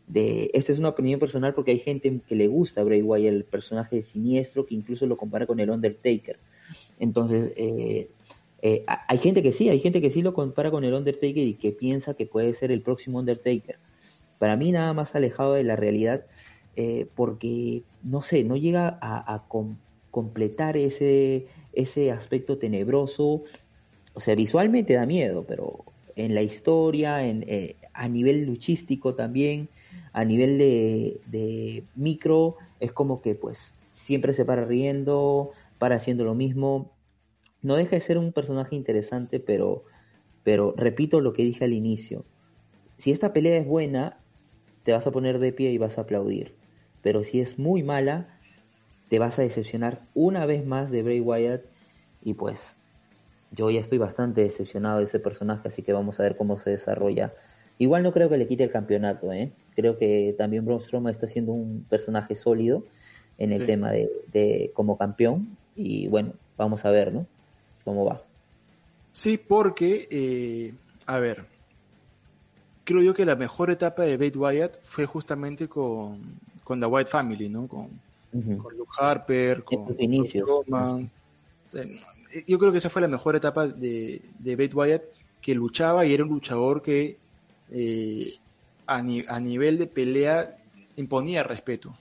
de... 0.09 0.51
Esta 0.53 0.73
es 0.73 0.79
una 0.79 0.89
opinión 0.89 1.21
personal 1.21 1.55
porque 1.55 1.71
hay 1.71 1.79
gente 1.79 2.21
que 2.27 2.35
le 2.35 2.49
gusta 2.49 2.81
a 2.81 2.85
Bray 2.85 3.03
Wyatt, 3.03 3.33
el 3.33 3.45
personaje 3.45 4.03
siniestro, 4.03 4.67
que 4.67 4.75
incluso 4.75 5.07
lo 5.07 5.17
compara 5.17 5.47
con 5.47 5.61
el 5.61 5.71
Undertaker. 5.71 6.39
Entonces, 6.99 7.53
eh, 7.57 8.09
eh, 8.63 8.85
hay 8.87 9.19
gente 9.19 9.43
que 9.43 9.53
sí, 9.53 9.69
hay 9.69 9.79
gente 9.79 10.01
que 10.01 10.11
sí 10.11 10.23
lo 10.23 10.35
compara 10.35 10.71
con 10.71 10.83
el 10.83 10.95
Undertaker 10.95 11.47
y 11.47 11.55
que 11.55 11.71
piensa 11.71 12.15
que 12.15 12.27
puede 12.27 12.53
ser 12.55 12.73
el 12.73 12.83
próximo 12.83 13.21
Undertaker. 13.21 13.79
Para 14.39 14.57
mí 14.57 14.73
nada 14.73 14.93
más 14.93 15.15
alejado 15.15 15.55
de 15.55 15.65
la 15.65 15.77
realidad 15.77 16.27
eh, 16.75 17.07
porque, 17.15 17.85
no 18.03 18.23
sé, 18.23 18.45
no 18.45 18.57
llega 18.57 18.99
a, 19.01 19.45
completar 20.17 20.79
ese, 20.79 21.47
ese 21.75 22.11
aspecto 22.11 22.57
tenebroso. 22.57 23.43
O 24.15 24.21
sea, 24.21 24.35
visualmente 24.35 24.95
da 24.95 25.05
miedo, 25.05 25.45
pero 25.47 25.85
en 26.15 26.35
la 26.35 26.41
historia, 26.41 27.27
en, 27.27 27.45
eh, 27.47 27.77
a 27.93 28.09
nivel 28.09 28.47
luchístico 28.47 29.15
también, 29.15 29.69
a 30.15 30.25
nivel 30.25 30.57
de, 30.57 31.21
de, 31.27 31.85
micro, 31.97 32.57
es 32.81 32.93
como 32.93 33.21
que 33.21 33.35
pues 33.35 33.75
siempre 33.93 34.33
se 34.33 34.47
para 34.47 34.65
riendo, 34.65 35.51
para 35.79 35.97
haciendo 35.97 36.25
lo 36.25 36.35
mismo. 36.35 36.93
No 37.61 37.77
deja 37.77 37.91
de 37.91 38.01
ser 38.01 38.17
un 38.17 38.33
personaje 38.33 38.75
interesante, 38.75 39.39
pero, 39.39 39.85
pero 40.45 40.73
repito 40.79 41.21
lo 41.21 41.35
que 41.35 41.45
dije 41.45 41.67
al 41.67 41.75
inicio. 41.75 42.25
Si 42.97 43.11
esta 43.11 43.35
pelea 43.35 43.59
es 43.59 43.67
buena, 43.67 44.17
te 44.83 44.93
vas 44.93 45.07
a 45.07 45.11
poner 45.11 45.41
de 45.41 45.53
pie 45.53 45.73
y 45.73 45.77
vas 45.77 45.99
a 45.99 46.03
aplaudir. 46.03 46.55
Pero 47.03 47.23
si 47.23 47.43
es 47.43 47.59
muy 47.59 47.83
mala, 47.83 48.36
te 49.09 49.19
vas 49.19 49.39
a 49.39 49.43
decepcionar 49.43 50.01
una 50.15 50.47
vez 50.47 50.67
más 50.67 50.91
de 50.91 51.03
Bray 51.03 51.21
Wyatt. 51.21 51.63
Y 52.23 52.35
pues 52.35 52.61
yo 53.53 53.71
ya 53.71 53.81
estoy 53.81 53.99
bastante 53.99 54.43
decepcionado 54.43 54.99
de 54.99 55.05
ese 55.05 55.21
personaje, 55.21 55.69
así 55.69 55.83
que 55.83 55.93
vamos 55.93 56.19
a 56.19 56.25
ver 56.25 56.37
cómo 56.37 56.59
se 56.59 56.71
desarrolla. 56.71 57.33
Igual 57.79 58.03
no 58.03 58.13
creo 58.13 58.29
que 58.29 58.39
le 58.39 58.47
quite 58.47 58.65
el 58.65 58.71
campeonato, 58.71 59.33
¿eh? 59.33 59.53
Creo 59.75 59.99
que 59.99 60.35
también 60.39 60.65
Braun 60.65 60.81
Strowman 60.81 61.13
está 61.13 61.27
siendo 61.27 61.53
un 61.53 61.85
personaje 61.89 62.35
sólido 62.35 62.85
en 63.39 63.53
el 63.53 63.67
tema 63.67 63.93
de, 63.93 64.71
como 64.75 64.97
campeón. 64.97 65.57
Y 65.75 66.09
bueno, 66.09 66.33
vamos 66.57 66.85
a 66.85 66.91
ver, 66.91 67.13
¿no? 67.13 67.27
Cómo 67.85 68.07
va. 68.07 68.23
Sí, 69.13 69.39
porque, 69.39 70.09
eh, 70.11 70.75
a 71.05 71.19
ver, 71.19 71.45
creo 72.85 73.03
yo 73.03 73.15
que 73.15 73.27
la 73.27 73.37
mejor 73.37 73.71
etapa 73.71 74.05
de 74.05 74.17
Bray 74.17 74.33
Wyatt 74.35 74.79
fue 74.83 75.05
justamente 75.05 75.69
con, 75.69 76.39
con 76.65 76.81
The 76.81 76.87
White 76.87 77.11
Family, 77.11 77.51
¿no? 77.51 77.69
Con, 77.69 77.91
con 78.31 78.77
Luke 78.77 78.93
Harper, 78.99 79.65
con 79.65 79.87
Roman. 80.47 81.11
Yo 82.47 82.59
creo 82.59 82.73
que 82.73 82.79
esa 82.79 82.91
fue 82.91 83.03
la 83.03 83.09
mejor 83.09 83.37
etapa 83.37 83.67
de, 83.67 84.23
de 84.39 84.57
Bray 84.57 84.71
Wyatt, 84.73 85.03
que 85.41 85.55
luchaba 85.55 86.05
y 86.05 86.13
era 86.13 86.25
un 86.25 86.31
luchador 86.31 86.83
que 86.83 87.19
eh, 87.71 88.35
a, 88.87 88.97
a, 88.97 89.41
nivel 89.41 89.79
de 89.79 89.87
pelea 89.87 90.59
imponía 90.97 91.43
respeto. 91.43 91.97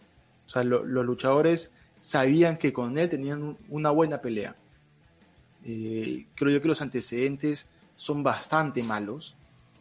O 0.48 0.50
sea, 0.50 0.64
los 0.64 1.06
luchadores 1.06 1.72
sabían 2.00 2.58
que 2.58 2.72
con 2.72 2.98
él 2.98 3.10
tenían 3.10 3.58
una 3.70 3.92
buena 3.92 4.22
pelea. 4.22 4.56
Eh, 5.66 6.28
creo 6.36 6.52
yo 6.52 6.62
que 6.62 6.68
los 6.68 6.82
antecedentes 6.82 7.68
son 7.96 8.24
bastante 8.24 8.84
malos. 8.84 9.36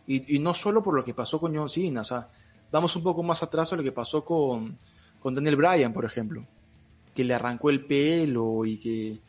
Y, 0.07 0.39
no 0.39 0.53
solo 0.53 0.83
por 0.83 0.95
lo 0.95 1.05
que 1.05 1.15
pasó 1.15 1.41
con 1.41 1.57
John 1.57 1.69
Cena, 1.69 2.03
o 2.03 2.05
sea, 2.05 2.29
vamos 2.71 2.95
un 2.95 3.03
poco 3.03 3.23
más 3.23 3.43
atrás 3.43 3.73
a 3.73 3.77
lo 3.77 3.83
que 3.83 3.93
pasó 3.93 4.23
con, 4.23 4.77
con 5.25 5.35
Daniel 5.35 5.57
Bryan, 5.57 5.95
por 5.95 6.05
ejemplo, 6.05 6.45
que 7.15 7.25
le 7.25 7.33
arrancó 7.33 7.71
el 7.71 7.87
pelo 7.87 8.67
y 8.67 8.77
que, 8.77 9.21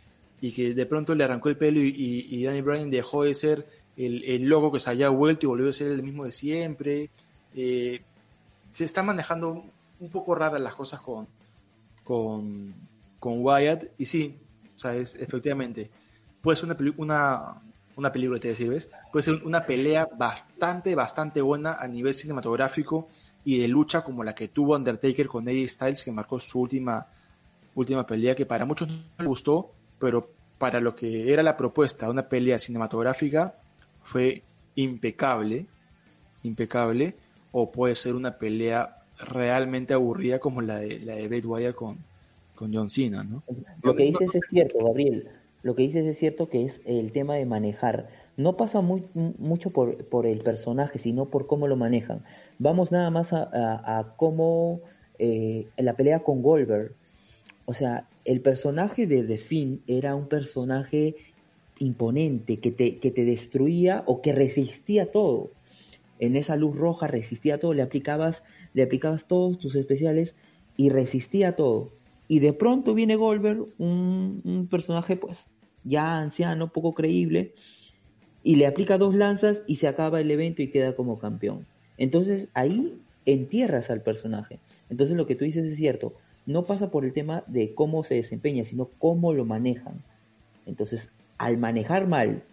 y 0.42 0.52
que 0.52 0.74
de 0.74 0.86
pronto 0.86 1.16
le 1.16 1.24
arrancó 1.24 1.48
el 1.48 1.56
pelo 1.56 1.80
y, 1.80 2.44
Daniel 2.44 2.64
Bryan 2.64 2.90
dejó 2.90 3.24
de 3.24 3.34
ser 3.34 3.66
el, 3.96 4.22
el, 4.26 4.44
loco 4.44 4.74
que 4.74 4.82
se 4.82 4.90
haya 4.90 5.08
vuelto 5.08 5.46
y 5.46 5.48
volvió 5.48 5.70
a 5.70 5.74
ser 5.74 5.88
el 5.88 6.04
mismo 6.04 6.26
de 6.26 6.34
siempre. 6.34 7.12
Eh, 7.56 8.02
se 8.74 8.84
está 8.84 9.04
manejando 9.04 9.64
un 10.02 10.10
poco 10.10 10.36
raras 10.36 10.60
las 10.60 10.76
cosas 10.76 11.00
con, 11.00 11.30
con, 12.04 12.74
con 13.18 13.36
Wyatt. 13.38 13.86
Y 13.98 14.06
sí, 14.06 14.36
o 14.76 14.78
sea, 14.78 14.98
es, 14.98 15.16
efectivamente, 15.16 15.90
puede 16.42 16.58
ser 16.58 16.66
una, 16.66 16.94
una, 16.98 17.62
una 17.96 18.12
película, 18.12 18.38
te 18.38 18.50
decís, 18.50 18.90
Puede 19.14 19.24
ser 19.24 19.36
una 19.46 19.64
pelea 19.64 20.10
bastante, 20.18 20.94
bastante 20.94 21.40
buena 21.40 21.76
a 21.76 21.88
nivel 21.88 22.16
cinematográfico 22.16 23.08
y 23.46 23.60
de 23.60 23.68
lucha 23.68 24.04
como 24.04 24.24
la 24.24 24.34
que 24.34 24.48
tuvo 24.48 24.76
Undertaker 24.76 25.28
con 25.28 25.48
AJ 25.48 25.70
Styles, 25.70 26.04
que 26.04 26.12
marcó 26.12 26.40
su 26.40 26.60
última, 26.60 27.08
última 27.76 28.06
pelea, 28.06 28.36
que 28.36 28.46
para 28.46 28.66
muchos 28.66 28.88
no 28.88 28.96
le 29.20 29.26
gustó, 29.26 29.72
pero 30.00 30.32
para 30.58 30.82
lo 30.82 30.96
que 30.96 31.32
era 31.32 31.44
la 31.44 31.56
propuesta, 31.56 32.10
una 32.10 32.28
pelea 32.28 32.58
cinematográfica, 32.58 33.56
fue 34.04 34.42
impecable, 34.74 35.68
impecable, 36.44 37.16
o 37.52 37.72
puede 37.72 37.96
ser 37.96 38.16
una 38.16 38.38
pelea 38.38 39.04
realmente 39.20 39.94
aburrida 39.94 40.40
como 40.40 40.62
la 40.62 40.80
de, 40.80 41.00
la 41.00 41.16
de 41.16 41.28
Bray 41.28 41.42
Wyatt 41.42 41.76
con, 41.76 41.98
con 42.56 42.74
John 42.74 42.90
Cena, 42.90 43.24
¿no? 43.24 43.44
Lo 43.84 43.96
que 43.96 44.04
dices 44.04 44.34
es 44.34 44.44
cierto, 44.50 44.84
Gabriel. 44.84 45.30
Lo 45.62 45.76
que 45.76 45.84
dices 45.84 46.06
es 46.06 46.18
cierto 46.18 46.50
que 46.50 46.66
es 46.66 46.82
el 46.86 47.12
tema 47.12 47.36
de 47.36 47.46
manejar. 47.46 48.10
No 48.38 48.58
pasa 48.58 48.82
muy, 48.82 49.04
mucho 49.14 49.70
por, 49.70 50.04
por 50.06 50.26
el 50.26 50.40
personaje, 50.40 51.00
sino 51.00 51.26
por 51.26 51.48
cómo 51.48 51.68
lo 51.68 51.76
manejan. 51.76 52.24
Vamos 52.60 52.92
nada 52.92 53.10
más 53.10 53.34
a, 53.34 53.50
a, 53.52 54.16
cómo 54.18 54.82
eh, 55.20 55.68
la 55.78 55.96
pelea 55.96 56.20
con 56.20 56.42
Goldberg. 56.42 56.94
O 57.66 57.74
sea, 57.74 58.08
el 58.26 58.42
personaje 58.42 59.08
de 59.08 59.24
The 59.24 59.38
Finn 59.38 59.82
era 59.88 60.16
un 60.16 60.28
personaje 60.28 61.16
imponente 61.80 62.58
que 62.58 62.72
te, 62.72 62.98
que 62.98 63.12
te 63.12 63.26
destruía 63.26 64.04
o 64.06 64.22
que 64.22 64.34
resistía 64.34 65.12
todo. 65.12 65.50
En 66.20 66.36
esa 66.36 66.56
luz 66.56 66.76
roja 66.76 67.08
resistía 67.08 67.60
todo, 67.60 67.74
le 67.74 67.82
aplicabas 67.82 68.44
le 68.76 68.84
aplicabas 68.84 69.26
todos 69.26 69.58
tus 69.58 69.76
especiales 69.76 70.36
y 70.78 70.90
resistía 70.90 71.56
todo. 71.56 71.92
Y 72.28 72.40
de 72.40 72.54
pronto 72.54 72.94
viene 72.94 73.16
Goldberg, 73.16 73.68
un, 73.78 74.68
personaje 74.70 75.16
pues 75.16 75.48
ya 75.86 76.18
anciano, 76.18 76.72
poco 76.72 76.94
creíble, 76.94 77.54
y 78.46 78.58
le 78.58 78.68
aplica 78.68 79.00
dos 79.00 79.16
lanzas 79.16 79.64
y 79.66 79.78
se 79.78 79.88
acaba 79.88 80.22
el 80.22 80.30
evento 80.30 80.62
y 80.62 80.70
queda 80.70 80.96
como 80.96 81.18
campeón. 81.18 81.66
Entonces 81.98 82.48
ahí 82.54 83.02
entierras 83.26 83.90
al 83.90 84.02
personaje. 84.02 84.60
Entonces 84.92 85.18
lo 85.18 85.26
que 85.26 85.36
tú 85.36 85.46
dices 85.46 85.66
es 85.66 85.76
cierto, 85.76 86.14
no 86.46 86.66
pasa 86.66 86.92
por 86.92 87.06
el 87.06 87.12
tema 87.12 87.44
de 87.48 87.74
cómo 87.74 88.04
se 88.04 88.14
desempeña, 88.14 88.64
sino 88.64 88.86
cómo 89.00 89.34
lo 89.34 89.46
manejan. 89.46 90.04
Entonces, 90.68 91.08
al 91.40 91.58
manejar 91.58 92.08
mal, 92.08 92.44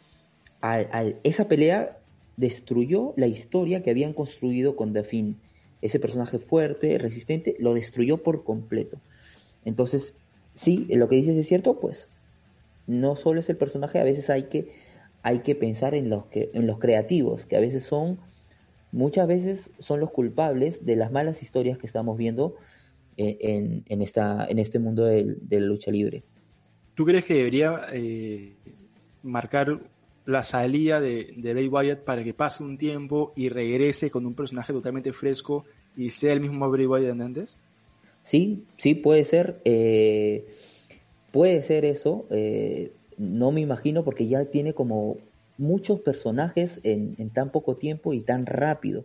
al, 0.62 1.16
esa 1.24 1.46
pelea 1.46 1.98
destruyó 2.38 3.12
la 3.18 3.26
historia 3.26 3.82
que 3.82 3.90
habían 3.90 4.14
construido 4.14 4.76
con 4.76 4.94
Finn 5.04 5.36
ese 5.82 6.00
personaje 6.00 6.38
fuerte, 6.38 6.96
resistente, 6.96 7.54
lo 7.58 7.74
destruyó 7.74 8.22
por 8.22 8.44
completo. 8.44 8.98
Entonces, 9.66 10.14
sí, 10.54 10.86
lo 10.88 11.06
que 11.08 11.16
dices 11.16 11.36
es 11.36 11.46
cierto, 11.46 11.80
pues 11.80 12.08
no 12.86 13.14
solo 13.14 13.40
es 13.40 13.50
el 13.50 13.58
personaje, 13.58 13.98
a 13.98 14.04
veces 14.04 14.30
hay 14.30 14.44
que, 14.44 14.72
hay 15.22 15.40
que 15.40 15.54
pensar 15.54 15.94
en 15.94 16.08
los, 16.10 16.26
que, 16.26 16.50
en 16.54 16.66
los 16.66 16.78
creativos, 16.78 17.46
que 17.46 17.56
a 17.56 17.60
veces 17.60 17.84
son, 17.84 18.18
muchas 18.90 19.26
veces 19.26 19.70
son 19.78 20.00
los 20.00 20.10
culpables 20.10 20.84
de 20.84 20.96
las 20.96 21.12
malas 21.12 21.42
historias 21.42 21.78
que 21.78 21.86
estamos 21.86 22.18
viendo 22.18 22.56
eh, 23.16 23.38
en, 23.40 23.84
en, 23.88 24.02
esta, 24.02 24.46
en 24.46 24.58
este 24.58 24.78
mundo 24.78 25.04
de, 25.04 25.36
la 25.50 25.66
lucha 25.66 25.90
libre. 25.90 26.22
¿Tú 26.94 27.04
crees 27.04 27.24
que 27.24 27.34
debería 27.34 27.82
eh, 27.92 28.54
marcar 29.22 29.80
la 30.24 30.42
salida 30.42 31.00
de, 31.00 31.32
de 31.36 31.52
Bray 31.52 31.68
Wyatt 31.68 32.00
para 32.00 32.22
que 32.22 32.34
pase 32.34 32.62
un 32.62 32.78
tiempo 32.78 33.32
y 33.34 33.48
regrese 33.48 34.10
con 34.10 34.26
un 34.26 34.34
personaje 34.34 34.72
totalmente 34.72 35.12
fresco 35.12 35.64
y 35.96 36.10
sea 36.10 36.32
el 36.32 36.40
mismo 36.40 36.70
Bray 36.70 36.86
Wyatt 36.86 37.20
antes? 37.20 37.58
Sí, 38.22 38.64
sí, 38.76 38.94
puede 38.94 39.24
ser. 39.24 39.60
Eh, 39.64 40.46
puede 41.30 41.62
ser 41.62 41.84
eso. 41.84 42.26
Eh, 42.30 42.92
no 43.22 43.52
me 43.52 43.60
imagino 43.60 44.04
porque 44.04 44.26
ya 44.26 44.44
tiene 44.46 44.74
como 44.74 45.18
muchos 45.58 46.00
personajes 46.00 46.80
en, 46.82 47.30
tan 47.30 47.50
poco 47.50 47.76
tiempo 47.76 48.12
y 48.14 48.20
tan 48.20 48.46
rápido. 48.46 49.04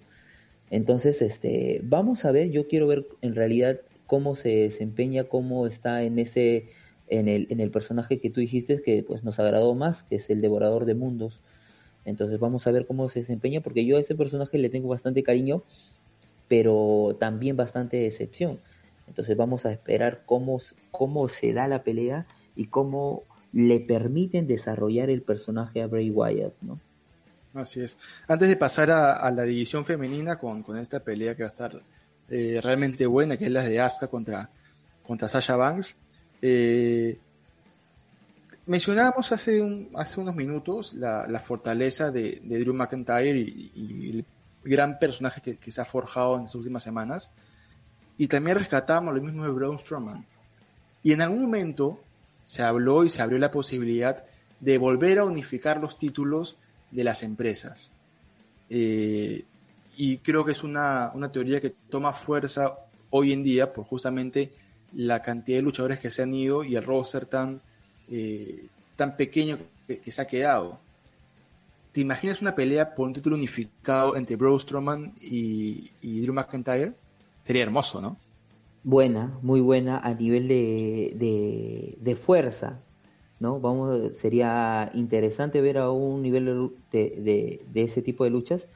Entonces, 0.69 1.21
este, 1.21 1.81
vamos 1.83 2.25
a 2.25 2.31
ver, 2.31 2.49
yo 2.49 2.67
quiero 2.67 2.87
ver 2.87 3.07
en 3.21 3.35
realidad 3.35 3.79
cómo 4.07 4.35
se 4.35 4.49
desempeña, 4.49 5.25
cómo 5.25 5.67
está 5.67 6.03
en 6.03 6.19
ese 6.19 6.69
en 7.09 7.29
el, 7.29 7.47
en 7.49 7.61
el 7.61 7.71
personaje 7.71 8.19
que 8.19 8.29
tú 8.29 8.41
dijiste 8.41 8.81
que 8.81 9.01
pues 9.01 9.23
nos 9.23 9.39
agradó 9.39 9.73
más, 9.75 10.03
que 10.03 10.15
es 10.15 10.29
el 10.29 10.41
devorador 10.41 10.85
de 10.85 10.93
mundos. 10.93 11.39
Entonces 12.03 12.39
vamos 12.39 12.67
a 12.67 12.71
ver 12.71 12.85
cómo 12.85 13.07
se 13.09 13.19
desempeña, 13.19 13.61
porque 13.61 13.85
yo 13.85 13.97
a 13.97 13.99
ese 13.99 14.15
personaje 14.15 14.57
le 14.57 14.69
tengo 14.69 14.89
bastante 14.89 15.23
cariño, 15.23 15.63
pero 16.47 17.15
también 17.19 17.55
bastante 17.55 17.97
decepción. 17.97 18.59
Entonces 19.07 19.37
vamos 19.37 19.65
a 19.65 19.71
esperar 19.71 20.23
cómo, 20.25 20.59
cómo 20.91 21.29
se 21.29 21.53
da 21.53 21.67
la 21.67 21.83
pelea 21.83 22.27
y 22.55 22.65
cómo 22.65 23.23
le 23.53 23.79
permiten 23.79 24.47
desarrollar 24.47 25.09
el 25.09 25.21
personaje 25.21 25.81
a 25.81 25.87
Bray 25.87 26.09
Wyatt, 26.09 26.53
¿no? 26.61 26.79
Así 27.53 27.81
es. 27.81 27.97
Antes 28.27 28.49
de 28.49 28.55
pasar 28.55 28.91
a, 28.91 29.31
la 29.31 29.43
división 29.43 29.83
femenina 29.83 30.37
con, 30.37 30.61
con, 30.61 30.77
esta 30.77 30.99
pelea 30.99 31.35
que 31.35 31.43
va 31.43 31.49
a 31.49 31.51
estar 31.51 31.81
eh, 32.29 32.59
realmente 32.61 33.05
buena, 33.07 33.37
que 33.37 33.45
es 33.45 33.51
la 33.51 33.63
de 33.63 33.79
Asuka 33.79 34.07
contra, 34.07 34.49
contra 35.05 35.27
Sasha 35.27 35.55
Banks, 35.55 35.97
eh, 36.41 37.17
mencionábamos 38.67 39.31
hace, 39.31 39.89
hace 39.95 40.19
unos 40.19 40.35
minutos 40.35 40.93
la, 40.93 41.39
fortaleza 41.39 42.11
de, 42.11 42.39
Drew 42.43 42.73
McIntyre 42.73 43.39
y, 43.39 44.09
el 44.11 44.25
gran 44.63 44.99
personaje 44.99 45.41
que, 45.41 45.71
se 45.71 45.81
ha 45.81 45.85
forjado 45.85 46.35
en 46.35 46.43
las 46.43 46.55
últimas 46.55 46.83
semanas. 46.83 47.31
Y 48.17 48.27
también 48.27 48.57
rescatamos 48.57 49.13
lo 49.13 49.21
mismo 49.21 49.43
de 49.43 49.51
Braun 49.51 49.79
Strowman. 49.79 50.25
Y 51.03 51.13
en 51.13 51.21
algún 51.21 51.43
momento 51.43 52.01
se 52.47 52.63
habló 52.63 53.03
y 53.03 53.09
se 53.09 53.21
abrió 53.21 53.37
la 53.39 53.51
posibilidad 53.51 54.23
de 54.61 54.77
volver 54.77 55.19
a 55.19 55.25
unificar 55.25 55.81
los 55.81 55.99
títulos 55.99 56.57
de 56.91 57.03
las 57.03 57.21
empresas. 57.21 57.91
Eh, 58.69 59.43
y 59.97 60.17
creo 60.19 60.45
que 60.45 60.53
es 60.53 60.63
una, 60.63 61.11
una 61.13 61.29
teoría 61.29 61.59
que 61.59 61.75
toma 61.89 62.13
fuerza 62.13 62.77
hoy 63.09 63.33
en 63.33 63.43
día 63.43 63.73
por 63.73 63.83
justamente 63.83 64.53
la 64.93 65.21
cantidad 65.21 65.57
de 65.57 65.61
luchadores 65.61 65.99
que 65.99 66.09
se 66.09 66.23
han 66.23 66.33
ido 66.33 66.63
y 66.63 66.77
el 66.77 66.83
roster 66.85 67.25
tan, 67.25 67.59
eh, 68.09 68.67
tan 68.95 69.17
pequeño 69.17 69.59
que, 69.85 70.09
se 70.09 70.21
ha 70.21 70.25
quedado. 70.27 70.79
¿Te 71.91 71.99
imaginas 71.99 72.41
una 72.41 72.55
pelea 72.55 72.95
por 72.95 73.07
un 73.07 73.13
título 73.13 73.35
unificado 73.35 74.15
entre 74.15 74.37
Braun 74.37 74.59
Strowman 74.59 75.15
y, 75.19 75.91
Drew 76.21 76.33
McIntyre? 76.33 76.93
Sería 77.45 77.63
hermoso, 77.63 77.99
¿no? 77.99 78.17
Buena, 78.87 79.37
muy 79.41 79.59
buena 79.59 79.97
a 79.99 80.13
nivel 80.13 80.47
de, 80.47 81.97
de, 81.99 82.15
fuerza. 82.15 82.79
¿no? 83.37 83.59
Vamos, 83.59 84.15
sería 84.15 84.89
interesante 84.93 85.59
ver 85.59 85.77
a 85.77 85.91
un 85.91 86.21
nivel 86.21 86.71
de, 86.93 87.59
de, 87.69 87.81
ese 87.83 88.01
tipo 88.01 88.23
de 88.23 88.29
luchas, 88.29 88.69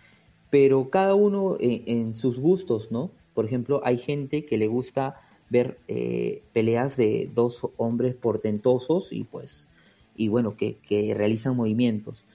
pero 0.50 0.90
cada 0.90 1.16
uno 1.16 1.56
en, 1.62 2.14
sus 2.18 2.40
gustos, 2.40 2.92
¿no? 2.92 3.10
Por 3.34 3.46
ejemplo, 3.46 3.80
hay 3.86 4.00
gente 4.00 4.44
que 4.44 4.58
le 4.58 4.68
gusta 4.68 5.22
ver 5.50 5.78
eh, 5.88 6.44
peleas 6.52 6.98
de 6.98 7.32
dos 7.34 7.62
hombres 7.78 8.14
portentosos 8.14 9.14
y 9.14 9.24
pues, 9.24 9.70
y 10.18 10.28
bueno, 10.28 10.58
que, 10.58 10.76
que 10.90 11.14
realizan 11.14 11.56
movimientos. 11.56 12.26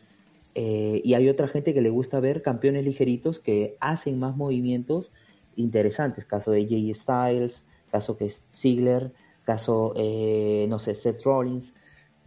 Eh, 0.54 1.02
y 1.04 1.12
hay 1.12 1.28
otra 1.28 1.46
gente 1.46 1.74
que 1.74 1.82
le 1.82 1.90
gusta 1.90 2.20
ver 2.20 2.40
campeones 2.40 2.86
ligeritos 2.86 3.38
que 3.38 3.76
hacen 3.80 4.18
más 4.18 4.34
movimientos 4.34 5.12
interesantes, 5.56 6.24
caso 6.24 6.52
de 6.52 6.66
Jay 6.66 6.94
Styles, 6.94 7.65
caso 7.90 8.16
que 8.16 8.26
es 8.26 8.38
Ziggler, 8.52 9.12
caso, 9.44 9.92
eh, 9.96 10.66
no 10.68 10.78
sé, 10.78 10.94
Seth 10.94 11.22
Rollins, 11.22 11.74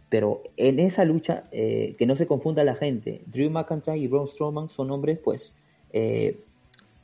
pero 0.08 0.42
en 0.56 0.80
esa 0.80 1.04
lucha, 1.04 1.48
eh, 1.52 1.94
que 1.98 2.06
no 2.06 2.16
se 2.16 2.26
confunda 2.26 2.64
la 2.64 2.74
gente, 2.74 3.22
Drew 3.26 3.50
McIntyre 3.50 3.98
y 3.98 4.08
Braun 4.08 4.26
Strowman 4.26 4.68
son 4.68 4.90
hombres, 4.90 5.18
pues, 5.22 5.54
eh, 5.92 6.40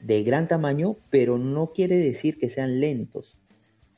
de 0.01 0.23
gran 0.25 0.49
tamaño, 0.49 0.97
pero 1.11 1.39
no 1.39 1.69
quiere 1.69 1.97
decir 1.97 2.39
que 2.39 2.49
sean 2.49 2.81
lentos. 2.81 3.37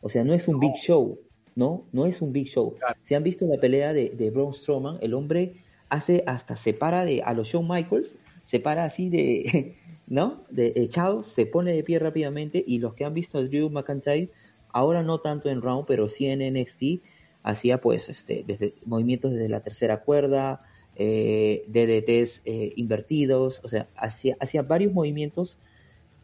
O 0.01 0.09
sea, 0.09 0.25
no 0.25 0.35
es 0.35 0.47
un 0.47 0.61
big 0.61 0.75
show, 0.75 1.19
¿no? 1.57 1.85
No 1.93 2.07
es 2.07 2.21
un 2.21 2.33
big 2.33 2.47
show. 2.47 2.75
Si 3.03 3.15
han 3.15 3.25
visto 3.25 3.47
la 3.47 3.59
pelea 3.59 3.93
de, 3.93 4.11
de 4.11 4.31
Braun 4.31 4.55
Strowman, 4.55 4.99
el 5.01 5.15
hombre 5.15 5.55
hace 5.89 6.23
hasta 6.27 6.57
se 6.57 6.75
para 6.75 7.05
de 7.05 7.23
a 7.23 7.33
los 7.33 7.49
Shawn 7.49 7.67
Michaels, 7.67 8.17
se 8.43 8.61
para 8.61 8.85
así 8.85 9.09
de, 9.09 9.77
¿no? 10.07 10.45
De 10.51 10.73
echado, 10.77 11.23
se 11.23 11.47
pone 11.47 11.73
de 11.73 11.83
pie 11.83 11.99
rápidamente 11.99 12.63
y 12.67 12.79
los 12.79 12.95
que 12.95 13.05
han 13.05 13.15
visto 13.15 13.39
a 13.39 13.43
Drew 13.43 13.71
McIntyre, 13.71 14.31
ahora 14.79 15.03
no 15.03 15.18
tanto 15.18 15.49
en 15.49 15.61
Round, 15.61 15.87
pero 15.87 16.09
sí 16.09 16.26
en 16.26 16.41
NXT, 16.55 17.03
hacía 17.43 17.81
pues 17.81 18.09
este, 18.09 18.45
desde 18.47 18.74
movimientos 18.85 19.33
desde 19.33 19.49
la 19.49 19.61
tercera 19.61 20.03
cuerda, 20.03 20.62
eh, 20.97 21.64
DDTs 21.68 22.43
eh, 22.45 22.72
invertidos, 22.76 23.61
o 23.64 23.68
sea, 23.68 23.89
hacía, 23.97 24.37
hacía 24.41 24.62
varios 24.62 24.93
movimientos 24.93 25.59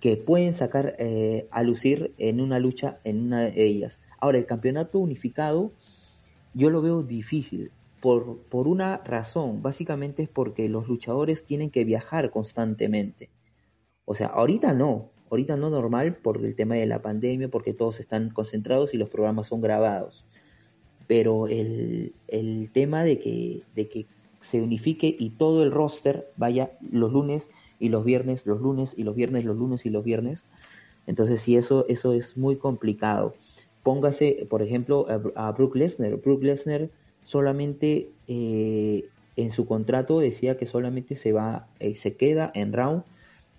que 0.00 0.16
pueden 0.16 0.54
sacar 0.54 0.96
eh, 0.98 1.46
a 1.50 1.62
lucir 1.62 2.12
en 2.18 2.40
una 2.40 2.58
lucha 2.58 2.98
en 3.04 3.22
una 3.26 3.42
de 3.42 3.64
ellas. 3.64 3.98
Ahora, 4.18 4.38
el 4.38 4.46
campeonato 4.46 4.98
unificado 4.98 5.72
yo 6.54 6.70
lo 6.70 6.82
veo 6.82 7.02
difícil 7.02 7.70
por, 8.00 8.38
por 8.50 8.68
una 8.68 8.98
razón, 8.98 9.62
básicamente 9.62 10.24
es 10.24 10.28
porque 10.28 10.68
los 10.68 10.88
luchadores 10.88 11.44
tienen 11.44 11.70
que 11.70 11.84
viajar 11.84 12.30
constantemente. 12.30 13.30
O 14.04 14.14
sea, 14.14 14.26
ahorita 14.26 14.74
no, 14.74 15.10
ahorita 15.30 15.56
no 15.56 15.70
normal 15.70 16.16
por 16.16 16.44
el 16.44 16.54
tema 16.54 16.74
de 16.76 16.86
la 16.86 17.02
pandemia, 17.02 17.48
porque 17.48 17.74
todos 17.74 18.00
están 18.00 18.30
concentrados 18.30 18.94
y 18.94 18.98
los 18.98 19.08
programas 19.08 19.48
son 19.48 19.60
grabados 19.60 20.24
pero 21.06 21.48
el, 21.48 22.14
el 22.28 22.70
tema 22.72 23.04
de 23.04 23.18
que, 23.18 23.62
de 23.74 23.88
que 23.88 24.06
se 24.40 24.62
unifique 24.62 25.14
y 25.18 25.30
todo 25.30 25.62
el 25.62 25.70
roster 25.70 26.30
vaya 26.36 26.72
los 26.90 27.12
lunes 27.12 27.48
y 27.78 27.88
los 27.88 28.04
viernes, 28.04 28.46
los 28.46 28.60
lunes 28.60 28.94
y 28.96 29.04
los 29.04 29.14
viernes, 29.14 29.44
los 29.44 29.56
lunes 29.56 29.84
y 29.86 29.90
los 29.90 30.04
viernes. 30.04 30.44
Entonces, 31.06 31.40
sí, 31.40 31.56
eso, 31.56 31.86
eso 31.88 32.12
es 32.12 32.36
muy 32.36 32.56
complicado. 32.56 33.34
Póngase, 33.82 34.46
por 34.48 34.62
ejemplo, 34.62 35.06
a, 35.08 35.48
a 35.48 35.52
Brook 35.52 35.76
Lesnar. 35.76 36.16
Brook 36.16 36.42
Lesnar 36.42 36.88
solamente 37.22 38.10
eh, 38.26 39.08
en 39.36 39.50
su 39.50 39.66
contrato 39.66 40.20
decía 40.20 40.56
que 40.56 40.66
solamente 40.66 41.16
se 41.16 41.32
va, 41.32 41.68
eh, 41.80 41.94
se 41.94 42.16
queda 42.16 42.50
en 42.54 42.72
round 42.72 43.02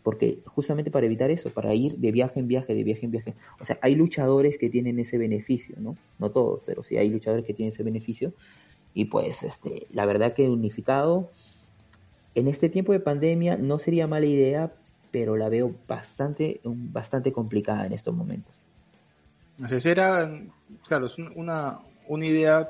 porque 0.06 0.38
justamente 0.46 0.92
para 0.92 1.08
evitar 1.08 1.32
eso, 1.32 1.50
para 1.50 1.74
ir 1.74 1.98
de 1.98 2.12
viaje 2.12 2.40
en 2.40 2.48
viaje, 2.48 2.76
de 2.76 2.84
viaje 2.84 3.08
en 3.08 3.12
viaje. 3.12 3.34
O 3.60 3.66
sea, 3.66 3.80
hay 3.82 3.96
luchadores 3.96 4.60
que 4.60 4.70
tienen 4.70 5.00
ese 5.00 5.18
beneficio, 5.18 5.78
¿no? 5.80 5.98
No 6.20 6.30
todos, 6.30 6.62
pero 6.64 6.84
sí 6.84 6.96
hay 6.96 7.10
luchadores 7.10 7.44
que 7.44 7.56
tienen 7.56 7.74
ese 7.74 7.82
beneficio. 7.82 8.32
Y 8.94 9.06
pues, 9.06 9.42
este, 9.42 9.88
la 9.90 10.06
verdad 10.06 10.36
que 10.36 10.48
unificado, 10.48 11.32
en 12.36 12.48
este 12.48 12.70
tiempo 12.70 12.92
de 12.92 13.00
pandemia 13.00 13.58
no 13.58 13.80
sería 13.80 14.06
mala 14.06 14.28
idea, 14.28 14.74
pero 15.10 15.38
la 15.38 15.50
veo 15.50 15.74
bastante, 15.88 16.62
bastante 16.64 17.34
complicada 17.34 17.88
en 17.88 17.94
estos 17.94 18.14
momentos. 18.14 18.54
Entonces 19.56 19.88
era, 19.88 20.40
claro, 20.88 21.08
es 21.08 21.18
una, 21.18 21.80
una 22.08 22.26
idea 22.28 22.70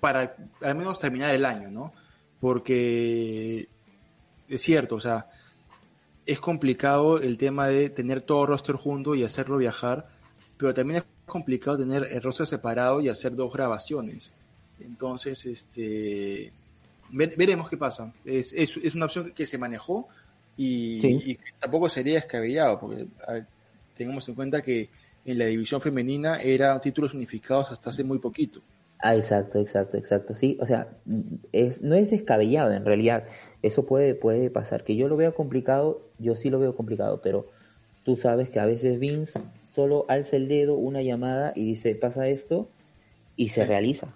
para 0.00 0.34
al 0.62 0.74
menos 0.74 0.98
terminar 1.00 1.34
el 1.34 1.44
año, 1.44 1.70
¿no? 1.70 1.92
Porque 2.40 3.68
es 4.48 4.62
cierto, 4.62 4.94
o 4.94 5.00
sea, 5.00 5.26
es 6.26 6.40
complicado 6.40 7.18
el 7.20 7.38
tema 7.38 7.68
de 7.68 7.88
tener 7.88 8.20
todo 8.20 8.46
roster 8.46 8.74
junto 8.74 9.14
y 9.14 9.22
hacerlo 9.22 9.56
viajar, 9.56 10.08
pero 10.58 10.74
también 10.74 10.98
es 10.98 11.04
complicado 11.24 11.78
tener 11.78 12.08
el 12.10 12.20
roster 12.20 12.46
separado 12.46 13.00
y 13.00 13.08
hacer 13.08 13.34
dos 13.34 13.52
grabaciones. 13.52 14.32
Entonces, 14.80 15.46
este, 15.46 16.52
veremos 17.10 17.68
qué 17.68 17.76
pasa. 17.76 18.12
Es, 18.24 18.52
es, 18.52 18.94
una 18.94 19.06
opción 19.06 19.32
que 19.32 19.46
se 19.46 19.56
manejó 19.56 20.08
y, 20.56 21.38
tampoco 21.60 21.88
sería 21.88 22.14
descabellado, 22.14 22.80
porque 22.80 23.06
tengamos 23.96 24.28
en 24.28 24.34
cuenta 24.34 24.62
que 24.62 24.88
en 25.24 25.38
la 25.38 25.46
división 25.46 25.80
femenina 25.80 26.40
eran 26.40 26.80
títulos 26.80 27.14
unificados 27.14 27.70
hasta 27.70 27.90
hace 27.90 28.02
muy 28.02 28.18
poquito. 28.18 28.60
Ah, 29.00 29.14
exacto, 29.14 29.58
exacto, 29.58 29.96
exacto. 29.96 30.34
Sí, 30.34 30.56
o 30.60 30.66
sea, 30.66 30.88
es, 31.52 31.82
no 31.82 31.94
es 31.94 32.10
descabellado 32.10 32.72
en 32.72 32.84
realidad. 32.84 33.24
Eso 33.62 33.86
puede, 33.86 34.14
puede 34.14 34.50
pasar. 34.50 34.84
Que 34.84 34.96
yo 34.96 35.08
lo 35.08 35.16
veo 35.16 35.34
complicado, 35.34 36.00
yo 36.18 36.34
sí 36.34 36.50
lo 36.50 36.58
veo 36.58 36.74
complicado, 36.74 37.20
pero 37.22 37.46
tú 38.04 38.16
sabes 38.16 38.48
que 38.48 38.60
a 38.60 38.66
veces 38.66 38.98
Vince 38.98 39.38
solo 39.72 40.06
alza 40.08 40.36
el 40.36 40.48
dedo, 40.48 40.74
una 40.74 41.02
llamada 41.02 41.52
y 41.54 41.66
dice, 41.66 41.94
pasa 41.94 42.28
esto, 42.28 42.68
y 43.36 43.50
se 43.50 43.66
realiza. 43.66 44.08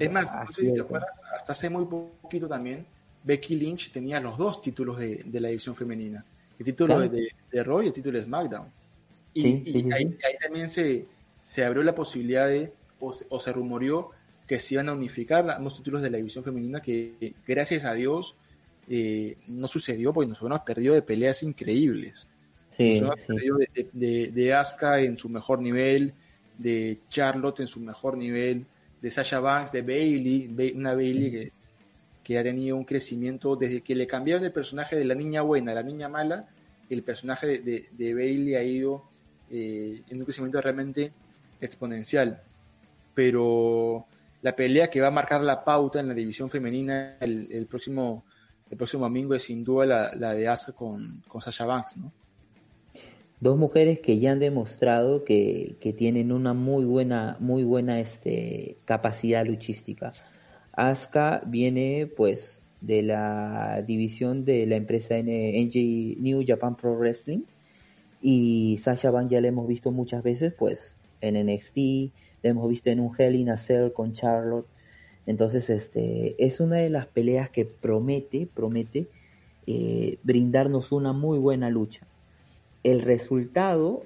es 0.00 0.10
más, 0.10 0.34
no 0.46 0.52
sé 0.52 0.62
si 0.62 0.72
te 0.72 0.80
acuerdas, 0.80 1.20
hasta 1.36 1.52
hace 1.52 1.68
muy 1.68 1.84
poquito 1.84 2.48
también, 2.48 2.86
Becky 3.22 3.56
Lynch 3.56 3.92
tenía 3.92 4.20
los 4.20 4.38
dos 4.38 4.62
títulos 4.62 4.98
de, 4.98 5.24
la 5.32 5.48
división 5.48 5.76
femenina. 5.76 6.24
El 6.58 6.64
título 6.64 7.00
de, 7.00 7.28
de 7.50 7.64
Raw 7.64 7.82
y 7.82 7.88
el 7.88 7.92
título 7.92 8.18
de 8.18 8.24
SmackDown. 8.24 8.68
Y, 9.34 9.92
ahí, 9.92 10.16
también 10.40 10.70
se, 10.70 11.06
se 11.40 11.64
abrió 11.64 11.82
la 11.82 11.94
posibilidad 11.94 12.46
de 12.46 12.72
o 13.00 13.40
se, 13.40 13.52
rumoreó 13.52 14.10
que 14.46 14.58
se 14.58 14.74
iban 14.74 14.88
a 14.88 14.92
unificar 14.92 15.60
los 15.60 15.76
títulos 15.76 16.02
de 16.02 16.10
la 16.10 16.18
división 16.18 16.44
femenina, 16.44 16.80
que 16.80 17.34
gracias 17.46 17.84
a 17.84 17.94
Dios 17.94 18.36
eh, 18.88 19.36
no 19.48 19.68
sucedió 19.68 20.12
porque 20.12 20.28
nos 20.28 20.40
hubiéramos 20.40 20.64
perdido 20.64 20.94
de 20.94 21.02
peleas 21.02 21.42
increíbles. 21.42 22.26
Sí, 22.76 23.00
nos 23.00 23.18
perdido 23.20 23.58
de, 23.92 24.30
de, 24.32 24.54
Asuka 24.54 25.00
en 25.00 25.16
su 25.16 25.28
mejor 25.28 25.60
nivel, 25.60 26.12
de 26.58 26.98
Charlotte 27.08 27.60
en 27.60 27.68
su 27.68 27.80
mejor 27.80 28.16
nivel, 28.16 28.66
de 29.00 29.10
Sasha 29.10 29.38
Banks, 29.38 29.72
de 29.72 29.82
Bailey, 29.82 30.72
una 30.74 30.94
Bailey 30.94 31.30
que, 31.30 31.52
que, 32.22 32.38
ha 32.38 32.42
tenido 32.42 32.76
un 32.76 32.84
crecimiento 32.84 33.54
desde 33.54 33.80
que 33.80 33.94
le 33.94 34.06
cambiaron 34.06 34.44
el 34.44 34.52
personaje 34.52 34.96
de 34.96 35.04
la 35.04 35.14
niña 35.14 35.42
buena 35.42 35.72
a 35.72 35.76
la 35.76 35.82
niña 35.82 36.08
mala, 36.08 36.48
el 36.90 37.02
personaje 37.02 37.58
de, 37.58 37.86
de 37.90 38.14
Bailey 38.14 38.56
ha 38.56 38.62
ido 38.62 39.04
eh, 39.50 40.02
en 40.08 40.18
un 40.18 40.24
crecimiento 40.24 40.60
realmente 40.60 41.12
exponencial 41.60 42.42
pero 43.14 44.06
la 44.42 44.54
pelea 44.54 44.90
que 44.90 45.00
va 45.00 45.08
a 45.08 45.10
marcar 45.10 45.42
la 45.42 45.64
pauta 45.64 46.00
en 46.00 46.08
la 46.08 46.14
división 46.14 46.50
femenina 46.50 47.16
el, 47.20 47.66
próximo 47.66 48.24
el 48.70 48.76
próximo 48.76 49.04
domingo 49.04 49.34
es 49.34 49.44
sin 49.44 49.64
duda 49.64 50.14
la, 50.14 50.34
de 50.34 50.48
Asa 50.48 50.72
con, 50.72 51.22
con, 51.28 51.40
Sasha 51.40 51.64
Banks, 51.64 51.96
¿no? 51.96 52.12
Dos 53.40 53.58
mujeres 53.58 54.00
que 54.00 54.18
ya 54.18 54.32
han 54.32 54.38
demostrado 54.38 55.24
que, 55.24 55.76
tienen 55.98 56.32
una 56.32 56.54
muy 56.54 56.84
buena, 56.84 57.36
muy 57.40 57.62
buena 57.62 58.00
este, 58.00 58.78
capacidad 58.84 59.44
luchística. 59.44 60.14
Asuka 60.72 61.42
viene 61.46 62.10
pues 62.16 62.62
de 62.80 63.02
la 63.02 63.82
división 63.86 64.44
de 64.44 64.66
la 64.66 64.76
empresa 64.76 65.14
NJ 65.16 66.16
New 66.20 66.44
Japan 66.46 66.76
Pro 66.76 66.96
Wrestling 66.96 67.42
y 68.20 68.78
Sasha 68.78 69.10
Banks 69.10 69.30
ya 69.30 69.40
la 69.40 69.48
hemos 69.48 69.68
visto 69.68 69.90
muchas 69.90 70.22
veces 70.22 70.52
pues 70.52 70.96
en 71.20 71.46
NXT, 71.46 72.12
hemos 72.48 72.68
visto 72.68 72.90
en 72.90 73.00
un 73.00 73.12
Hell 73.16 73.34
in 73.34 73.50
a 73.50 73.56
Cell 73.56 73.92
con 73.92 74.12
Charlotte. 74.12 74.66
Entonces, 75.26 75.70
este, 75.70 76.34
es 76.44 76.60
una 76.60 76.76
de 76.76 76.90
las 76.90 77.06
peleas 77.06 77.50
que 77.50 77.64
promete, 77.64 78.46
promete 78.52 79.06
eh, 79.66 80.18
brindarnos 80.22 80.92
una 80.92 81.12
muy 81.12 81.38
buena 81.38 81.70
lucha. 81.70 82.06
El 82.82 83.00
resultado 83.00 84.02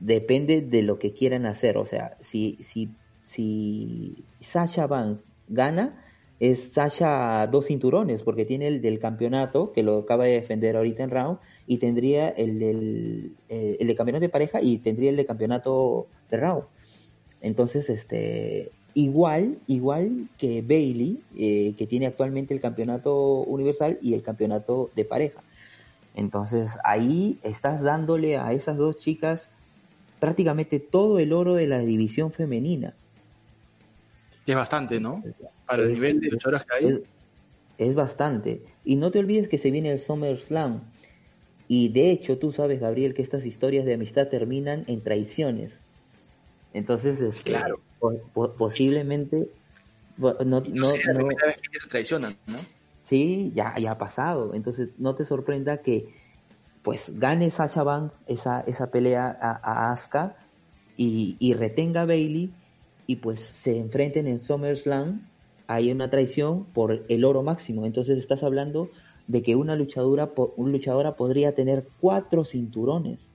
depende 0.00 0.62
de 0.62 0.82
lo 0.82 0.98
que 0.98 1.12
quieran 1.12 1.44
hacer. 1.44 1.76
O 1.76 1.84
sea, 1.84 2.16
si, 2.20 2.58
si, 2.62 2.88
si 3.22 4.24
Sasha 4.40 4.86
Vance 4.86 5.26
gana, 5.48 6.02
es 6.40 6.72
Sasha 6.72 7.46
dos 7.48 7.66
cinturones, 7.66 8.22
porque 8.22 8.44
tiene 8.44 8.68
el 8.68 8.80
del 8.80 8.98
campeonato, 8.98 9.72
que 9.72 9.82
lo 9.82 9.98
acaba 9.98 10.24
de 10.24 10.32
defender 10.32 10.76
ahorita 10.76 11.02
en 11.02 11.10
round, 11.10 11.38
y 11.66 11.78
tendría 11.78 12.28
el 12.28 12.58
del 12.58 13.32
eh, 13.48 13.76
el 13.80 13.86
de 13.86 13.94
campeonato 13.94 14.22
de 14.22 14.28
pareja 14.28 14.62
y 14.62 14.78
tendría 14.78 15.10
el 15.10 15.16
de 15.16 15.26
campeonato 15.26 16.06
de 16.30 16.36
round. 16.36 16.64
Entonces, 17.40 17.88
este, 17.88 18.72
igual, 18.94 19.58
igual 19.66 20.28
que 20.38 20.62
Bailey, 20.62 21.20
eh, 21.36 21.74
que 21.76 21.86
tiene 21.86 22.06
actualmente 22.06 22.54
el 22.54 22.60
campeonato 22.60 23.40
universal 23.42 23.98
y 24.02 24.14
el 24.14 24.22
campeonato 24.22 24.90
de 24.96 25.04
pareja. 25.04 25.42
Entonces, 26.14 26.70
ahí 26.84 27.38
estás 27.42 27.82
dándole 27.82 28.38
a 28.38 28.52
esas 28.52 28.76
dos 28.76 28.98
chicas 28.98 29.50
prácticamente 30.18 30.80
todo 30.80 31.18
el 31.18 31.32
oro 31.32 31.54
de 31.54 31.66
la 31.66 31.78
división 31.78 32.32
femenina. 32.32 32.94
es 34.46 34.54
bastante, 34.54 34.98
¿no? 34.98 35.22
para 35.66 35.82
el 35.82 35.92
nivel 35.92 36.20
de 36.20 36.28
luchadoras 36.28 36.64
que 36.64 36.86
hay. 36.86 37.02
Es, 37.76 37.94
bastante. 37.94 38.62
Y 38.84 38.96
no 38.96 39.10
te 39.10 39.18
olvides 39.18 39.48
que 39.48 39.58
se 39.58 39.70
viene 39.70 39.92
el 39.92 39.98
SummerSlam. 39.98 40.80
Y 41.68 41.90
de 41.90 42.10
hecho, 42.10 42.38
tú 42.38 42.50
sabes, 42.50 42.80
Gabriel, 42.80 43.14
que 43.14 43.22
estas 43.22 43.44
historias 43.44 43.84
de 43.84 43.94
amistad 43.94 44.28
terminan 44.28 44.84
en 44.88 45.02
traiciones. 45.02 45.80
Entonces, 46.72 47.20
este, 47.20 47.52
claro. 47.52 47.80
posiblemente. 48.56 49.50
No, 50.16 50.34
no, 50.44 50.60
no, 50.60 50.92
vez 50.92 51.56
que 51.70 51.88
traicionan, 51.88 52.36
¿no? 52.46 52.58
Sí, 53.04 53.52
ya, 53.54 53.74
ya 53.78 53.92
ha 53.92 53.98
pasado. 53.98 54.52
Entonces, 54.54 54.90
no 54.98 55.14
te 55.14 55.24
sorprenda 55.24 55.78
que 55.78 56.12
pues 56.82 57.18
gane 57.18 57.50
Sasha 57.50 57.82
Banks 57.82 58.20
esa, 58.26 58.60
esa 58.62 58.90
pelea 58.90 59.36
a, 59.40 59.92
Asuka 59.92 60.36
y, 60.96 61.36
y, 61.38 61.54
retenga 61.54 62.02
a 62.02 62.06
Bailey 62.06 62.52
y 63.06 63.16
pues 63.16 63.40
se 63.40 63.78
enfrenten 63.78 64.26
en 64.26 64.42
SummerSlam. 64.42 65.28
Hay 65.68 65.90
una 65.92 66.10
traición 66.10 66.64
por 66.64 67.04
el 67.08 67.24
oro 67.24 67.42
máximo. 67.42 67.86
Entonces 67.86 68.18
estás 68.18 68.42
hablando 68.42 68.90
de 69.28 69.42
que 69.42 69.54
una 69.54 69.76
luchadora, 69.76 70.32
una 70.56 70.72
luchadora 70.72 71.14
podría 71.14 71.54
tener 71.54 71.86
cuatro 72.00 72.44
cinturones. 72.44 73.30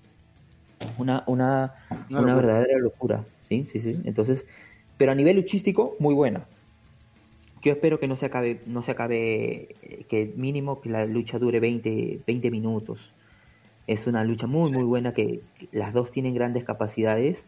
Una, 0.98 1.24
una, 1.28 1.70
una, 2.10 2.36
verdadera 2.36 2.78
locura. 2.80 3.24
Sí, 3.50 3.66
sí, 3.72 3.82
sí. 3.82 4.00
Entonces, 4.06 4.46
pero 4.98 5.12
a 5.12 5.16
nivel 5.16 5.36
luchístico, 5.36 5.96
muy 6.00 6.14
buena. 6.14 6.46
Yo 7.62 7.72
espero 7.72 8.00
que 8.00 8.08
no 8.08 8.16
se 8.16 8.26
acabe, 8.26 8.62
no 8.66 8.82
se 8.82 8.92
acabe, 8.92 9.76
eh, 9.82 10.06
que 10.10 10.34
mínimo 10.36 10.82
que 10.82 10.90
la 10.90 11.06
lucha 11.06 11.40
dure 11.40 11.60
20, 11.60 12.20
20 12.26 12.52
minutos. 12.52 13.12
Es 13.88 14.08
una 14.08 14.24
lucha 14.24 14.48
muy, 14.48 14.72
muy 14.72 14.84
buena 14.84 15.14
que 15.14 15.42
las 15.72 15.94
dos 15.94 16.12
tienen 16.12 16.34
grandes 16.34 16.64
capacidades. 16.64 17.46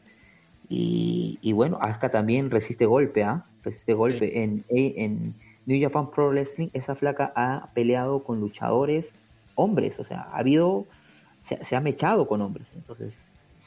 Y, 0.69 1.37
y 1.41 1.53
bueno, 1.53 1.77
Asuka 1.81 2.09
también 2.09 2.49
resiste 2.49 2.85
golpe, 2.85 3.23
¿ah? 3.23 3.45
Resiste 3.63 3.93
golpe. 3.93 4.43
En, 4.43 4.63
en 4.69 5.35
New 5.65 5.81
Japan 5.81 6.11
Pro 6.11 6.29
Wrestling, 6.29 6.69
esa 6.73 6.95
flaca 6.95 7.31
ha 7.35 7.69
peleado 7.73 8.23
con 8.23 8.39
luchadores 8.39 9.13
hombres, 9.55 9.97
o 9.99 10.03
sea, 10.03 10.27
ha 10.31 10.37
habido, 10.37 10.85
se, 11.45 11.75
ha 11.75 11.81
mechado 11.81 12.27
con 12.27 12.41
hombres. 12.41 12.67
Entonces, 12.75 13.13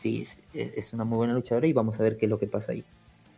sí, 0.01 0.27
es, 0.55 0.93
una 0.93 1.05
muy 1.05 1.17
buena 1.19 1.35
luchadora 1.35 1.67
y 1.67 1.73
vamos 1.73 1.99
a 1.99 2.03
ver 2.03 2.17
qué 2.17 2.27
es 2.27 2.31
lo 2.31 2.39
que 2.39 2.47
pasa 2.47 2.73
ahí. 2.73 2.85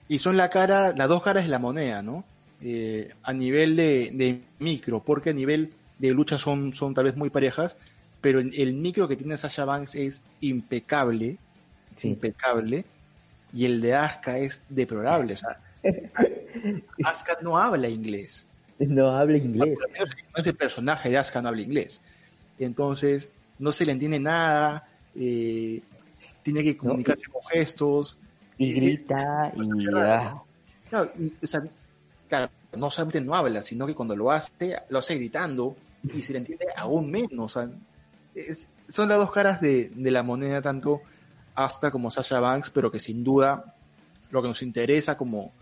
Y 0.09 0.19
son 0.19 0.37
la 0.37 0.51
cara, 0.51 0.93
las 0.97 1.09
dos 1.09 1.23
caras 1.23 1.45
de 1.45 1.51
la 1.51 1.59
moneda, 1.59 2.03
¿no? 2.03 2.25
Eh, 2.63 3.13
a 3.23 3.33
nivel 3.33 3.77
de, 3.77 4.11
de, 4.13 4.41
micro, 4.59 5.01
porque 5.01 5.31
a 5.31 5.33
nivel 5.33 5.73
de 5.99 6.11
lucha 6.11 6.39
son, 6.39 6.75
son 6.75 6.95
tal 6.95 7.05
vez 7.05 7.17
muy 7.17 7.31
parejas, 7.31 7.77
pero 8.21 8.41
el, 8.41 8.73
micro 8.75 9.09
que 9.09 9.17
tiene 9.17 9.39
Sasha 9.39 9.65
Banks 9.65 9.95
es 9.95 10.23
impecable, 10.41 11.37
impecable, 12.03 12.85
y 13.53 13.65
el 13.65 13.81
de 13.81 13.95
Asuka 13.95 14.39
es 14.39 14.63
deplorable. 14.69 15.35
O 15.35 15.37
sea, 15.37 15.61
Asuka 17.05 17.39
no 17.43 17.57
habla 17.57 17.89
inglés. 17.89 18.47
No 18.79 19.17
habla 19.17 19.39
inglés. 19.39 19.79
el 20.35 20.55
personaje 20.55 21.11
de 21.11 21.19
Asuka 21.19 21.41
no 21.41 21.49
habla 21.49 21.63
inglés. 21.63 22.01
Entonces, 22.59 23.31
no 23.59 23.73
se 23.73 23.87
le 23.87 23.93
entiende 23.93 24.21
nada, 24.21 24.87
eh, 25.15 25.81
tiene 26.53 26.65
que 26.65 26.77
comunicarse 26.77 27.27
con 27.31 27.43
gestos. 27.43 28.19
Y 28.59 28.73
grita 28.75 29.53
y... 29.57 29.87
claro, 32.29 32.51
no 32.77 32.91
solamente 32.91 33.21
no 33.21 33.35
habla, 33.35 33.63
sino 33.63 33.87
que 33.87 33.95
cuando 33.95 34.15
lo 34.15 34.31
hace, 34.31 34.77
lo 34.91 34.99
hace 34.99 35.15
gritando 35.17 35.77
y 36.03 36.23
se 36.23 36.35
le 36.35 36.41
entiende 36.41 36.67
aún 36.77 37.11
menos. 37.11 37.57
O 37.57 37.61
sea, 37.61 37.71
son 38.89 39.09
las 39.09 39.19
dos 39.19 39.33
caras 39.33 39.61
de, 39.61 39.91
la 39.97 40.23
moneda, 40.23 40.61
tanto 40.61 41.01
hasta 41.55 41.91
como 41.91 42.11
Sasha 42.11 42.39
Banks, 42.41 42.71
pero 42.71 42.91
que 42.91 43.01
sin 43.01 43.25
duda 43.25 43.75
lo 44.31 44.43
que 44.43 44.49
nos 44.49 44.63
interesa 44.63 45.17
como, 45.17 45.53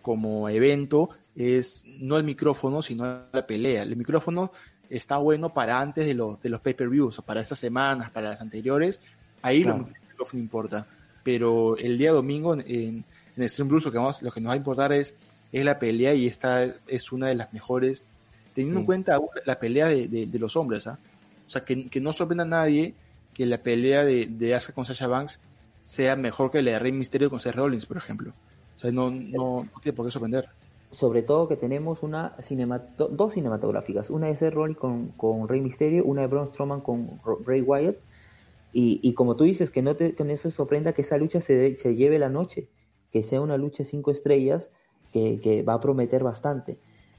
como 0.00 0.48
evento 0.48 1.10
es 1.36 1.84
no 2.00 2.16
el 2.16 2.24
micrófono, 2.24 2.82
sino 2.82 3.24
la 3.30 3.46
pelea. 3.46 3.82
El 3.82 3.96
micrófono 3.96 4.52
está 4.88 5.18
bueno 5.18 5.52
para 5.52 5.80
antes 5.80 6.06
de 6.06 6.14
los, 6.14 6.40
de 6.40 6.48
los 6.48 6.60
pay-per-views, 6.60 7.20
para 7.24 7.40
estas 7.40 7.58
semanas, 7.58 8.10
para 8.10 8.30
las 8.30 8.40
anteriores, 8.40 9.00
ahí 9.42 9.64
lo, 9.64 9.88
el 10.22 10.40
micrófono 10.40 10.42
importa. 10.42 10.86
Pero 11.24 11.76
el 11.76 11.98
día 11.98 12.12
domingo 12.12 12.54
en, 12.54 13.04
en 13.36 13.48
Stream 13.48 13.68
Blues 13.68 13.84
lo 13.84 13.92
que, 13.92 13.98
vamos, 13.98 14.22
lo 14.22 14.30
que 14.32 14.40
nos 14.40 14.50
va 14.50 14.54
a 14.54 14.56
importar 14.56 14.92
es, 14.92 15.14
es 15.52 15.64
la 15.64 15.78
pelea 15.78 16.14
y 16.14 16.26
esta 16.26 16.64
es 16.86 17.12
una 17.12 17.28
de 17.28 17.34
las 17.34 17.52
mejores, 17.52 18.02
teniendo 18.54 18.80
en 18.80 18.86
cuenta 18.86 19.20
la 19.44 19.58
pelea 19.58 19.88
de, 19.88 20.08
de, 20.08 20.38
los 20.38 20.56
hombres. 20.56 20.86
¿ah? 20.86 20.98
O 21.46 21.50
sea, 21.50 21.64
que, 21.64 21.88
no 22.00 22.12
sorprenda 22.12 22.44
a 22.44 22.48
nadie 22.48 22.94
que 23.34 23.46
la 23.46 23.58
pelea 23.58 24.04
de, 24.04 24.26
de 24.26 24.54
Asuka 24.54 24.74
con 24.74 24.84
Sasha 24.84 25.06
Banks 25.06 25.40
sea 25.82 26.16
mejor 26.16 26.50
que 26.50 26.62
la 26.62 26.72
de 26.72 26.78
Rey 26.78 26.92
Mysterio 26.92 27.30
con 27.30 27.40
Seth 27.40 27.54
Rollins, 27.54 27.86
por 27.86 27.96
ejemplo. 27.96 28.32
O 28.76 28.78
sea, 28.78 28.90
no, 28.90 29.10
no, 29.10 29.68
tiene 29.82 29.96
por 29.96 30.06
qué 30.06 30.12
sorprender. 30.12 30.48
Sobre 30.90 31.22
todo 31.22 31.48
que 31.48 31.56
tenemos 31.56 32.02
una 32.02 32.36
dos 32.96 33.32
cinematográficas, 33.32 34.10
una 34.10 34.26
de 34.26 34.36
Seth 34.36 34.54
Rollins 34.54 34.78
con, 34.78 35.08
con 35.08 35.48
Rey 35.48 35.60
Mysterio, 35.60 36.04
una 36.04 36.22
de 36.22 36.26
Braun 36.26 36.48
Strowman 36.48 36.80
con 36.82 37.20
Bray 37.44 37.62
Wyatt, 37.62 37.96
y, 38.72 39.00
y, 39.02 39.14
como 39.14 39.36
tú 39.36 39.44
dices, 39.44 39.70
que 39.70 39.82
no 39.82 39.96
te, 39.96 40.14
con 40.14 40.30
eso 40.30 40.50
sorprenda 40.50 40.92
que 40.92 41.02
esa 41.02 41.18
lucha 41.18 41.40
se, 41.40 41.76
se 41.76 41.94
lleve 41.94 42.18
la 42.18 42.28
noche, 42.28 42.68
que 43.10 43.22
sea 43.22 43.40
una 43.40 43.58
lucha 43.58 43.84
cinco 43.84 44.10
estrellas 44.10 44.70
que, 45.12 45.40
que 45.40 45.62
va 45.62 45.74
a 45.74 45.80
prometer 45.80 46.22
bastante. 46.22 46.78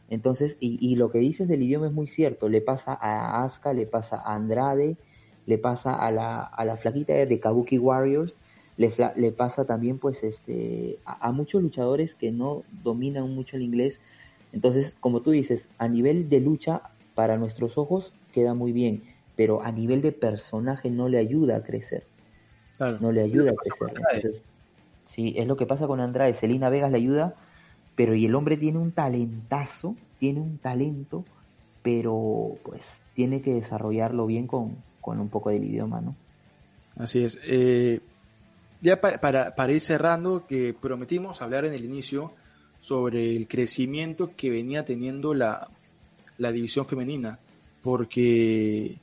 Entonces, 0.10 0.58
y, 0.60 0.95
lo 0.95 1.10
que 1.10 1.20
dices 1.20 1.47
del 1.47 1.64
idioma 1.64 1.88
es 1.88 1.93
muy 1.93 2.08
cierto, 2.08 2.49
le 2.49 2.62
pasa 2.62 2.93
a 2.93 3.43
Asuka, 3.43 3.74
le 3.74 3.86
pasa 3.86 4.18
a 4.18 4.36
Andrade, 4.36 4.97
le 5.45 5.58
pasa 5.58 5.95
a 5.95 6.12
la, 6.12 6.41
a 6.41 6.66
la 6.66 6.78
flaquita 6.78 7.14
de 7.14 7.39
Kabuki 7.39 7.78
Warriors, 7.78 8.38
le, 8.78 8.93
le 9.16 9.32
pasa 9.32 9.66
también 9.66 9.99
pues 9.99 10.24
este 10.24 10.99
a, 11.06 11.32
muchos 11.32 11.62
luchadores 11.62 12.16
que 12.16 12.32
no 12.32 12.64
dominan 12.84 13.34
mucho 13.34 13.58
el 13.58 13.64
inglés. 13.64 13.99
Entonces, 14.51 14.95
como 14.99 15.22
tú 15.22 15.32
dices, 15.32 15.68
a 15.78 15.88
nivel 15.88 16.30
de 16.30 16.39
lucha, 16.39 16.82
para 17.16 17.38
nuestros 17.38 17.78
ojos 17.78 18.14
queda 18.34 18.54
muy 18.54 18.72
bien, 18.72 19.04
pero 19.36 19.63
a 19.63 19.71
nivel 19.71 20.01
de 20.01 20.11
personaje 20.11 20.89
no 20.89 21.09
le 21.09 21.17
ayuda 21.17 21.57
a 21.57 21.63
crecer. 21.63 22.05
No 22.99 23.11
le 23.11 23.21
ayuda 23.21 23.51
a 23.51 23.55
crecer. 23.55 24.01
Entonces, 24.13 24.43
sí, 25.05 25.34
es 25.38 25.47
lo 25.47 25.55
que 25.55 25.65
pasa 25.65 25.88
con 25.88 25.99
Andrade. 25.99 26.34
Selina 26.34 26.69
Vegas 26.69 26.91
le 26.91 26.97
ayuda, 26.97 27.36
pero 27.95 28.15
y 28.15 28.25
el 28.25 28.36
hombre 28.36 28.57
tiene 28.57 28.79
un 28.79 28.91
talentazo, 28.91 29.95
tiene 30.19 30.41
un 30.41 30.57
talento, 30.57 31.23
pero 31.81 32.57
pues 32.63 32.81
tiene 33.13 33.41
que 33.41 33.53
desarrollarlo 33.53 34.25
bien 34.25 34.47
con, 34.47 34.77
un 35.05 35.29
poco 35.29 35.49
del 35.49 35.63
idioma, 35.63 36.01
¿no? 36.01 36.15
Así 36.97 37.23
es. 37.23 37.39
Eh, 37.45 38.01
ya 38.81 38.99
para, 38.99 39.55
para 39.55 39.73
ir 39.73 39.81
cerrando, 39.81 40.45
que 40.45 40.73
prometimos 40.73 41.41
hablar 41.41 41.65
en 41.65 41.73
el 41.73 41.86
inicio 41.86 42.34
sobre 42.81 43.36
el 43.36 43.47
crecimiento 43.47 44.31
que 44.36 44.49
venía 44.49 44.84
teniendo 44.84 45.34
la, 45.34 45.69
la 46.38 46.51
división 46.51 46.86
femenina, 46.86 47.39
porque, 47.81 48.97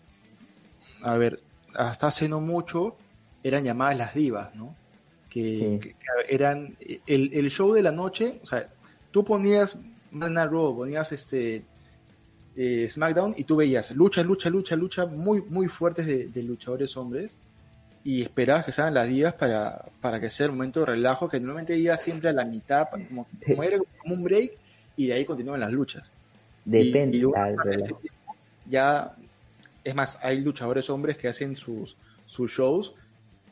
a 1.02 1.16
ver, 1.16 1.40
hasta 1.74 2.08
hace 2.08 2.28
no 2.28 2.40
mucho 2.40 2.96
eran 3.42 3.64
llamadas 3.64 3.96
las 3.96 4.14
divas, 4.14 4.54
¿no? 4.54 4.74
Que, 5.28 5.94
eran 6.28 6.76
el, 7.06 7.30
el, 7.32 7.50
show 7.50 7.72
de 7.72 7.82
la 7.82 7.92
noche, 7.92 8.40
o 8.42 8.46
sea, 8.46 8.68
tú 9.12 9.24
ponías 9.24 9.78
Mana 10.10 10.44
Raw, 10.46 10.74
ponías 10.74 11.12
este 11.12 11.62
eh, 12.56 12.88
SmackDown 12.88 13.34
y 13.36 13.44
tú 13.44 13.56
veías 13.56 13.92
lucha, 13.92 14.22
lucha, 14.22 14.50
lucha, 14.50 14.76
lucha 14.76 15.06
muy, 15.06 15.40
muy 15.42 15.68
fuertes 15.68 16.06
de, 16.06 16.42
luchadores 16.42 16.96
hombres 16.96 17.36
y 18.02 18.22
esperabas 18.22 18.64
que 18.64 18.72
sean 18.72 18.92
las 18.92 19.08
días 19.08 19.34
para, 19.34 19.84
para 20.00 20.20
que 20.20 20.30
sea 20.30 20.46
el 20.46 20.52
momento 20.52 20.80
de 20.80 20.86
relajo 20.86 21.28
que 21.28 21.38
normalmente 21.38 21.76
iba 21.78 21.96
siempre 21.96 22.30
a 22.30 22.32
la 22.32 22.44
mitad, 22.44 22.88
como, 22.90 23.26
como, 23.46 24.14
un 24.14 24.24
break 24.24 24.52
y 24.96 25.06
de 25.06 25.12
ahí 25.14 25.24
continúan 25.24 25.60
las 25.60 25.72
luchas. 25.72 26.10
Depende. 26.64 27.24
ya, 28.68 29.14
es 29.82 29.94
más, 29.94 30.18
hay 30.22 30.40
luchadores 30.40 30.90
hombres 30.90 31.16
que 31.16 31.28
hacen 31.28 31.56
sus, 31.56 31.96
sus 32.26 32.50
shows 32.50 32.94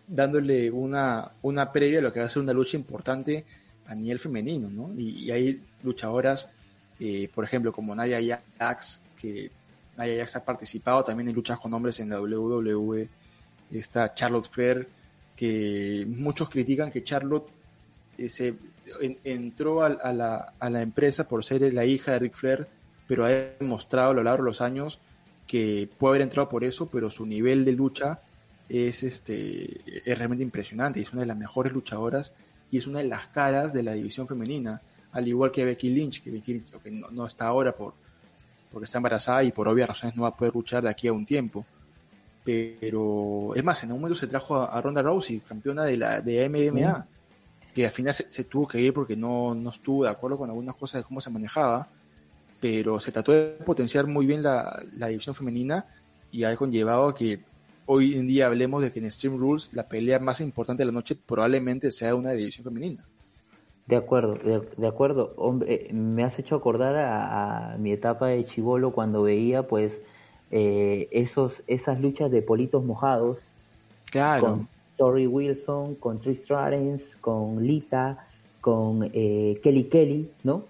dándole 0.06 0.70
una, 0.70 1.32
una 1.42 1.70
previa 1.70 1.98
a 1.98 2.02
lo 2.02 2.12
que 2.12 2.20
va 2.20 2.26
a 2.26 2.30
ser 2.30 2.42
una 2.42 2.52
lucha 2.52 2.76
importante 2.76 3.44
a 3.86 3.94
nivel 3.94 4.18
femenino, 4.18 4.68
¿no? 4.70 4.92
Y, 4.98 5.30
hay 5.30 5.62
luchadoras, 5.82 6.48
eh, 6.98 7.28
por 7.34 7.44
ejemplo, 7.44 7.72
como 7.72 7.94
Naya 7.94 8.40
Jax, 8.58 9.02
que 9.20 9.50
Naya 9.96 10.20
Jax 10.20 10.36
ha 10.36 10.44
participado 10.44 11.04
también 11.04 11.28
en 11.28 11.34
luchas 11.34 11.58
con 11.58 11.72
hombres 11.74 12.00
en 12.00 12.10
la 12.10 12.20
WWE, 12.20 13.08
está 13.70 14.14
Charlotte 14.14 14.48
Flair, 14.48 14.88
que 15.36 16.04
muchos 16.08 16.48
critican 16.48 16.90
que 16.90 17.04
Charlotte 17.04 17.48
eh, 18.16 18.28
se, 18.28 18.54
entró 19.24 19.82
a, 19.82 20.12
la, 20.12 20.52
a, 20.58 20.70
la, 20.70 20.82
empresa 20.82 21.28
por 21.28 21.44
ser 21.44 21.72
la 21.72 21.84
hija 21.84 22.12
de 22.12 22.18
Ric 22.18 22.34
Flair, 22.34 22.66
pero 23.06 23.24
ha 23.24 23.28
demostrado 23.28 24.10
a 24.10 24.14
lo 24.14 24.22
largo 24.22 24.44
de 24.44 24.50
los 24.50 24.60
años 24.60 24.98
que 25.48 25.88
puede 25.98 26.12
haber 26.12 26.22
entrado 26.22 26.48
por 26.48 26.62
eso, 26.62 26.86
pero 26.86 27.10
su 27.10 27.26
nivel 27.26 27.64
de 27.64 27.72
lucha 27.72 28.20
es, 28.68 29.02
este, 29.02 29.80
es 30.08 30.16
realmente 30.16 30.44
impresionante, 30.44 31.00
es 31.00 31.12
una 31.12 31.22
de 31.22 31.26
las 31.26 31.36
mejores 31.36 31.72
luchadoras 31.72 32.32
y 32.70 32.76
es 32.76 32.86
una 32.86 33.00
de 33.00 33.06
las 33.06 33.28
caras 33.28 33.72
de 33.72 33.82
la 33.82 33.94
división 33.94 34.28
femenina, 34.28 34.80
al 35.10 35.26
igual 35.26 35.50
que 35.50 35.64
Becky 35.64 35.90
Lynch, 35.90 36.22
que 36.22 36.30
Becky 36.30 36.52
Lynch 36.54 37.10
no, 37.10 37.26
está 37.26 37.46
ahora 37.46 37.72
por, 37.72 37.94
porque 38.70 38.84
está 38.84 38.98
embarazada 38.98 39.42
y 39.42 39.52
por 39.52 39.66
obvias 39.66 39.88
razones 39.88 40.14
no 40.14 40.24
va 40.24 40.28
a 40.28 40.36
poder 40.36 40.54
luchar 40.54 40.82
de 40.82 40.90
aquí 40.90 41.08
a 41.08 41.12
un 41.12 41.24
tiempo. 41.24 41.64
Pero 42.44 43.54
es 43.54 43.64
más, 43.64 43.82
en 43.82 43.92
un 43.92 44.00
momento 44.00 44.18
se 44.18 44.26
trajo 44.26 44.62
a, 44.62 44.80
Ronda 44.80 45.02
Rousey, 45.02 45.40
campeona 45.40 45.84
de 45.84 45.96
la 45.98 46.20
de 46.22 46.48
MMA, 46.48 47.06
que 47.74 47.84
al 47.84 47.92
final 47.92 48.14
se, 48.14 48.44
tuvo 48.44 48.66
que 48.66 48.80
ir 48.80 48.94
porque 48.94 49.16
no, 49.16 49.54
no 49.54 49.70
estuvo 49.70 50.04
de 50.04 50.10
acuerdo 50.10 50.38
con 50.38 50.48
algunas 50.48 50.74
cosas 50.76 51.00
de 51.00 51.04
cómo 51.04 51.20
se 51.20 51.28
manejaba, 51.28 51.88
pero 52.60 53.00
se 53.00 53.12
trató 53.12 53.32
de 53.32 53.56
potenciar 53.64 54.06
muy 54.06 54.26
bien 54.26 54.42
la, 54.42 54.82
la 54.96 55.08
división 55.08 55.34
femenina 55.34 55.86
y 56.30 56.44
ha 56.44 56.56
conllevado 56.56 57.14
que 57.14 57.40
hoy 57.86 58.14
en 58.14 58.26
día 58.26 58.46
hablemos 58.46 58.82
de 58.82 58.92
que 58.92 59.00
en 59.00 59.10
Stream 59.10 59.38
Rules 59.38 59.70
la 59.72 59.88
pelea 59.88 60.18
más 60.18 60.40
importante 60.40 60.82
de 60.82 60.86
la 60.86 60.92
noche 60.92 61.16
probablemente 61.16 61.90
sea 61.90 62.14
una 62.14 62.32
división 62.32 62.64
femenina. 62.64 63.04
De 63.86 63.96
acuerdo, 63.96 64.34
de, 64.76 64.86
acuerdo. 64.86 65.32
Hombre, 65.38 65.88
me 65.92 66.22
has 66.22 66.38
hecho 66.38 66.56
acordar 66.56 66.94
a, 66.96 67.76
mi 67.78 67.90
etapa 67.90 68.26
de 68.26 68.44
chivolo 68.44 68.92
cuando 68.92 69.22
veía 69.22 69.66
pues 69.66 69.98
eh, 70.50 71.08
esos, 71.10 71.62
esas 71.66 71.98
luchas 71.98 72.30
de 72.30 72.42
politos 72.42 72.84
mojados. 72.84 73.50
Claro. 74.10 74.42
Con 74.42 74.68
Tori 74.96 75.26
Wilson, 75.26 75.94
con 75.94 76.20
Trish 76.20 76.42
Stratus, 76.42 77.16
con 77.16 77.66
Lita, 77.66 78.26
con 78.60 79.10
eh, 79.14 79.58
Kelly 79.62 79.84
Kelly, 79.84 80.30
¿no? 80.44 80.64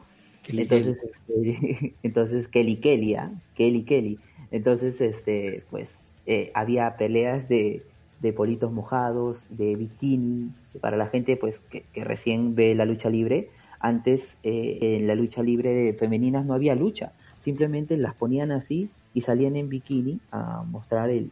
Entonces, 0.48 0.96
Este, 1.28 1.94
entonces 2.02 2.48
Kelly 2.48 2.76
Kelly, 2.76 3.14
¿ah? 3.14 3.30
Kelly 3.54 3.82
Kelly. 3.82 4.18
Entonces, 4.50 5.00
este, 5.00 5.64
pues 5.70 5.88
eh, 6.26 6.50
había 6.54 6.96
peleas 6.96 7.48
de, 7.48 7.82
de 8.20 8.32
politos 8.32 8.72
mojados, 8.72 9.44
de 9.50 9.76
bikini, 9.76 10.50
para 10.80 10.96
la 10.96 11.06
gente 11.06 11.36
pues 11.36 11.60
que, 11.70 11.84
recién 11.94 12.54
ve 12.54 12.74
la 12.74 12.84
lucha 12.84 13.10
libre. 13.10 13.50
Antes 13.80 14.36
eh, 14.42 14.78
en 14.80 15.06
la 15.06 15.14
lucha 15.14 15.42
libre 15.42 15.94
femeninas 15.94 16.44
no 16.44 16.54
había 16.54 16.74
lucha, 16.74 17.12
simplemente 17.40 17.96
las 17.96 18.14
ponían 18.14 18.50
así 18.50 18.90
y 19.14 19.20
salían 19.20 19.54
en 19.56 19.68
bikini 19.68 20.20
a 20.32 20.64
mostrar 20.64 21.10
el, 21.10 21.30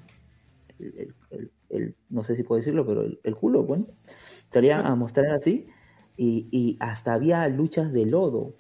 el, 1.71 1.95
no 2.09 2.23
sé 2.23 2.37
si 2.37 2.45
puedo 2.45 2.61
decirlo, 2.61 2.87
pero 2.87 3.03
el, 3.03 3.37
culo, 3.37 3.65
bueno, 3.65 3.87
salían 4.51 4.87
a 4.87 4.95
mostrar 4.95 5.33
así 5.33 5.67
y, 6.17 6.47
y 6.53 6.77
hasta 6.79 7.15
había 7.15 7.49
luchas 7.49 7.93
de 7.93 8.07
lodo. 8.07 8.53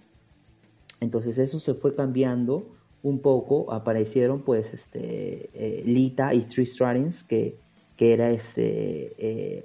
Entonces 1.00 1.38
eso 1.38 1.60
se 1.60 1.74
fue 1.74 1.94
cambiando 1.94 2.66
un 3.02 3.20
poco, 3.20 3.72
aparecieron 3.72 4.42
pues 4.42 4.74
este 4.74 5.50
eh, 5.54 5.82
Lita 5.84 6.34
y 6.34 6.42
Trish 6.42 6.72
Stratus 6.72 7.22
que 7.22 7.56
que 7.96 8.12
era 8.12 8.30
este, 8.30 9.14
eh, 9.18 9.64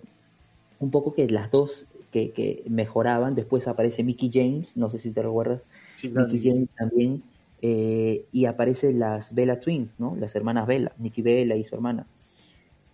un 0.80 0.90
poco 0.90 1.14
que 1.14 1.28
las 1.28 1.52
dos 1.52 1.86
que, 2.12 2.64
mejoraban. 2.68 3.36
Después 3.36 3.68
aparece 3.68 4.04
Mickey 4.04 4.30
James, 4.34 4.76
no 4.78 4.90
sé 4.90 5.00
si 5.00 5.12
te 5.12 5.22
recuerdas. 5.22 5.62
Mickey 6.04 6.42
James 6.42 6.70
también. 6.78 7.24
Eh, 7.62 8.26
y 8.32 8.46
aparecen 8.46 9.00
las 9.00 9.36
Bella 9.36 9.60
Twins, 9.60 9.94
¿no? 10.00 10.16
Las 10.16 10.36
hermanas 10.36 10.66
Bella, 10.66 10.94
Mickey 10.98 11.24
Bella 11.24 11.56
y 11.56 11.64
su 11.64 11.76
hermana. 11.76 12.08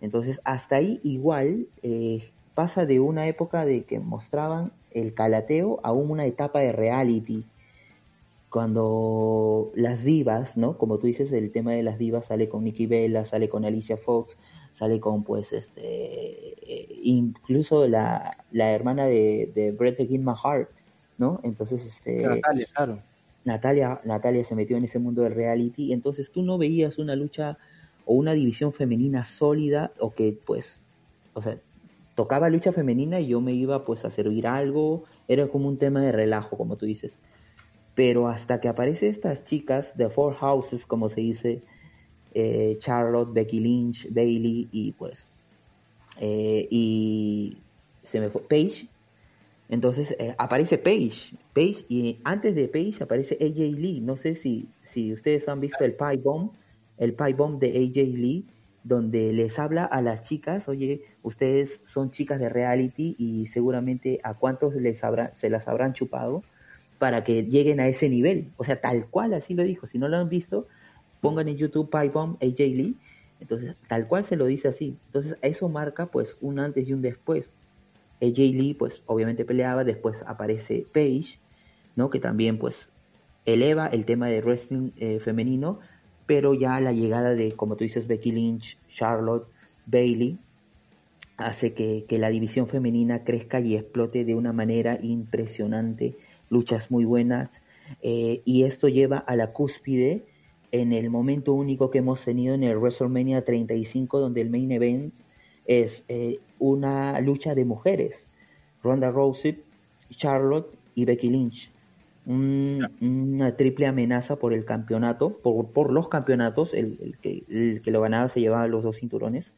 Entonces, 0.00 0.40
hasta 0.44 0.76
ahí 0.76 1.00
igual 1.02 1.66
pasa 2.54 2.84
de 2.84 3.00
una 3.00 3.26
época 3.28 3.64
de 3.64 3.84
que 3.84 3.98
mostraban 3.98 4.72
el 4.90 5.14
calateo 5.14 5.80
a 5.82 5.92
una 5.92 6.26
etapa 6.26 6.60
de 6.60 6.72
reality. 6.72 7.44
Cuando 8.58 9.70
las 9.76 10.02
divas, 10.02 10.56
¿no? 10.56 10.78
Como 10.78 10.98
tú 10.98 11.06
dices, 11.06 11.30
el 11.30 11.52
tema 11.52 11.74
de 11.74 11.84
las 11.84 11.96
divas 11.96 12.26
sale 12.26 12.48
con 12.48 12.64
Nikki 12.64 12.86
Bella, 12.86 13.24
sale 13.24 13.48
con 13.48 13.64
Alicia 13.64 13.96
Fox, 13.96 14.36
sale 14.72 14.98
con 14.98 15.22
pues 15.22 15.52
este 15.52 15.80
eh, 15.80 16.98
incluso 17.04 17.86
la, 17.86 18.44
la, 18.50 18.72
hermana 18.72 19.06
de, 19.06 19.52
de 19.54 19.70
Brett 19.70 20.00
My 20.10 20.32
Heart, 20.34 20.70
¿no? 21.18 21.38
Entonces 21.44 21.86
este 21.86 22.24
Natalia, 22.24 22.66
claro. 22.74 22.98
Natalia, 23.44 24.00
Natalia 24.02 24.42
se 24.42 24.56
metió 24.56 24.76
en 24.76 24.82
ese 24.82 24.98
mundo 24.98 25.22
del 25.22 25.36
reality, 25.36 25.92
entonces 25.92 26.32
tú 26.32 26.42
no 26.42 26.58
veías 26.58 26.98
una 26.98 27.14
lucha 27.14 27.58
o 28.06 28.14
una 28.14 28.32
división 28.32 28.72
femenina 28.72 29.22
sólida 29.22 29.92
o 30.00 30.12
que 30.12 30.36
pues, 30.44 30.80
o 31.32 31.42
sea, 31.42 31.60
tocaba 32.16 32.48
lucha 32.48 32.72
femenina 32.72 33.20
y 33.20 33.28
yo 33.28 33.40
me 33.40 33.52
iba 33.52 33.84
pues 33.84 34.04
a 34.04 34.10
servir 34.10 34.48
algo, 34.48 35.04
era 35.28 35.46
como 35.46 35.68
un 35.68 35.78
tema 35.78 36.02
de 36.02 36.10
relajo, 36.10 36.56
como 36.56 36.74
tú 36.74 36.86
dices. 36.86 37.20
Pero 37.98 38.28
hasta 38.28 38.60
que 38.60 38.68
aparecen 38.68 39.10
estas 39.10 39.42
chicas 39.42 39.96
de 39.96 40.08
Four 40.08 40.36
Houses, 40.36 40.86
como 40.86 41.08
se 41.08 41.20
dice, 41.20 41.62
eh, 42.32 42.76
Charlotte, 42.78 43.32
Becky 43.32 43.58
Lynch, 43.58 44.06
Bailey 44.08 44.68
y 44.70 44.92
pues 44.92 45.26
eh, 46.20 46.68
y 46.70 47.58
se 48.04 48.20
me 48.20 48.30
fue 48.30 48.42
Paige. 48.42 48.86
Entonces 49.68 50.14
eh, 50.20 50.32
aparece 50.38 50.78
Paige, 50.78 51.36
Paige 51.52 51.86
y 51.88 52.20
antes 52.22 52.54
de 52.54 52.68
Paige 52.68 53.02
aparece 53.02 53.36
AJ 53.40 53.76
Lee. 53.76 54.00
No 54.00 54.14
sé 54.14 54.36
si, 54.36 54.68
si 54.84 55.12
ustedes 55.12 55.48
han 55.48 55.58
visto 55.58 55.84
el 55.84 55.94
Pie 55.94 56.18
Bomb, 56.18 56.52
el 56.98 57.14
Pie 57.14 57.34
Bomb 57.34 57.58
de 57.58 57.70
AJ 57.70 58.16
Lee, 58.16 58.46
donde 58.84 59.32
les 59.32 59.58
habla 59.58 59.84
a 59.84 60.00
las 60.02 60.22
chicas, 60.22 60.68
oye, 60.68 61.02
ustedes 61.24 61.80
son 61.84 62.12
chicas 62.12 62.38
de 62.38 62.48
reality 62.48 63.16
y 63.18 63.48
seguramente 63.48 64.20
a 64.22 64.34
cuántos 64.34 64.76
les 64.76 65.02
habrá, 65.02 65.34
se 65.34 65.50
las 65.50 65.66
habrán 65.66 65.94
chupado 65.94 66.44
para 66.98 67.24
que 67.24 67.44
lleguen 67.44 67.80
a 67.80 67.88
ese 67.88 68.08
nivel. 68.08 68.50
O 68.56 68.64
sea, 68.64 68.80
tal 68.80 69.06
cual 69.06 69.34
así 69.34 69.54
lo 69.54 69.62
dijo. 69.62 69.86
Si 69.86 69.98
no 69.98 70.08
lo 70.08 70.16
han 70.16 70.28
visto, 70.28 70.66
pongan 71.20 71.48
en 71.48 71.56
YouTube 71.56 71.90
Bomb 72.12 72.36
AJ 72.42 72.58
Lee, 72.58 72.96
entonces 73.40 73.76
tal 73.88 74.06
cual 74.06 74.24
se 74.24 74.36
lo 74.36 74.46
dice 74.46 74.68
así. 74.68 74.96
Entonces 75.06 75.36
eso 75.42 75.68
marca 75.68 76.06
pues 76.06 76.36
un 76.40 76.58
antes 76.58 76.88
y 76.88 76.92
un 76.92 77.02
después. 77.02 77.52
AJ 78.20 78.38
Lee 78.38 78.74
pues 78.74 79.02
obviamente 79.06 79.44
peleaba, 79.44 79.84
después 79.84 80.24
aparece 80.26 80.86
Paige, 80.92 81.38
¿no? 81.96 82.10
Que 82.10 82.20
también 82.20 82.58
pues 82.58 82.90
eleva 83.44 83.86
el 83.86 84.04
tema 84.04 84.28
de 84.28 84.40
wrestling 84.40 84.90
eh, 84.96 85.20
femenino, 85.20 85.78
pero 86.26 86.52
ya 86.52 86.80
la 86.80 86.92
llegada 86.92 87.34
de, 87.34 87.52
como 87.52 87.76
tú 87.76 87.84
dices, 87.84 88.06
Becky 88.06 88.32
Lynch, 88.32 88.76
Charlotte, 88.90 89.48
Bailey, 89.86 90.38
hace 91.38 91.72
que, 91.72 92.04
la 92.10 92.28
división 92.28 92.68
femenina 92.68 93.24
crezca 93.24 93.60
y 93.60 93.76
explote 93.76 94.24
de 94.24 94.34
una 94.34 94.52
manera 94.52 94.98
impresionante, 95.00 96.16
luchas 96.50 96.90
muy 96.90 97.04
buenas, 97.04 97.62
eh, 98.02 98.42
y 98.44 98.64
esto 98.64 98.88
lleva 98.88 99.18
a 99.18 99.36
la 99.36 99.52
cúspide 99.52 100.24
en 100.72 100.92
el 100.92 101.10
momento 101.10 101.54
único 101.54 101.90
que 101.90 101.98
hemos 101.98 102.24
tenido 102.24 102.54
en 102.54 102.62
el 102.62 102.76
WrestleMania 102.76 103.44
35, 103.44 104.20
donde 104.20 104.42
el 104.42 104.50
main 104.50 104.70
event 104.72 105.14
es 105.66 106.04
eh, 106.08 106.40
una 106.58 107.20
lucha 107.20 107.54
de 107.54 107.64
mujeres. 107.64 108.26
Ronda 108.82 109.10
Rousey, 109.10 109.62
Charlotte 110.10 110.72
y 110.94 111.04
Becky 111.04 111.30
Lynch. 111.30 111.70
una 112.26 113.56
triple 113.56 113.86
amenaza 113.86 114.36
por 114.36 114.52
el 114.52 114.64
campeonato, 114.64 115.38
por, 115.38 115.68
por 115.68 115.92
los 115.92 116.08
campeonatos, 116.08 116.74
el, 116.74 117.16
que, 117.22 117.44
el 117.48 117.80
que 117.82 117.90
lo 117.90 118.02
ganaba 118.02 118.28
se 118.28 118.40
llevaba 118.40 118.66
los 118.66 118.82
dos 118.82 118.98
cinturones. 118.98 119.52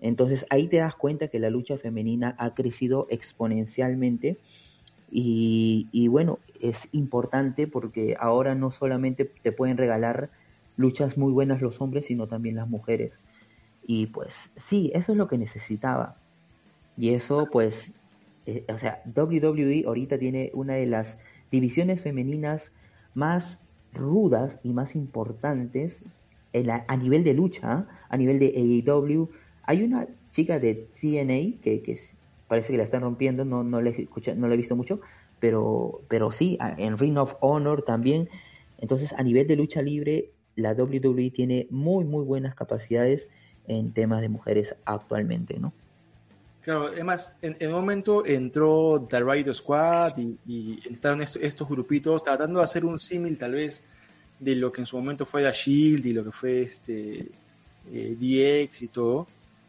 Entonces 0.00 0.44
ahí 0.50 0.68
te 0.68 0.76
das 0.76 0.94
cuenta 0.94 1.28
que 1.28 1.38
la 1.38 1.48
lucha 1.48 1.78
femenina 1.78 2.34
ha 2.38 2.54
crecido 2.54 3.06
exponencialmente 3.08 4.36
y, 5.10 6.08
bueno, 6.08 6.38
es 6.60 6.88
importante 6.92 7.66
porque 7.66 8.16
ahora 8.18 8.54
no 8.54 8.70
solamente 8.70 9.24
te 9.24 9.52
pueden 9.52 9.76
regalar 9.76 10.30
luchas 10.76 11.16
muy 11.16 11.32
buenas 11.32 11.62
los 11.62 11.80
hombres, 11.80 12.06
sino 12.06 12.26
también 12.26 12.56
las 12.56 12.68
mujeres. 12.68 13.18
Y 13.86 14.06
pues 14.06 14.34
sí, 14.56 14.90
eso 14.94 15.12
es 15.12 15.18
lo 15.18 15.28
que 15.28 15.38
necesitaba. 15.38 16.16
Y 16.96 17.10
eso 17.10 17.48
pues, 17.50 17.92
eh, 18.46 18.64
o 18.72 18.78
sea, 18.78 19.02
WWE 19.14 19.84
ahorita 19.86 20.18
tiene 20.18 20.50
una 20.54 20.74
de 20.74 20.86
las 20.86 21.18
divisiones 21.50 22.02
femeninas 22.02 22.72
más 23.14 23.60
rudas 23.92 24.58
y 24.62 24.72
más 24.72 24.96
importantes 24.96 26.02
a 26.88 26.96
nivel 26.96 27.22
de 27.22 27.34
lucha, 27.34 27.86
a 28.08 28.16
nivel 28.16 28.38
de 28.38 28.82
AEW. 28.86 29.30
Hay 29.62 29.82
una 29.82 30.06
chica 30.30 30.58
de 30.58 30.88
TNA 31.00 31.62
que, 31.62 31.82
que 31.82 32.00
parece 32.48 32.72
que 32.72 32.78
la 32.78 32.84
están 32.84 33.02
rompiendo, 33.02 33.44
no, 33.44 33.62
no, 33.64 33.80
le, 33.80 33.90
escucha, 33.90 34.34
no 34.34 34.50
he 34.50 34.56
visto 34.56 34.76
mucho, 34.76 35.00
pero, 35.40 36.00
pero 36.08 36.32
sí, 36.32 36.58
en 36.60 36.98
Ring 36.98 37.18
of 37.18 37.34
Honor 37.40 37.82
también. 37.82 38.28
Entonces, 38.78 39.12
a 39.12 39.22
nivel 39.22 39.46
de 39.46 39.56
lucha 39.56 39.82
libre, 39.82 40.30
la 40.54 40.72
WWE 40.72 41.30
tiene 41.30 41.66
muy, 41.70 42.04
muy 42.04 42.24
buenas 42.24 42.54
capacidades 42.54 43.28
en 43.66 43.92
temas 43.92 44.20
de 44.20 44.28
mujeres 44.28 44.74
actualmente, 44.84 45.58
¿no? 45.58 45.72
Claro, 46.62 46.86
además, 46.88 47.36
en, 47.42 47.56
en 47.60 47.68
un 47.68 47.74
momento 47.74 48.26
entró 48.26 49.06
The 49.08 49.20
Rider 49.20 49.54
Squad 49.54 50.18
y, 50.18 50.80
entraron 50.88 51.22
estos, 51.22 51.68
grupitos 51.68 52.24
tratando 52.24 52.58
de 52.58 52.64
hacer 52.64 52.84
un 52.84 52.98
símil 52.98 53.38
tal 53.38 53.52
vez 53.52 53.84
de 54.40 54.56
lo 54.56 54.72
que 54.72 54.80
en 54.80 54.86
su 54.86 54.96
momento 54.96 55.24
fue 55.24 55.42
The 55.42 55.52
Shield 55.52 56.04
y 56.06 56.12
lo 56.12 56.24
que 56.24 56.32
fue 56.32 56.62
este 56.62 57.28
eh, 57.92 58.66
DX 58.68 58.82
y 58.82 58.88
todo, 58.88 59.28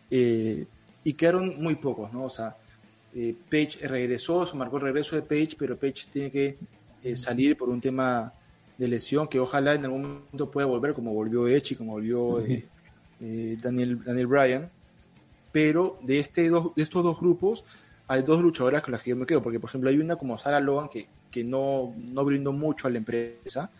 eh, 0.09 0.65
y 1.03 1.13
quedaron 1.13 1.61
muy 1.61 1.75
pocos, 1.75 2.11
¿no? 2.11 2.25
O 2.25 2.29
sea, 2.29 2.57
eh, 3.15 3.35
Page 3.49 3.87
regresó, 3.87 4.45
se 4.45 4.55
marcó 4.55 4.77
el 4.77 4.83
regreso 4.83 5.15
de 5.15 5.21
Page, 5.21 5.55
pero 5.57 5.77
Page 5.77 6.05
tiene 6.11 6.31
que 6.31 6.57
eh, 7.03 7.15
salir 7.15 7.57
por 7.57 7.69
un 7.69 7.81
tema 7.81 8.33
de 8.77 8.87
lesión 8.87 9.27
que 9.27 9.39
ojalá 9.39 9.73
en 9.73 9.85
algún 9.85 10.01
momento 10.01 10.51
pueda 10.51 10.67
volver, 10.67 10.93
como 10.93 11.13
volvió 11.13 11.47
Edge 11.47 11.73
y 11.73 11.75
como 11.75 11.93
volvió 11.93 12.39
eh, 12.39 13.57
Daniel, 13.61 14.03
Daniel 14.03 14.27
Bryan. 14.27 14.69
Pero 15.51 15.97
de, 16.03 16.19
este 16.19 16.49
de 16.51 16.83
estos 16.83 17.03
dos 17.03 17.19
grupos 17.19 17.63
hay 18.07 18.21
dos 18.21 18.41
luchadoras 18.41 18.83
con 18.83 18.91
las 18.91 19.01
que 19.01 19.09
yo 19.09 19.15
me 19.15 19.25
quedo, 19.25 19.41
porque 19.41 19.59
por 19.59 19.69
ejemplo 19.69 19.89
hay 19.89 19.97
una 19.97 20.15
como 20.15 20.37
Sarah 20.37 20.59
Logan 20.59 20.87
que, 20.87 21.07
que 21.31 21.43
no, 21.43 21.95
no 21.97 22.23
brindó 22.23 22.51
mucho 22.51 22.87
a 22.87 22.91
la 22.91 22.99
empresa. 22.99 23.71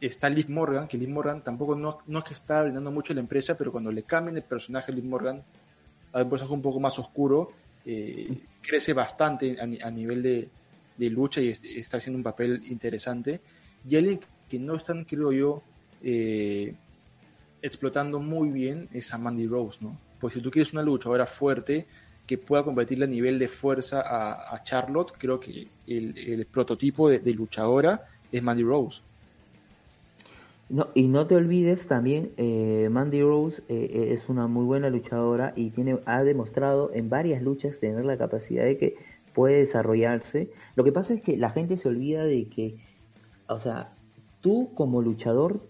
está 0.00 0.28
Liv 0.28 0.48
Morgan, 0.50 0.86
que 0.86 0.96
Liv 0.98 1.08
Morgan 1.08 1.42
tampoco 1.42 1.74
no, 1.74 1.98
no 2.06 2.18
es 2.20 2.24
que 2.24 2.34
está 2.34 2.62
brindando 2.62 2.92
mucho 2.92 3.12
a 3.12 3.14
la 3.14 3.20
empresa, 3.20 3.56
pero 3.56 3.72
cuando 3.72 3.90
le 3.90 4.04
cambian 4.04 4.36
el 4.36 4.44
personaje 4.44 4.92
a 4.92 4.94
Liv 4.94 5.04
Morgan, 5.04 5.42
a 6.14 6.22
un 6.22 6.30
personaje 6.30 6.54
un 6.54 6.62
poco 6.62 6.80
más 6.80 6.98
oscuro, 6.98 7.50
eh, 7.84 8.32
crece 8.62 8.92
bastante 8.92 9.58
a, 9.60 9.90
nivel 9.90 10.22
de, 10.22 11.10
lucha 11.10 11.40
y 11.40 11.48
está 11.50 11.98
haciendo 11.98 12.16
un 12.16 12.22
papel 12.22 12.62
interesante. 12.68 13.40
Y 13.86 13.96
alguien 13.96 14.20
que 14.48 14.58
no 14.58 14.76
están, 14.76 15.04
creo 15.04 15.32
yo, 15.32 15.62
eh, 16.02 16.74
explotando 17.60 18.20
muy 18.20 18.50
bien 18.50 18.88
es 18.92 19.12
a 19.12 19.18
Mandy 19.18 19.46
Rose, 19.46 19.78
¿no? 19.80 19.98
Pues 20.20 20.34
si 20.34 20.40
tú 20.40 20.50
quieres 20.50 20.72
una 20.72 20.82
luchadora 20.82 21.26
fuerte 21.26 21.86
que 22.26 22.38
pueda 22.38 22.62
competirle 22.62 23.04
a 23.04 23.08
nivel 23.08 23.38
de 23.38 23.48
fuerza 23.48 24.02
a, 24.06 24.62
Charlotte, 24.62 25.12
creo 25.18 25.40
que 25.40 25.66
el, 25.86 26.46
prototipo 26.50 27.10
de, 27.10 27.32
luchadora 27.34 28.06
es 28.30 28.42
Mandy 28.42 28.62
Rose. 28.62 29.02
No, 30.74 30.88
y 30.92 31.06
no 31.06 31.28
te 31.28 31.36
olvides 31.36 31.86
también, 31.86 32.32
eh, 32.36 32.88
Mandy 32.90 33.22
Rose 33.22 33.62
eh, 33.68 34.08
es 34.10 34.28
una 34.28 34.48
muy 34.48 34.64
buena 34.64 34.90
luchadora 34.90 35.52
y 35.54 35.70
tiene, 35.70 36.00
ha 36.04 36.24
demostrado 36.24 36.90
en 36.92 37.08
varias 37.08 37.40
luchas 37.42 37.78
tener 37.78 38.04
la 38.04 38.18
capacidad 38.18 38.64
de 38.64 38.76
que 38.76 38.96
puede 39.34 39.58
desarrollarse. 39.58 40.50
Lo 40.74 40.82
que 40.82 40.90
pasa 40.90 41.14
es 41.14 41.22
que 41.22 41.36
la 41.36 41.50
gente 41.50 41.76
se 41.76 41.86
olvida 41.86 42.24
de 42.24 42.46
que, 42.46 42.74
o 43.46 43.60
sea, 43.60 43.92
tú 44.40 44.70
como 44.74 45.00
luchador 45.00 45.60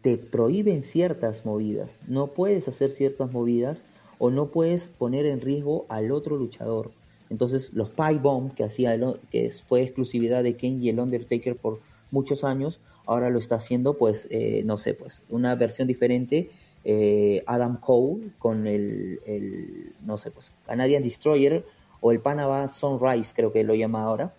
te 0.00 0.16
prohíben 0.16 0.84
ciertas 0.84 1.44
movidas, 1.44 1.98
no 2.08 2.28
puedes 2.28 2.66
hacer 2.66 2.92
ciertas 2.92 3.30
movidas 3.30 3.84
o 4.18 4.30
no 4.30 4.46
puedes 4.46 4.88
poner 4.88 5.26
en 5.26 5.42
riesgo 5.42 5.84
al 5.90 6.12
otro 6.12 6.38
luchador. 6.38 6.92
Entonces 7.28 7.74
los 7.74 7.90
Pie 7.90 8.16
Bomb 8.16 8.54
que 8.54 8.64
hacía 8.64 8.98
que 9.30 9.50
fue 9.50 9.82
exclusividad 9.82 10.42
de 10.42 10.56
Ken 10.56 10.82
y 10.82 10.88
el 10.88 10.98
Undertaker 10.98 11.56
por 11.56 11.80
muchos 12.10 12.42
años, 12.42 12.80
ahora 13.10 13.30
lo 13.30 13.38
está 13.38 13.56
haciendo 13.56 13.98
pues 13.98 14.26
eh, 14.30 14.62
no 14.64 14.78
sé 14.78 14.94
pues 14.94 15.22
una 15.28 15.54
versión 15.54 15.88
diferente 15.88 16.50
eh, 16.84 17.42
Adam 17.46 17.78
Cole 17.78 18.30
con 18.38 18.66
el, 18.66 19.20
el, 19.26 19.92
no 20.04 20.16
sé 20.16 20.30
pues 20.30 20.52
Canadian 20.66 21.02
Destroyer 21.02 21.64
o 22.00 22.12
el 22.12 22.20
Panama 22.20 22.68
Sunrise 22.68 23.32
creo 23.34 23.52
que 23.52 23.64
lo 23.64 23.74
llama 23.74 24.02
ahora 24.02 24.32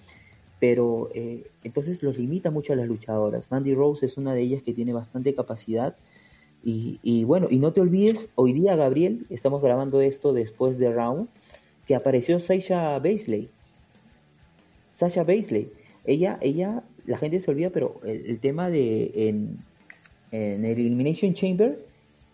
pero 0.62 1.10
eh, 1.16 1.48
entonces 1.64 2.04
los 2.04 2.20
limita 2.20 2.52
mucho 2.52 2.74
a 2.74 2.76
las 2.76 2.88
luchadoras. 2.88 3.50
Mandy 3.50 3.74
Rose 3.74 4.06
es 4.06 4.16
una 4.18 4.36
de 4.36 4.44
ellas 4.44 4.62
que 4.62 4.74
tiene 4.74 4.94
bastante 4.94 5.34
capacidad. 5.34 5.96
Y, 6.64 7.24
bueno, 7.24 7.48
y 7.50 7.58
no 7.58 7.74
te 7.74 7.82
olvides, 7.82 8.30
hoy 8.36 8.54
día, 8.54 8.76
Gabriel, 8.76 9.26
estamos 9.32 9.64
grabando 9.64 10.02
esto 10.02 10.34
después 10.34 10.78
de 10.78 10.94
Round, 10.94 11.28
que 11.88 11.96
apareció 11.96 12.40
Sasha 12.40 13.00
Baisley. 13.00 13.50
Sasha 14.94 15.24
Baisley. 15.24 15.72
Ella, 16.06 16.38
ella, 16.42 16.84
la 17.06 17.18
gente 17.18 17.40
se 17.40 17.52
olvida, 17.52 17.70
pero 17.70 18.00
el, 18.06 18.40
tema 18.40 18.70
de 18.70 19.12
en, 19.30 19.60
en, 20.32 20.66
el 20.66 20.80
Elimination 20.80 21.34
Chamber, 21.34 21.86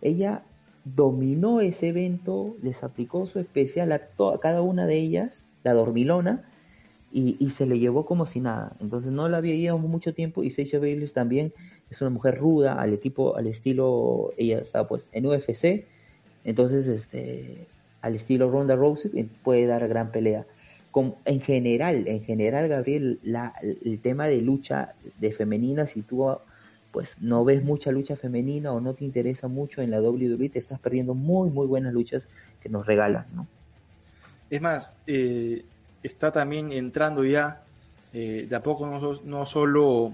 ella 0.01 0.43
dominó 0.83 1.61
ese 1.61 1.89
evento, 1.89 2.55
les 2.61 2.83
aplicó 2.83 3.25
su 3.25 3.39
especial 3.39 3.91
a, 3.91 3.95
a 3.95 4.39
cada 4.39 4.61
una 4.61 4.87
de 4.87 4.97
ellas, 4.97 5.43
la 5.63 5.73
dormilona, 5.73 6.43
y, 7.11 7.49
se 7.49 7.65
le 7.65 7.79
llevó 7.79 8.05
como 8.05 8.25
si 8.25 8.39
nada. 8.39 8.75
Entonces 8.79 9.11
no 9.11 9.27
la 9.29 9.41
veíamos 9.41 9.89
mucho 9.89 10.13
tiempo 10.13 10.43
y 10.43 10.49
Sasha 10.49 10.79
Bayless 10.79 11.13
también 11.13 11.53
es 11.89 12.01
una 12.01 12.09
mujer 12.09 12.37
ruda 12.37 12.79
al 12.79 12.93
equipo, 12.93 13.37
al 13.37 13.47
estilo, 13.47 14.33
ella 14.37 14.59
está 14.59 14.87
pues 14.87 15.09
en 15.13 15.25
UFC, 15.25 15.85
entonces 16.43 16.85
este, 16.87 17.65
al 18.01 18.15
estilo 18.15 18.51
Ronda 18.51 18.75
Rousey 18.75 19.23
puede 19.43 19.65
dar 19.65 19.87
gran 19.87 20.11
pelea. 20.11 20.45
En 21.25 21.41
general, 21.41 22.07
en 22.07 22.23
general 22.23 22.67
Gabriel, 22.67 23.19
la, 23.21 23.53
el 23.61 23.99
tema 23.99 24.27
de 24.27 24.41
lucha 24.41 24.95
de 25.19 25.31
femenina, 25.31 25.85
si 25.85 26.01
tú 26.01 26.25
pues 26.91 27.15
no 27.19 27.45
ves 27.45 27.63
mucha 27.63 27.91
lucha 27.91 28.15
femenina 28.15 28.71
o 28.71 28.81
no 28.81 28.95
te 28.95 29.05
interesa 29.05 29.47
mucho 29.47 29.83
en 29.83 29.91
la 29.91 30.01
WWE, 30.01 30.49
te 30.49 30.57
estás 30.57 30.79
perdiendo 30.79 31.13
muy 31.13 31.51
muy 31.51 31.67
buenas 31.67 31.93
luchas 31.93 32.27
que 32.63 32.69
nos 32.69 32.87
regalan, 32.87 33.27
¿no? 33.35 33.45
Es 34.49 34.59
más, 34.59 34.93
eh, 35.05 35.63
está 36.01 36.31
también 36.31 36.71
entrando 36.71 37.23
ya 37.23 37.61
eh, 38.11 38.47
de 38.49 38.55
a 38.55 38.63
poco 38.63 38.87
no, 38.87 39.19
no 39.25 39.45
solo 39.45 40.11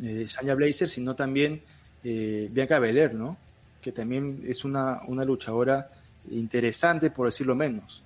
eh, 0.00 0.28
Blazer, 0.54 0.88
sino 0.88 1.16
también 1.16 1.60
eh, 2.04 2.48
Bianca 2.52 2.78
Belair, 2.78 3.14
¿no? 3.14 3.36
Que 3.82 3.90
también 3.90 4.44
es 4.46 4.64
una, 4.64 5.00
una 5.08 5.24
luchadora 5.24 5.90
interesante, 6.30 7.10
por 7.10 7.26
decirlo 7.26 7.56
menos. 7.56 8.03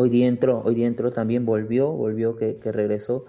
Hoy 0.00 0.10
día 0.10 0.28
entró, 0.28 0.62
hoy 0.64 0.76
día 0.76 0.86
entró, 0.86 1.10
también 1.10 1.44
volvió, 1.44 1.90
volvió 1.90 2.36
que, 2.36 2.56
regresó. 2.62 3.24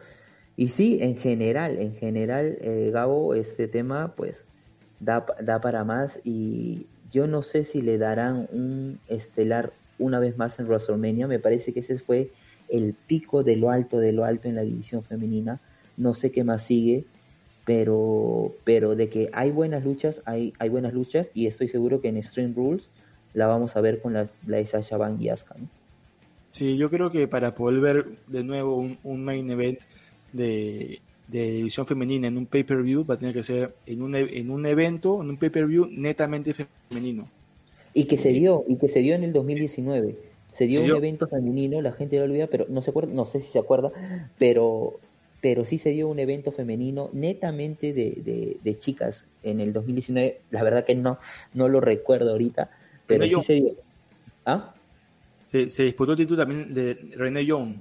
Y 0.55 0.67
sí, 0.67 0.99
en 1.01 1.17
general, 1.17 1.80
en 1.80 1.95
general, 1.95 2.59
eh, 2.61 2.91
Gabo, 2.93 3.34
este 3.34 3.67
tema, 3.67 4.13
pues, 4.15 4.45
da, 4.99 5.26
da 5.41 5.61
para 5.61 5.84
más 5.84 6.20
y 6.24 6.86
yo 7.11 7.26
no 7.26 7.41
sé 7.41 7.63
si 7.63 7.82
le 7.82 7.97
darán 7.97 8.47
un 8.51 8.99
estelar 9.07 9.74
una 9.97 10.20
vez 10.20 10.38
más 10.38 10.59
en 10.59 10.67
WrestleMania. 10.67 11.26
Me 11.26 11.39
parece 11.39 11.74
que 11.74 11.80
ese 11.80 11.97
fue 11.97 12.30
el 12.67 12.93
pico 12.93 13.41
de 13.41 13.55
lo 13.55 13.72
alto 13.72 13.97
de 13.97 14.11
lo 14.11 14.24
alto 14.24 14.47
en 14.47 14.53
la 14.53 14.61
división 14.61 15.03
femenina. 15.03 15.59
No 15.97 16.13
sé 16.13 16.32
qué 16.32 16.43
más 16.43 16.61
sigue, 16.61 17.03
pero, 17.65 18.53
pero 18.63 18.95
de 18.95 19.09
que 19.09 19.32
hay 19.34 19.49
buenas 19.49 19.84
luchas, 19.84 20.22
hay, 20.26 20.53
hay 20.59 20.70
buenas 20.70 20.93
luchas 20.93 21.32
y 21.34 21.47
estoy 21.47 21.67
seguro 21.67 21.99
que 21.99 22.09
en 22.09 22.22
Stream 22.22 22.53
Rules 22.53 22.91
la 23.34 23.47
vamos 23.47 23.76
a 23.76 23.82
ver 23.82 24.03
con 24.03 24.13
la, 24.13 24.30
la 24.45 24.57
de 24.57 24.67
Sasha 24.67 24.97
Van 24.97 25.20
y 25.20 25.30
Sí, 26.51 26.77
yo 26.77 26.89
creo 26.89 27.11
que 27.11 27.27
para 27.27 27.53
poder 27.53 27.79
ver 27.79 28.05
de 28.27 28.43
nuevo 28.43 28.77
un, 29.03 29.23
main 29.23 29.49
event 29.51 29.79
de, 30.33 30.99
de 31.27 31.51
división 31.51 31.85
femenina 31.85 32.27
en 32.27 32.37
un 32.37 32.45
pay-per-view 32.45 33.05
va 33.05 33.15
a 33.15 33.19
tener 33.19 33.33
que 33.33 33.43
ser 33.43 33.75
en 33.85 34.01
un, 34.01 34.15
e, 34.15 34.39
en 34.39 34.49
un 34.49 34.65
evento, 34.65 35.21
en 35.21 35.29
un 35.29 35.37
pay-per-view 35.37 35.87
netamente 35.91 36.53
femenino. 36.53 37.27
Y 37.93 38.05
que 38.05 38.17
se 38.17 38.29
dio, 38.29 38.65
y 38.67 38.77
que 38.77 38.87
se 38.87 38.99
dio 38.99 39.15
en 39.15 39.23
el 39.23 39.33
2019 39.33 40.29
se 40.51 40.67
dio 40.67 40.83
un 40.83 40.95
evento 40.95 41.27
femenino, 41.27 41.81
la 41.81 41.91
gente 41.91 42.17
lo 42.17 42.23
olvida, 42.23 42.47
pero 42.47 42.65
no 42.69 42.81
se 42.81 42.89
acuerda, 42.89 43.13
no 43.13 43.25
sé 43.25 43.41
si 43.41 43.51
se 43.51 43.59
acuerda, 43.59 43.91
pero 44.37 44.99
pero 45.41 45.63
sí 45.63 45.77
se 45.77 45.91
dio 45.91 46.09
un 46.09 46.19
evento 46.19 46.51
femenino 46.51 47.09
netamente 47.13 47.93
de, 47.93 48.57
de, 48.61 48.77
chicas 48.77 49.25
en 49.41 49.61
el 49.61 49.71
2019. 49.71 50.41
La 50.51 50.63
verdad 50.63 50.83
que 50.83 50.95
no 50.95 51.17
no 51.53 51.69
lo 51.69 51.79
recuerdo 51.79 52.31
ahorita, 52.31 52.71
pero 53.07 53.25
sí 53.25 53.41
se 53.43 53.53
dio. 53.53 53.73
¿Ah? 54.45 54.73
Se, 55.49 55.71
se, 55.71 55.83
disputó 55.83 56.11
el 56.11 56.17
título 56.19 56.37
también 56.37 56.73
de 56.75 56.93
René 57.15 57.43
Young. 57.43 57.77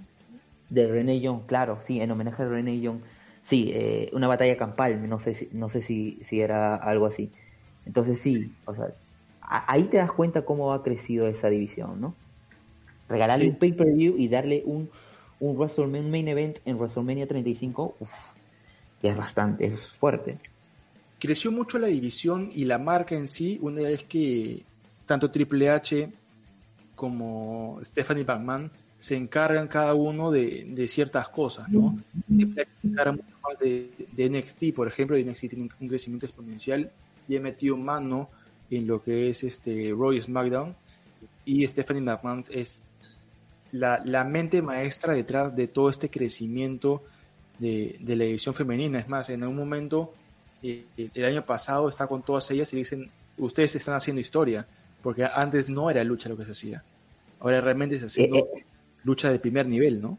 De 0.71 0.87
René 0.87 1.21
Young, 1.21 1.43
claro, 1.45 1.79
sí, 1.83 2.01
en 2.01 2.11
homenaje 2.11 2.43
a 2.43 2.49
René 2.49 2.81
Young. 2.81 3.01
Sí, 3.45 3.71
eh, 3.75 4.09
una 4.15 4.27
batalla 4.27 4.57
campal, 4.57 5.07
no 5.07 5.19
sé 5.19 5.35
si, 5.35 5.49
no 5.53 5.69
sé 5.69 5.83
si, 5.83 6.19
si 6.29 6.41
era 6.41 6.77
algo 6.77 7.05
así. 7.05 7.31
Entonces 7.85 8.21
sí, 8.21 8.53
o 8.65 8.75
sea, 8.75 8.89
ahí 9.41 9.85
te 9.85 9.99
das 9.99 10.13
cuenta 10.13 10.47
cómo 10.47 10.73
ha 10.73 10.83
crecido 10.83 11.29
esa 11.29 11.49
división, 11.49 12.01
¿no? 12.01 12.15
Regalarle 13.09 13.49
un 13.49 13.57
pay-per-view 13.57 14.17
y 14.17 14.29
darle 14.29 14.63
un, 14.65 14.91
un 15.41 15.57
WrestleMania 15.57 16.11
main 16.11 16.29
event 16.29 16.59
en 16.65 16.77
WrestleMania 16.77 17.27
35, 17.27 17.97
uf, 18.01 18.11
ya 19.03 19.11
es 19.11 19.17
bastante, 19.17 19.67
es 19.67 19.81
fuerte. 19.99 20.39
Creció 21.19 21.53
mucho 21.53 21.79
la 21.79 21.89
división 21.89 22.49
y 22.51 22.65
la 22.65 22.79
marca 22.79 23.15
en 23.15 23.29
sí 23.29 23.59
una 23.61 23.83
vez 23.83 24.05
que 24.05 24.63
tanto 25.07 25.31
Triple 25.31 25.71
H 25.71 26.11
como 26.99 27.79
Stephanie 27.85 28.25
McMahon 28.25 28.73
se 28.99 29.15
encargan 29.15 29.69
cada 29.69 29.95
uno 29.95 30.33
de, 30.33 30.87
ciertas 30.89 31.29
cosas, 31.29 31.69
¿no? 31.69 31.97
De, 32.27 33.91
de, 34.13 34.29
NXT, 34.29 34.75
por 34.75 34.89
ejemplo, 34.89 35.17
y 35.17 35.25
NXT 35.25 35.41
tiene 35.49 35.69
un 35.81 35.89
crecimiento 35.89 36.27
exponencial 36.27 36.91
y 37.29 37.37
ha 37.37 37.41
metido 37.41 37.77
mano 37.77 38.29
en 38.69 38.89
lo 38.89 39.01
que 39.01 39.31
es 39.31 39.45
este 39.45 39.95
Roy 39.97 40.21
SmackDown 40.21 40.75
y 41.45 41.65
Stephanie 41.69 42.03
McMahon 42.03 42.43
es 42.51 42.83
la, 43.71 44.03
la, 44.05 44.25
mente 44.25 44.61
maestra 44.61 45.15
detrás 45.15 45.55
de 45.55 45.69
todo 45.69 45.91
este 45.91 46.11
crecimiento 46.11 47.05
de, 47.61 47.97
de, 48.01 48.17
la 48.17 48.25
división 48.25 48.55
femenina. 48.55 48.99
Es 48.99 49.09
más, 49.09 49.29
en 49.31 49.45
un 49.45 49.55
momento, 49.55 50.13
eh, 50.65 50.85
el 51.15 51.25
año 51.25 51.45
pasado, 51.45 51.89
está 51.89 52.09
con 52.09 52.23
todas 52.23 52.51
ellas 52.51 52.73
y 52.73 52.79
dicen, 52.79 53.09
ustedes 53.37 53.77
están 53.77 53.95
haciendo 53.95 54.21
historia, 54.21 54.67
porque 55.03 55.25
antes 55.25 55.69
no 55.69 55.91
era 55.91 56.05
lucha 56.05 56.29
lo 56.29 56.37
que 56.37 56.45
se 56.45 56.53
hacía. 56.53 56.83
Ahora 57.41 57.61
realmente 57.61 57.99
se 57.99 58.07
haciendo 58.07 58.37
eh, 58.37 58.45
eh. 58.57 58.65
lucha 59.05 59.31
de 59.31 59.39
primer 59.39 59.67
nivel, 59.67 60.03
¿no? 60.03 60.19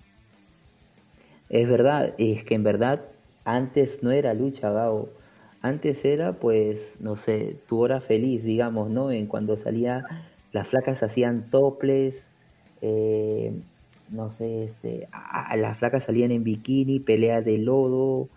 Es 1.49 1.67
verdad, 1.67 2.13
es 2.17 2.43
que 2.43 2.55
en 2.55 2.63
verdad 2.63 3.01
antes 3.43 4.03
no 4.03 4.11
era 4.11 4.33
lucha, 4.33 4.69
Gao. 4.71 5.09
Antes 5.61 6.05
era, 6.05 6.33
pues, 6.33 6.95
no 6.99 7.17
sé, 7.17 7.57
tu 7.67 7.79
hora 7.79 7.99
feliz, 7.99 8.43
digamos, 8.43 8.89
¿no? 8.89 9.11
En 9.11 9.25
cuando 9.25 9.57
salía, 9.57 10.05
las 10.53 10.67
flacas 10.67 11.03
hacían 11.03 11.49
toples, 11.49 12.29
eh, 12.81 13.51
no 14.09 14.29
sé, 14.29 14.63
este, 14.63 15.07
a, 15.11 15.55
las 15.57 15.77
flacas 15.77 16.03
salían 16.03 16.31
en 16.31 16.43
bikini, 16.43 16.99
pelea 16.99 17.41
de 17.41 17.57
lodo, 17.57 18.29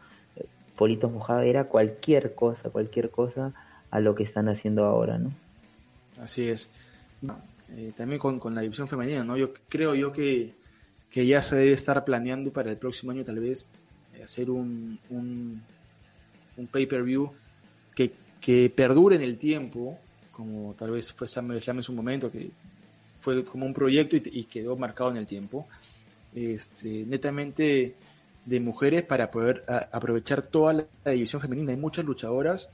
politos 0.76 1.12
mojados, 1.12 1.44
era 1.44 1.64
cualquier 1.64 2.34
cosa, 2.34 2.70
cualquier 2.70 3.10
cosa 3.10 3.52
a 3.90 4.00
lo 4.00 4.14
que 4.14 4.24
están 4.24 4.48
haciendo 4.48 4.84
ahora, 4.84 5.18
¿no? 5.18 5.30
Así 6.20 6.48
es. 6.48 6.68
Eh, 7.76 7.92
también 7.96 8.18
con, 8.18 8.38
con, 8.38 8.54
la 8.54 8.60
división 8.60 8.88
femenina, 8.88 9.24
¿no? 9.24 9.36
Yo 9.36 9.52
creo 9.68 9.94
yo 9.94 10.12
que, 10.12 10.54
que 11.10 11.26
ya 11.26 11.40
se 11.40 11.56
debe 11.56 11.72
estar 11.72 12.04
planeando 12.04 12.52
para 12.52 12.70
el 12.70 12.76
próximo 12.76 13.12
año 13.12 13.24
tal 13.24 13.38
vez 13.38 13.66
eh, 14.14 14.22
hacer 14.22 14.50
un, 14.50 14.98
un, 15.08 15.62
un 16.56 16.66
pay-per-view 16.66 17.32
que, 17.94 18.12
que 18.40 18.70
perdure 18.74 19.16
en 19.16 19.22
el 19.22 19.38
tiempo, 19.38 19.98
como 20.32 20.74
tal 20.74 20.90
vez 20.90 21.12
fue 21.12 21.28
SummerSlam 21.28 21.78
en 21.78 21.82
su 21.82 21.92
momento, 21.92 22.30
que 22.30 22.50
fue 23.20 23.44
como 23.44 23.64
un 23.64 23.72
proyecto 23.72 24.16
y, 24.16 24.44
quedó 24.44 24.76
marcado 24.76 25.10
en 25.10 25.16
el 25.16 25.26
tiempo. 25.26 25.68
Este, 26.34 27.04
netamente 27.06 27.94
de 28.44 28.60
mujeres 28.60 29.04
para 29.04 29.30
poder 29.30 29.64
aprovechar 29.92 30.42
toda 30.42 30.72
la, 30.72 31.12
división 31.12 31.40
femenina. 31.40 31.70
Hay 31.70 31.78
muchas 31.78 32.04
luchadoras 32.04 32.68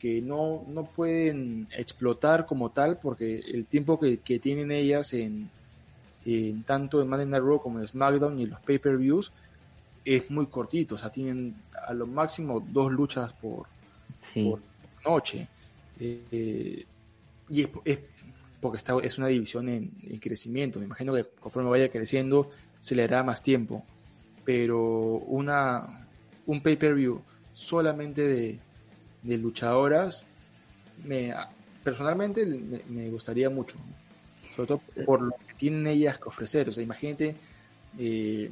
que 0.00 0.22
no, 0.22 0.64
no 0.66 0.84
pueden 0.84 1.68
explotar 1.76 2.46
como 2.46 2.70
tal 2.70 2.98
porque 2.98 3.38
el 3.38 3.66
tiempo 3.66 4.00
que, 4.00 4.16
tienen 4.40 4.72
ellas 4.72 5.12
en, 5.12 5.50
en, 6.24 6.62
tanto 6.64 7.02
en 7.02 7.08
Monday 7.08 7.26
Night 7.26 7.44
Raw 7.44 7.60
como 7.60 7.78
en 7.78 7.86
SmackDown 7.86 8.40
y 8.40 8.46
los 8.46 8.60
pay-per-views 8.60 9.30
es 10.04 10.30
muy 10.30 10.46
cortito, 10.46 10.94
o 10.94 10.98
sea, 10.98 11.10
tienen 11.10 11.54
a 11.86 11.92
lo 11.92 12.06
máximo 12.06 12.60
dos 12.60 12.90
luchas 12.90 13.32
por, 13.34 13.66
noche. 15.04 15.46
Eh, 15.98 16.86
y 17.48 17.62
es, 17.84 17.98
porque 18.60 18.78
está, 18.78 18.94
es 19.02 19.18
una 19.18 19.28
división 19.28 19.68
en, 19.68 19.90
crecimiento. 20.20 20.78
Me 20.78 20.86
imagino 20.86 21.14
que 21.14 21.26
conforme 21.40 21.68
vaya 21.68 21.90
creciendo 21.90 22.50
se 22.80 22.94
le 22.94 23.02
dará 23.02 23.22
más 23.22 23.42
tiempo. 23.42 23.84
Pero 24.44 24.80
una, 25.26 26.08
un 26.46 26.62
pay-per-view 26.62 27.20
solamente 27.52 28.22
de, 28.26 28.58
de 29.22 29.38
luchadoras, 29.38 30.26
me, 31.04 31.34
personalmente 31.82 32.44
me, 32.46 33.08
gustaría 33.08 33.50
mucho. 33.50 33.76
Sobre 34.54 34.68
todo 34.68 34.80
por 35.04 35.22
lo 35.22 35.32
que 35.46 35.54
tienen 35.54 35.86
ellas 35.86 36.18
que 36.18 36.28
ofrecer. 36.28 36.68
O 36.68 36.72
sea, 36.72 36.82
imagínate 36.82 37.34
eh, 37.98 38.50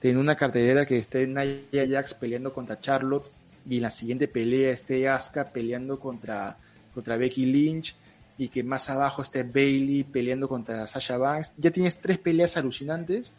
tener 0.00 0.18
una 0.18 0.36
cartelera 0.36 0.86
que 0.86 0.98
esté 0.98 1.26
Naya 1.26 1.86
Jax 1.88 2.14
peleando 2.14 2.52
contra 2.52 2.80
Charlotte 2.80 3.30
y 3.68 3.76
en 3.76 3.82
la 3.82 3.90
siguiente 3.90 4.28
pelea 4.28 4.70
esté 4.70 5.08
Asuka 5.08 5.44
peleando 5.50 5.98
contra, 5.98 6.56
contra 6.94 7.16
Becky 7.16 7.46
Lynch 7.46 7.94
y 8.38 8.48
que 8.48 8.62
más 8.62 8.88
abajo 8.88 9.22
esté 9.22 9.42
Bailey 9.42 10.04
peleando 10.04 10.48
contra 10.48 10.86
Sasha 10.86 11.18
Banks. 11.18 11.52
Ya 11.56 11.70
tienes 11.70 11.96
tres 11.96 12.18
peleas 12.18 12.56
alucinantes, 12.56 13.32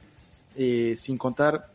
eh, 0.58 0.94
sin 0.98 1.18
contar, 1.18 1.70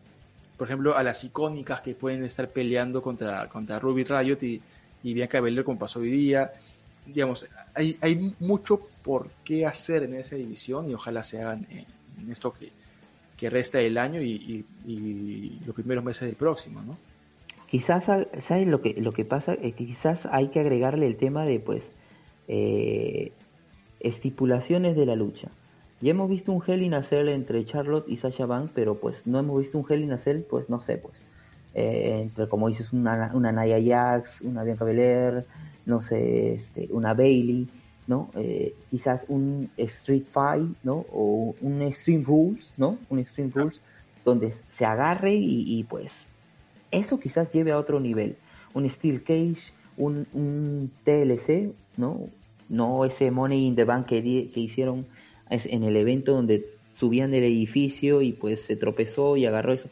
por 0.59 0.69
ejemplo, 0.69 0.97
a 0.97 1.03
las 1.03 1.25
icónicas 1.25 1.81
que 1.81 1.95
pueden 1.95 2.23
estar 2.25 2.51
peleando 2.51 3.01
contra, 3.03 3.49
contra 3.49 3.79
Ruby 3.79 4.05
Riot 4.05 4.43
y, 4.43 4.63
y 5.05 5.15
Bianca 5.15 5.41
Belair 5.41 5.65
como 5.65 5.79
pasó 5.79 6.01
hoy 6.01 6.11
día. 6.11 6.51
Digamos, 7.07 7.47
hay, 7.75 7.97
hay 8.01 8.35
mucho 8.41 8.81
por 9.05 9.31
qué 9.45 9.67
hacer 9.67 10.03
en 10.05 10.15
esa 10.15 10.35
división 10.35 10.91
y 10.91 10.95
ojalá 10.95 11.23
se 11.23 11.41
hagan 11.41 11.67
en, 11.71 12.33
esto 12.33 12.53
que, 12.53 12.71
que, 13.37 13.51
resta 13.51 13.79
del 13.79 13.99
año 13.99 14.23
y, 14.23 14.65
y, 14.87 15.61
los 15.67 15.75
primeros 15.75 16.03
meses 16.03 16.23
del 16.23 16.37
próximo, 16.37 16.81
¿no? 16.83 16.97
Quizás, 17.69 18.05
¿sabes 18.05 18.67
lo 18.67 18.81
que, 18.81 18.95
lo 18.95 19.13
que 19.13 19.25
pasa? 19.25 19.57
que 19.57 19.73
quizás 19.73 20.27
hay 20.31 20.49
que 20.49 20.61
agregarle 20.61 21.07
el 21.07 21.17
tema 21.17 21.45
de, 21.45 21.61
pues, 21.61 21.83
eh, 22.49 23.33
estipulaciones 24.01 24.97
de 24.97 25.07
la 25.07 25.17
lucha. 25.17 25.49
Ya 26.01 26.13
hemos 26.13 26.31
visto 26.31 26.53
un 26.53 26.63
Hell 26.67 26.83
in 26.83 26.95
a 26.95 27.03
Cell 27.03 27.29
entre 27.29 27.65
Charlotte 27.67 28.09
y 28.09 28.17
Sasha 28.17 28.47
Banks, 28.47 28.73
pero 28.75 28.97
pues 28.97 29.27
no 29.27 29.39
hemos 29.39 29.61
visto 29.61 29.79
un 29.79 29.87
Hell 29.89 30.03
in 30.03 30.13
a 30.13 30.19
Cell, 30.19 30.43
pues 30.43 30.69
no 30.71 30.81
sé, 30.81 30.97
pues. 30.97 31.15
Eh, 31.75 32.21
entre, 32.23 32.49
como 32.49 32.69
dices, 32.69 32.93
una, 32.93 33.33
una 33.35 33.53
Naya 33.53 33.79
Jax, 33.83 34.41
una 34.43 34.63
Bianca 34.63 34.85
Belair, 34.85 35.45
no 35.87 36.01
sé, 36.01 36.55
este, 36.55 36.89
una 36.91 37.15
Bailey, 37.15 37.67
¿no? 38.07 38.31
Eh, 38.37 38.75
quizás 38.91 39.27
un 39.29 39.71
Street 39.77 40.25
Fight, 40.31 40.77
¿no? 40.83 41.05
O 41.13 41.55
un 41.61 41.83
Extreme 41.83 42.25
Rules, 42.25 42.71
¿no? 42.77 42.99
Un 43.11 43.19
Extreme 43.19 43.51
Rules 43.55 43.81
donde 44.25 44.53
se 44.71 44.85
agarre 44.85 45.35
y, 45.35 45.79
y 45.79 45.85
pues 45.85 46.27
eso 46.91 47.19
quizás 47.19 47.53
lleve 47.53 47.73
a 47.73 47.79
otro 47.79 48.01
nivel. 48.01 48.37
Un 48.73 48.89
Steel 48.89 49.23
Cage, 49.23 49.73
un, 49.97 50.27
un 50.33 50.91
TLC, 51.05 51.73
¿no? 51.97 52.29
No 52.69 53.05
ese 53.05 53.31
Money 53.31 53.67
in 53.67 53.75
the 53.75 53.85
Bank 53.85 54.07
que, 54.07 54.23
que 54.23 54.61
hicieron 54.61 55.07
en 55.51 55.83
el 55.83 55.97
evento 55.97 56.33
donde 56.33 56.67
subían 56.95 57.31
del 57.31 57.45
edificio 57.45 58.23
y 58.23 58.33
pues 58.33 58.63
se 58.63 58.77
tropezó 58.77 59.37
y 59.37 59.47
agarró 59.47 59.73
eso. 59.73 59.89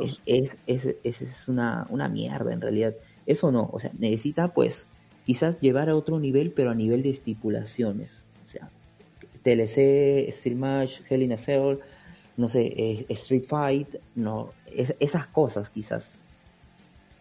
Es, 0.00 0.20
es, 0.26 0.56
es, 0.66 0.96
es, 1.22 1.48
una, 1.48 1.86
una 1.90 2.08
mierda 2.08 2.52
en 2.52 2.60
realidad. 2.60 2.94
Eso 3.26 3.50
no, 3.50 3.68
o 3.72 3.78
sea, 3.78 3.90
necesita 3.98 4.48
pues 4.48 4.86
quizás 5.24 5.60
llevar 5.60 5.88
a 5.88 5.96
otro 5.96 6.18
nivel, 6.18 6.52
pero 6.52 6.70
a 6.70 6.74
nivel 6.74 7.02
de 7.02 7.10
estipulaciones. 7.10 8.22
O 8.44 8.48
sea, 8.48 8.70
TLC, 9.42 10.32
Steel 10.32 10.56
Match, 10.56 11.00
Hell 11.08 11.22
in 11.22 11.32
a 11.32 11.38
Cell, 11.38 11.78
no 12.36 12.48
sé, 12.48 12.72
eh, 12.76 13.06
Street 13.10 13.44
Fight, 13.46 13.96
no, 14.14 14.52
esas 14.66 15.26
cosas 15.26 15.70
quizás. 15.70 16.18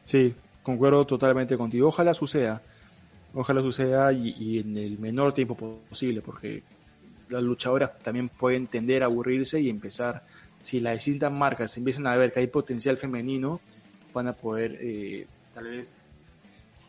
Sí, 0.05 0.34
concuerdo 0.63 1.05
totalmente 1.05 1.57
contigo. 1.57 1.89
Ojalá 1.89 2.13
suceda. 2.13 2.61
Ojalá 3.34 3.61
suceda 3.61 4.13
y, 4.13 4.59
en 4.59 4.78
el 4.78 4.97
menor 4.99 5.34
tiempo 5.34 5.55
posible, 5.89 6.22
porque 6.22 6.63
las 7.30 7.43
luchadoras 7.43 7.99
también 7.99 8.30
pueden 8.30 8.68
tender 8.68 9.03
a 9.03 9.07
aburrirse 9.07 9.59
y 9.59 9.70
empezar, 9.70 10.24
si 10.64 10.80
las 10.80 10.93
distintas 10.95 11.32
marcas 11.32 11.76
empiezan 11.78 12.08
a 12.08 12.16
ver 12.16 12.32
que 12.32 12.41
hay 12.41 12.47
potencial 12.47 12.97
femenino, 12.97 13.60
van 14.14 14.28
a 14.28 14.34
poder 14.34 14.78
eh, 14.82 15.26
tal 15.53 15.66
vez 15.66 15.93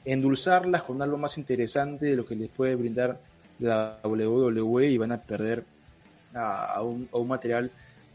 endulzarlas 0.05 0.83
con 0.83 1.01
algo 1.03 1.19
más 1.19 1.39
interesante 1.39 2.07
de 2.07 2.17
lo 2.17 2.25
que 2.25 2.35
les 2.35 2.49
puede 2.49 2.75
brindar 2.75 3.21
la 3.59 3.99
WWE 4.03 4.89
y 4.89 4.99
van 4.99 5.13
a 5.13 5.21
perder 5.21 5.65
a, 6.35 6.81
un, 6.83 7.09
material 7.27 7.71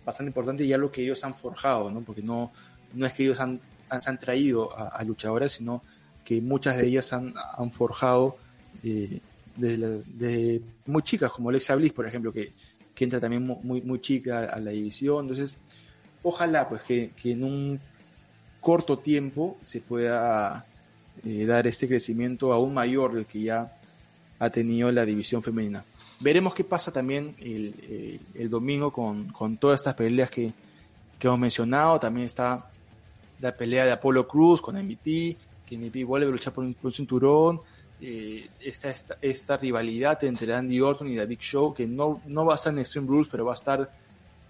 bastante 0.05 0.29
importante 0.29 0.63
y 0.63 0.73
algo 0.73 0.91
que 0.91 1.03
ellos 1.03 1.23
han 1.23 1.35
forjado, 1.35 1.91
¿no? 1.91 2.01
porque 2.01 2.21
no, 2.21 2.51
no 2.93 3.05
es 3.05 3.13
que 3.13 3.23
ellos 3.23 3.39
han, 3.39 3.59
han, 3.89 4.19
traído 4.19 4.75
a, 4.77 4.89
a 4.89 5.03
luchadoras, 5.03 5.51
sino 5.51 5.81
que 6.23 6.41
muchas 6.41 6.77
de 6.77 6.87
ellas 6.87 7.11
han, 7.13 7.33
han 7.57 7.71
forjado 7.71 8.37
eh, 8.83 9.19
de, 9.55 10.61
muy 10.85 11.03
chicas, 11.03 11.31
como 11.31 11.49
Alexa 11.49 11.75
Bliss, 11.75 11.93
por 11.93 12.07
ejemplo, 12.07 12.31
que, 12.31 12.53
que 12.93 13.03
entra 13.03 13.19
también 13.19 13.43
muy, 13.63 13.81
muy 13.81 13.99
chica 13.99 14.45
a 14.45 14.59
la 14.59 14.71
división. 14.71 15.25
Entonces, 15.25 15.57
ojalá 16.21 16.69
pues 16.69 16.81
que, 16.83 17.11
en 17.23 17.43
un 17.43 17.79
corto 18.59 18.99
tiempo 18.99 19.57
se 19.61 19.81
pueda 19.81 20.65
eh, 21.23 21.45
dar 21.45 21.67
este 21.67 21.87
crecimiento 21.87 22.53
aún 22.53 22.73
mayor 22.73 23.13
del 23.13 23.25
que 23.25 23.41
ya 23.41 23.77
ha 24.39 24.49
tenido 24.49 24.91
la 24.91 25.05
división 25.05 25.43
femenina. 25.43 25.83
Veremos 26.19 26.53
qué 26.53 26.63
pasa 26.63 26.91
también 26.91 27.35
el, 27.39 28.19
el 28.33 28.49
domingo 28.49 28.91
con, 28.91 29.29
con, 29.29 29.57
todas 29.57 29.81
estas 29.81 29.95
peleas 29.95 30.29
que, 30.29 30.53
que, 31.19 31.27
hemos 31.27 31.39
mencionado. 31.39 31.99
También 31.99 32.25
está 32.25 32.69
la 33.39 33.55
pelea 33.55 33.85
de 33.85 33.91
Apolo 33.91 34.27
Cruz 34.27 34.61
con 34.61 34.75
MVP, 34.75 35.35
que 35.65 35.77
MVP 35.77 36.03
vuelve 36.05 36.27
a 36.27 36.29
luchar 36.29 36.53
por 36.53 36.63
un, 36.63 36.93
cinturón. 36.93 37.59
Eh, 38.05 38.49
esta, 38.59 38.93
esta, 39.21 39.55
rivalidad 39.55 40.21
entre 40.25 40.53
Andy 40.53 40.81
Orton 40.81 41.07
y 41.07 41.15
David 41.15 41.39
Show, 41.39 41.73
que 41.73 41.87
no, 41.87 42.21
no 42.25 42.45
va 42.45 42.51
a 42.51 42.55
estar 42.57 42.73
en 42.73 42.79
Extreme 42.79 43.07
Rules, 43.07 43.29
pero 43.31 43.45
va 43.45 43.53
a 43.53 43.55
estar 43.55 43.89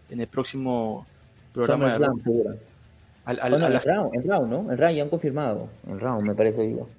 en 0.09 0.19
el 0.19 0.25
próximo 0.25 1.05
programa 1.53 1.95
de 1.95 2.05
al, 3.25 3.39
al, 3.39 3.53
el, 3.53 3.79
round, 3.79 4.15
el 4.15 4.23
round, 4.23 4.49
¿no? 4.51 4.71
El 4.71 4.77
round 4.79 4.95
ya 4.95 5.03
han 5.03 5.09
confirmado. 5.09 5.69
El 5.87 5.99
round, 5.99 6.23
me 6.23 6.33
parece 6.33 6.63
digo. 6.63 6.89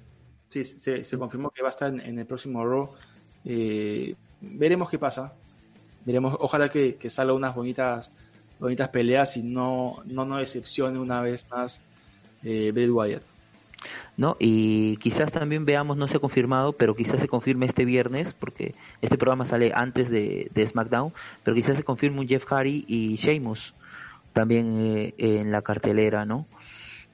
Sí, 0.47 0.63
se, 0.63 1.03
se 1.03 1.17
confirmó 1.17 1.49
que 1.49 1.61
va 1.61 1.67
a 1.67 1.71
estar 1.71 1.89
en, 1.89 2.17
el 2.19 2.25
próximo 2.25 2.65
Raw. 2.65 2.89
Eh, 3.43 4.15
veremos 4.39 4.89
qué 4.89 4.97
pasa. 4.97 5.33
Veremos, 6.05 6.37
ojalá 6.39 6.69
que, 6.69 6.95
que 6.95 7.09
salga 7.09 7.33
unas 7.33 7.53
bonitas, 7.53 8.09
bonitas 8.61 8.87
peleas 8.87 9.35
y 9.35 9.43
no, 9.43 9.97
no 10.05 10.23
nos 10.23 10.39
decepcione 10.39 10.99
una 10.99 11.21
vez 11.21 11.45
más 11.51 11.81
eh, 12.45 12.71
Bray 12.71 12.89
Wyatt. 12.89 13.34
¿No? 14.17 14.37
Y 14.39 14.97
quizás 14.97 15.31
también 15.31 15.65
veamos, 15.65 15.97
no 15.97 16.07
se 16.07 16.17
ha 16.17 16.19
confirmado, 16.19 16.73
pero 16.73 16.95
quizás 16.95 17.19
se 17.19 17.27
confirme 17.27 17.65
este 17.65 17.85
viernes, 17.85 18.33
porque 18.33 18.75
este 19.01 19.17
programa 19.17 19.45
sale 19.45 19.71
antes 19.73 20.09
de, 20.09 20.49
SmackDown, 20.67 21.13
pero 21.43 21.55
quizás 21.55 21.77
se 21.77 21.83
confirme 21.83 22.21
un 22.21 22.27
Jeff 22.27 22.45
Hardy 22.45 22.85
y 22.87 23.15
Sheamus 23.15 23.73
también 24.33 24.77
eh, 24.79 25.13
en 25.17 25.51
la 25.51 25.61
cartelera, 25.61 26.25
¿no? 26.25 26.45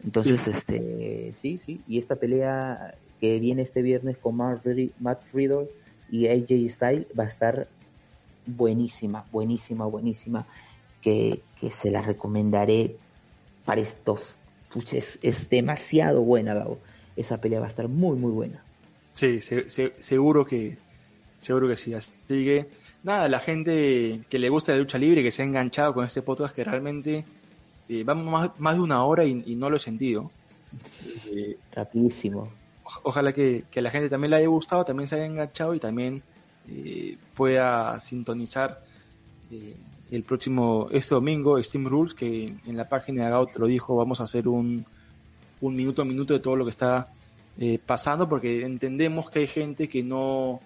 Entonces, 0.03 0.47
este, 0.47 1.31
sí, 1.39 1.59
sí, 1.63 1.81
y 1.87 1.99
esta 1.99 2.15
pelea 2.15 2.95
que 3.19 3.39
viene 3.39 3.61
este 3.61 3.83
viernes 3.83 4.17
con 4.17 4.35
Matt 4.35 4.63
Riddle 5.31 5.69
y 6.09 6.27
AJ 6.27 6.69
Styles 6.69 7.07
va 7.17 7.25
a 7.25 7.27
estar 7.27 7.67
buenísima, 8.47 9.25
buenísima, 9.31 9.85
buenísima, 9.85 10.47
que, 11.01 11.41
que 11.59 11.69
se 11.69 11.91
la 11.91 12.01
recomendaré 12.01 12.95
para 13.63 13.81
estos 13.81 14.35
es, 14.91 15.19
es, 15.21 15.49
demasiado 15.49 16.21
buena, 16.21 16.53
Gabo. 16.53 16.79
Esa 17.15 17.39
pelea 17.39 17.59
va 17.59 17.65
a 17.65 17.69
estar 17.69 17.87
muy, 17.87 18.17
muy 18.17 18.31
buena. 18.31 18.63
Sí, 19.13 19.39
seguro 19.99 20.45
que 20.45 20.77
seguro 21.39 21.67
que 21.67 21.75
sí. 21.75 21.93
Así 21.93 22.11
que, 22.27 22.67
nada, 23.03 23.27
la 23.27 23.39
gente 23.39 24.21
que 24.29 24.39
le 24.39 24.49
gusta 24.49 24.71
la 24.71 24.79
lucha 24.79 24.97
libre, 24.97 25.23
que 25.23 25.31
se 25.31 25.41
ha 25.41 25.45
enganchado 25.45 25.93
con 25.93 26.05
este 26.05 26.21
podcast, 26.21 26.55
que 26.55 26.63
realmente 26.63 27.25
eh, 27.89 28.03
vamos 28.05 28.51
más, 28.57 28.75
de 28.75 28.81
una 28.81 29.03
hora 29.03 29.25
y, 29.25 29.55
no 29.55 29.69
lo 29.69 29.77
he 29.77 29.79
sentido. 29.79 30.31
Eh, 31.29 31.57
Rapidísimo. 31.73 32.49
ojalá 33.03 33.33
que, 33.33 33.65
que, 33.69 33.79
a 33.79 33.83
la 33.83 33.91
gente 33.91 34.09
también 34.09 34.31
le 34.31 34.37
haya 34.37 34.47
gustado, 34.47 34.85
también 34.85 35.09
se 35.09 35.15
haya 35.15 35.25
enganchado 35.25 35.75
y 35.75 35.79
también 35.79 36.23
eh, 36.69 37.17
pueda 37.35 37.99
sintonizar 37.99 38.83
eh, 39.51 39.75
el 40.11 40.23
próximo, 40.23 40.89
este 40.91 41.15
domingo, 41.15 41.61
Steam 41.63 41.87
Rules, 41.87 42.13
que 42.13 42.53
en 42.65 42.77
la 42.77 42.87
página 42.87 43.23
de 43.23 43.27
Agaut 43.27 43.55
lo 43.55 43.65
dijo, 43.65 43.95
vamos 43.95 44.19
a 44.19 44.25
hacer 44.25 44.47
un, 44.47 44.85
un 45.61 45.75
minuto 45.75 46.01
a 46.01 46.05
minuto 46.05 46.33
de 46.33 46.41
todo 46.41 46.57
lo 46.57 46.65
que 46.65 46.71
está 46.71 47.07
eh, 47.57 47.79
pasando, 47.83 48.27
porque 48.27 48.65
entendemos 48.65 49.29
que 49.29 49.39
hay 49.39 49.47
gente 49.47 49.87
que 49.87 50.03
no, 50.03 50.59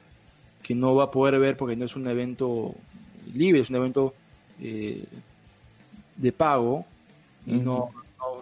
que 0.63 0.73
no 0.73 0.95
va 0.95 1.05
a 1.05 1.11
poder 1.11 1.39
ver 1.39 1.57
porque 1.57 1.75
no 1.75 1.85
es 1.85 1.95
un 1.95 2.07
evento 2.07 2.73
libre, 3.33 3.61
es 3.61 3.69
un 3.69 3.75
evento 3.75 4.13
eh, 4.59 5.05
de 6.15 6.31
pago 6.31 6.85
y 7.45 7.53
no, 7.53 7.91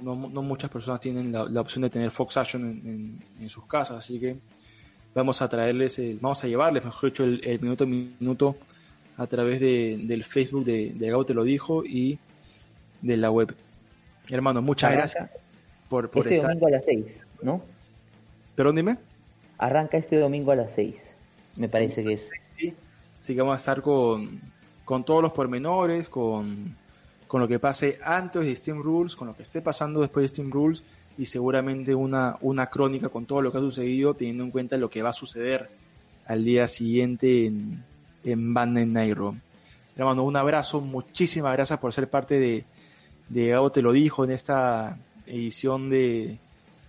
no, 0.01 0.15
no, 0.15 0.41
muchas 0.41 0.69
personas 0.69 1.01
tienen 1.01 1.33
la, 1.33 1.61
opción 1.61 1.81
de 1.81 1.89
tener 1.89 2.11
Fox 2.11 2.37
Action 2.37 2.63
en, 2.63 3.19
en, 3.41 3.49
sus 3.49 3.65
casas, 3.65 3.97
así 3.97 4.19
que 4.19 4.37
vamos 5.13 5.41
a 5.41 5.49
traerles, 5.49 5.99
vamos 6.21 6.41
a 6.43 6.47
llevarles, 6.47 6.85
mejor 6.85 7.09
dicho, 7.09 7.23
el, 7.25 7.59
minuto 7.59 7.83
a 7.83 7.87
minuto 7.87 8.55
a 9.17 9.27
través 9.27 9.59
de, 9.59 10.01
del 10.05 10.23
Facebook 10.23 10.65
de, 10.65 10.91
de 10.93 11.09
Gao 11.09 11.25
te 11.25 11.33
lo 11.33 11.43
dijo 11.43 11.85
y 11.85 12.17
de 13.01 13.17
la 13.17 13.29
web. 13.29 13.53
Hermano, 14.29 14.61
muchas 14.61 14.91
gracias 14.91 15.29
por, 15.89 16.09
por 16.09 16.27
este 16.27 16.41
domingo 16.41 16.67
a 16.67 16.71
las 16.71 16.85
6, 16.85 17.05
¿no? 17.43 17.61
Perdón, 18.55 18.75
dime. 18.75 18.97
Arranca 19.57 19.97
este 19.97 20.17
domingo 20.17 20.51
a 20.51 20.55
las 20.55 20.71
6, 20.71 21.17
me 21.57 21.69
parece 21.69 22.03
que 22.03 22.13
es. 22.13 22.29
Sí, 22.57 22.73
sí 23.21 23.35
que 23.35 23.41
vamos 23.41 23.55
a 23.55 23.57
estar 23.57 23.81
con, 23.81 24.39
con 24.85 25.03
todos 25.03 25.21
los 25.21 25.31
pormenores, 25.31 26.09
con, 26.09 26.75
con 27.27 27.41
lo 27.41 27.47
que 27.47 27.59
pase 27.59 27.99
antes 28.03 28.43
de 28.45 28.55
Steam 28.55 28.81
Rules, 28.81 29.15
con 29.15 29.27
lo 29.27 29.35
que 29.35 29.43
esté 29.43 29.61
pasando 29.61 30.01
después 30.01 30.23
de 30.23 30.27
Steam 30.29 30.51
Rules 30.51 30.83
y 31.17 31.25
seguramente 31.27 31.93
una, 31.93 32.37
una 32.41 32.67
crónica 32.67 33.09
con 33.09 33.25
todo 33.25 33.41
lo 33.41 33.51
que 33.51 33.59
ha 33.59 33.61
sucedido, 33.61 34.15
teniendo 34.15 34.43
en 34.43 34.51
cuenta 34.51 34.77
lo 34.77 34.89
que 34.89 35.03
va 35.03 35.09
a 35.09 35.13
suceder 35.13 35.69
al 36.25 36.43
día 36.43 36.67
siguiente 36.67 37.45
en, 37.45 37.83
en 38.23 38.53
Bandai 38.53 38.85
Nairo. 38.85 39.35
Hermano, 39.95 40.23
un 40.23 40.35
abrazo, 40.35 40.81
muchísimas 40.81 41.53
gracias 41.53 41.79
por 41.79 41.93
ser 41.93 42.09
parte 42.09 42.39
de, 42.39 42.65
de 43.29 43.47
Gabo 43.49 43.71
Te 43.71 43.81
lo 43.81 43.91
dijo 43.91 44.23
en 44.23 44.31
esta 44.31 44.97
edición 45.27 45.89
de, 45.89 46.37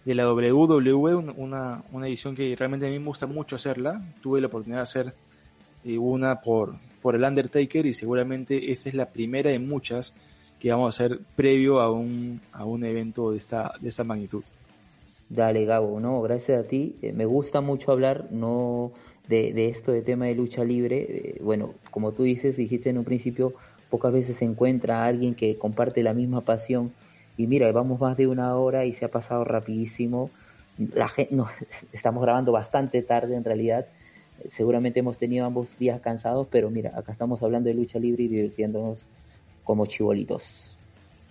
de 0.05 0.15
la 0.15 0.33
WWE, 0.33 1.15
una, 1.15 1.83
una 1.93 2.09
edición 2.09 2.35
que 2.35 2.55
realmente 2.57 2.87
a 2.87 2.91
mí 2.91 2.99
me 2.99 3.07
gusta 3.07 3.27
mucho 3.27 3.57
hacerla. 3.57 4.03
Tuve 4.23 4.41
la 4.41 4.47
oportunidad 4.47 4.79
de 4.79 4.83
hacer 4.83 5.15
eh, 5.85 5.99
una 5.99 6.41
por, 6.41 6.77
por 7.03 7.15
el 7.15 7.25
Undertaker 7.25 7.85
y 7.87 7.95
seguramente 7.95 8.73
esta 8.73 8.89
es 8.89 8.95
la 8.95 9.11
primera 9.11 9.51
de 9.51 9.59
muchas 9.59 10.15
que 10.59 10.71
vamos 10.71 10.87
a 10.87 11.05
hacer 11.05 11.21
previo 11.37 11.81
a 11.81 11.91
un, 11.91 12.41
a 12.53 12.65
un 12.65 12.85
evento 12.85 13.33
de 13.33 13.39
esta, 13.39 13.73
de 13.81 13.91
esta 13.91 14.05
magnitud. 14.05 14.43
Dale, 15.29 15.65
Gabo, 15.65 16.01
no, 16.01 16.23
gracias 16.23 16.65
a 16.65 16.69
ti. 16.69 16.97
Eh, 17.03 17.13
me 17.13 17.27
gusta 17.27 17.61
mucho 17.61 17.93
hablar 17.93 18.29
no 18.31 18.93
de, 19.29 19.53
de, 19.53 19.69
esto 19.69 19.93
de 19.93 20.03
tema 20.03 20.27
de 20.27 20.35
lucha 20.35 20.65
libre. 20.65 21.07
Eh, 21.09 21.41
bueno, 21.43 21.75
como 21.91 22.13
tú 22.13 22.25
dices, 22.25 22.57
dijiste 22.57 22.91
en 22.91 22.99
un 22.99 23.05
principio, 23.05 23.55
pocas 23.91 24.13
veces 24.13 24.37
se 24.37 24.45
encuentra 24.45 25.05
a 25.05 25.07
alguien 25.07 25.35
que 25.35 25.57
comparte 25.57 26.03
la 26.03 26.15
misma 26.15 26.43
pasión. 26.43 26.93
Y 27.37 27.47
mira, 27.47 27.71
vamos 27.73 28.01
más 28.01 28.17
de 28.17 28.27
una 28.27 28.57
hora 28.57 28.85
y 28.85 28.93
se 28.93 29.05
ha 29.05 29.11
pasado 29.11 29.45
rapidísimo. 29.45 30.31
La 30.95 31.09
gente, 31.09 31.35
no, 31.35 31.49
estamos 31.93 32.23
grabando 32.23 32.53
bastante 32.53 33.03
tarde 33.03 33.37
en 33.37 33.45
realidad. 33.45 33.87
Seguramente 34.51 35.01
hemos 35.01 35.17
tenido 35.17 35.47
ambos 35.47 35.79
días 35.79 36.01
cansados, 36.01 36.49
pero 36.51 36.71
mira, 36.71 36.93
acá 36.97 37.13
estamos 37.13 37.43
hablando 37.43 37.69
de 37.69 37.75
lucha 37.75 37.99
libre 37.99 38.25
y 38.25 38.29
divirtiéndonos 38.29 39.07
como 39.63 39.87
chibolitos. 39.87 40.77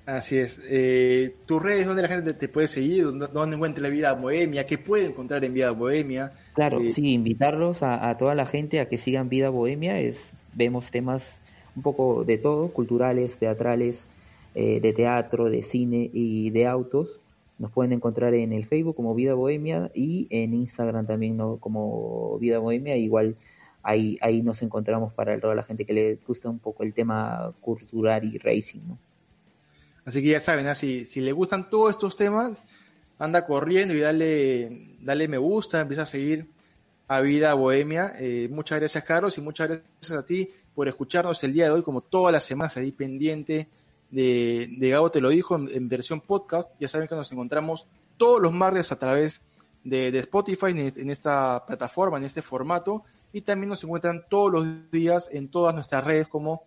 Así 0.05 0.37
es. 0.37 0.61
Eh, 0.65 1.33
¿Tus 1.45 1.63
redes, 1.63 1.85
dónde 1.85 2.01
la 2.01 2.09
gente 2.09 2.33
te, 2.33 2.49
puede 2.49 2.67
seguir? 2.67 3.05
¿Dónde, 3.05 3.55
encuentra 3.55 3.83
la 3.83 3.89
vida 3.89 4.13
bohemia? 4.13 4.65
¿Qué 4.65 4.77
puede 4.77 5.05
encontrar 5.05 5.45
en 5.45 5.53
Vida 5.53 5.71
Bohemia? 5.71 6.33
Claro, 6.55 6.81
eh, 6.81 6.91
sí, 6.91 7.13
invitarlos 7.13 7.83
a, 7.83 8.15
toda 8.17 8.35
la 8.35 8.45
gente 8.45 8.81
a 8.81 8.89
que 8.89 8.97
sigan 8.97 9.29
Vida 9.29 9.49
Bohemia. 9.49 9.99
Es, 9.99 10.31
vemos 10.53 10.91
temas 10.91 11.37
un 11.75 11.83
poco 11.83 12.25
de 12.25 12.37
todo, 12.37 12.67
culturales, 12.67 13.37
teatrales, 13.37 14.05
eh, 14.55 14.81
de 14.81 14.91
teatro, 14.91 15.49
de 15.49 15.63
cine 15.63 16.09
y 16.11 16.49
de 16.49 16.67
autos. 16.67 17.19
Nos 17.57 17.71
pueden 17.71 17.93
encontrar 17.93 18.33
en 18.33 18.51
el 18.51 18.65
Facebook 18.65 18.97
como 18.97 19.15
Vida 19.15 19.35
Bohemia 19.35 19.89
y 19.93 20.27
en 20.31 20.53
Instagram 20.53 21.07
también 21.07 21.37
¿no? 21.37 21.57
como 21.57 22.37
Vida 22.39 22.59
Bohemia. 22.59 22.97
Igual 22.97 23.37
ahí, 23.83 24.17
ahí 24.19 24.41
nos 24.41 24.61
encontramos 24.63 25.13
para 25.13 25.39
toda 25.39 25.55
la 25.55 25.63
gente 25.63 25.85
que 25.85 25.93
le 25.93 26.19
gusta 26.27 26.49
un 26.49 26.59
poco 26.59 26.83
el 26.83 26.93
tema 26.93 27.53
cultural 27.61 28.25
y 28.25 28.37
racing. 28.37 28.81
¿no? 28.85 28.97
Así 30.05 30.21
que 30.21 30.29
ya 30.29 30.39
saben, 30.39 30.67
¿ah? 30.67 30.75
si, 30.75 31.05
si 31.05 31.21
le 31.21 31.31
gustan 31.31 31.69
todos 31.69 31.91
estos 31.91 32.15
temas, 32.15 32.57
anda 33.19 33.45
corriendo 33.45 33.93
y 33.93 33.99
dale, 33.99 34.97
dale 34.99 35.27
me 35.27 35.37
gusta, 35.37 35.81
empieza 35.81 36.03
a 36.03 36.07
seguir 36.07 36.47
a 37.07 37.21
Vida 37.21 37.53
Bohemia. 37.53 38.13
Eh, 38.19 38.47
muchas 38.51 38.79
gracias, 38.79 39.03
Carlos, 39.03 39.37
y 39.37 39.41
muchas 39.41 39.67
gracias 39.69 40.11
a 40.11 40.25
ti 40.25 40.49
por 40.73 40.87
escucharnos 40.87 41.43
el 41.43 41.53
día 41.53 41.65
de 41.65 41.71
hoy, 41.71 41.83
como 41.83 42.01
todas 42.01 42.33
las 42.33 42.43
semanas 42.43 42.75
ahí 42.77 42.91
pendiente 42.91 43.67
de, 44.09 44.67
de 44.77 44.89
Gabo 44.89 45.09
Te 45.09 45.21
lo 45.21 45.29
dijo 45.29 45.55
en, 45.55 45.89
versión 45.89 46.21
podcast. 46.21 46.69
Ya 46.79 46.87
saben 46.87 47.07
que 47.07 47.15
nos 47.15 47.31
encontramos 47.31 47.85
todos 48.17 48.41
los 48.41 48.51
martes 48.51 48.91
a 48.91 48.99
través 48.99 49.41
de, 49.83 50.11
de 50.11 50.19
Spotify 50.19 50.67
en, 50.67 51.09
esta 51.09 51.65
plataforma, 51.65 52.17
en 52.17 52.25
este 52.25 52.41
formato. 52.41 53.03
Y 53.31 53.41
también 53.41 53.69
nos 53.69 53.83
encuentran 53.83 54.25
todos 54.29 54.51
los 54.51 54.91
días 54.91 55.29
en 55.31 55.49
todas 55.49 55.73
nuestras 55.73 56.03
redes 56.03 56.27
como 56.27 56.63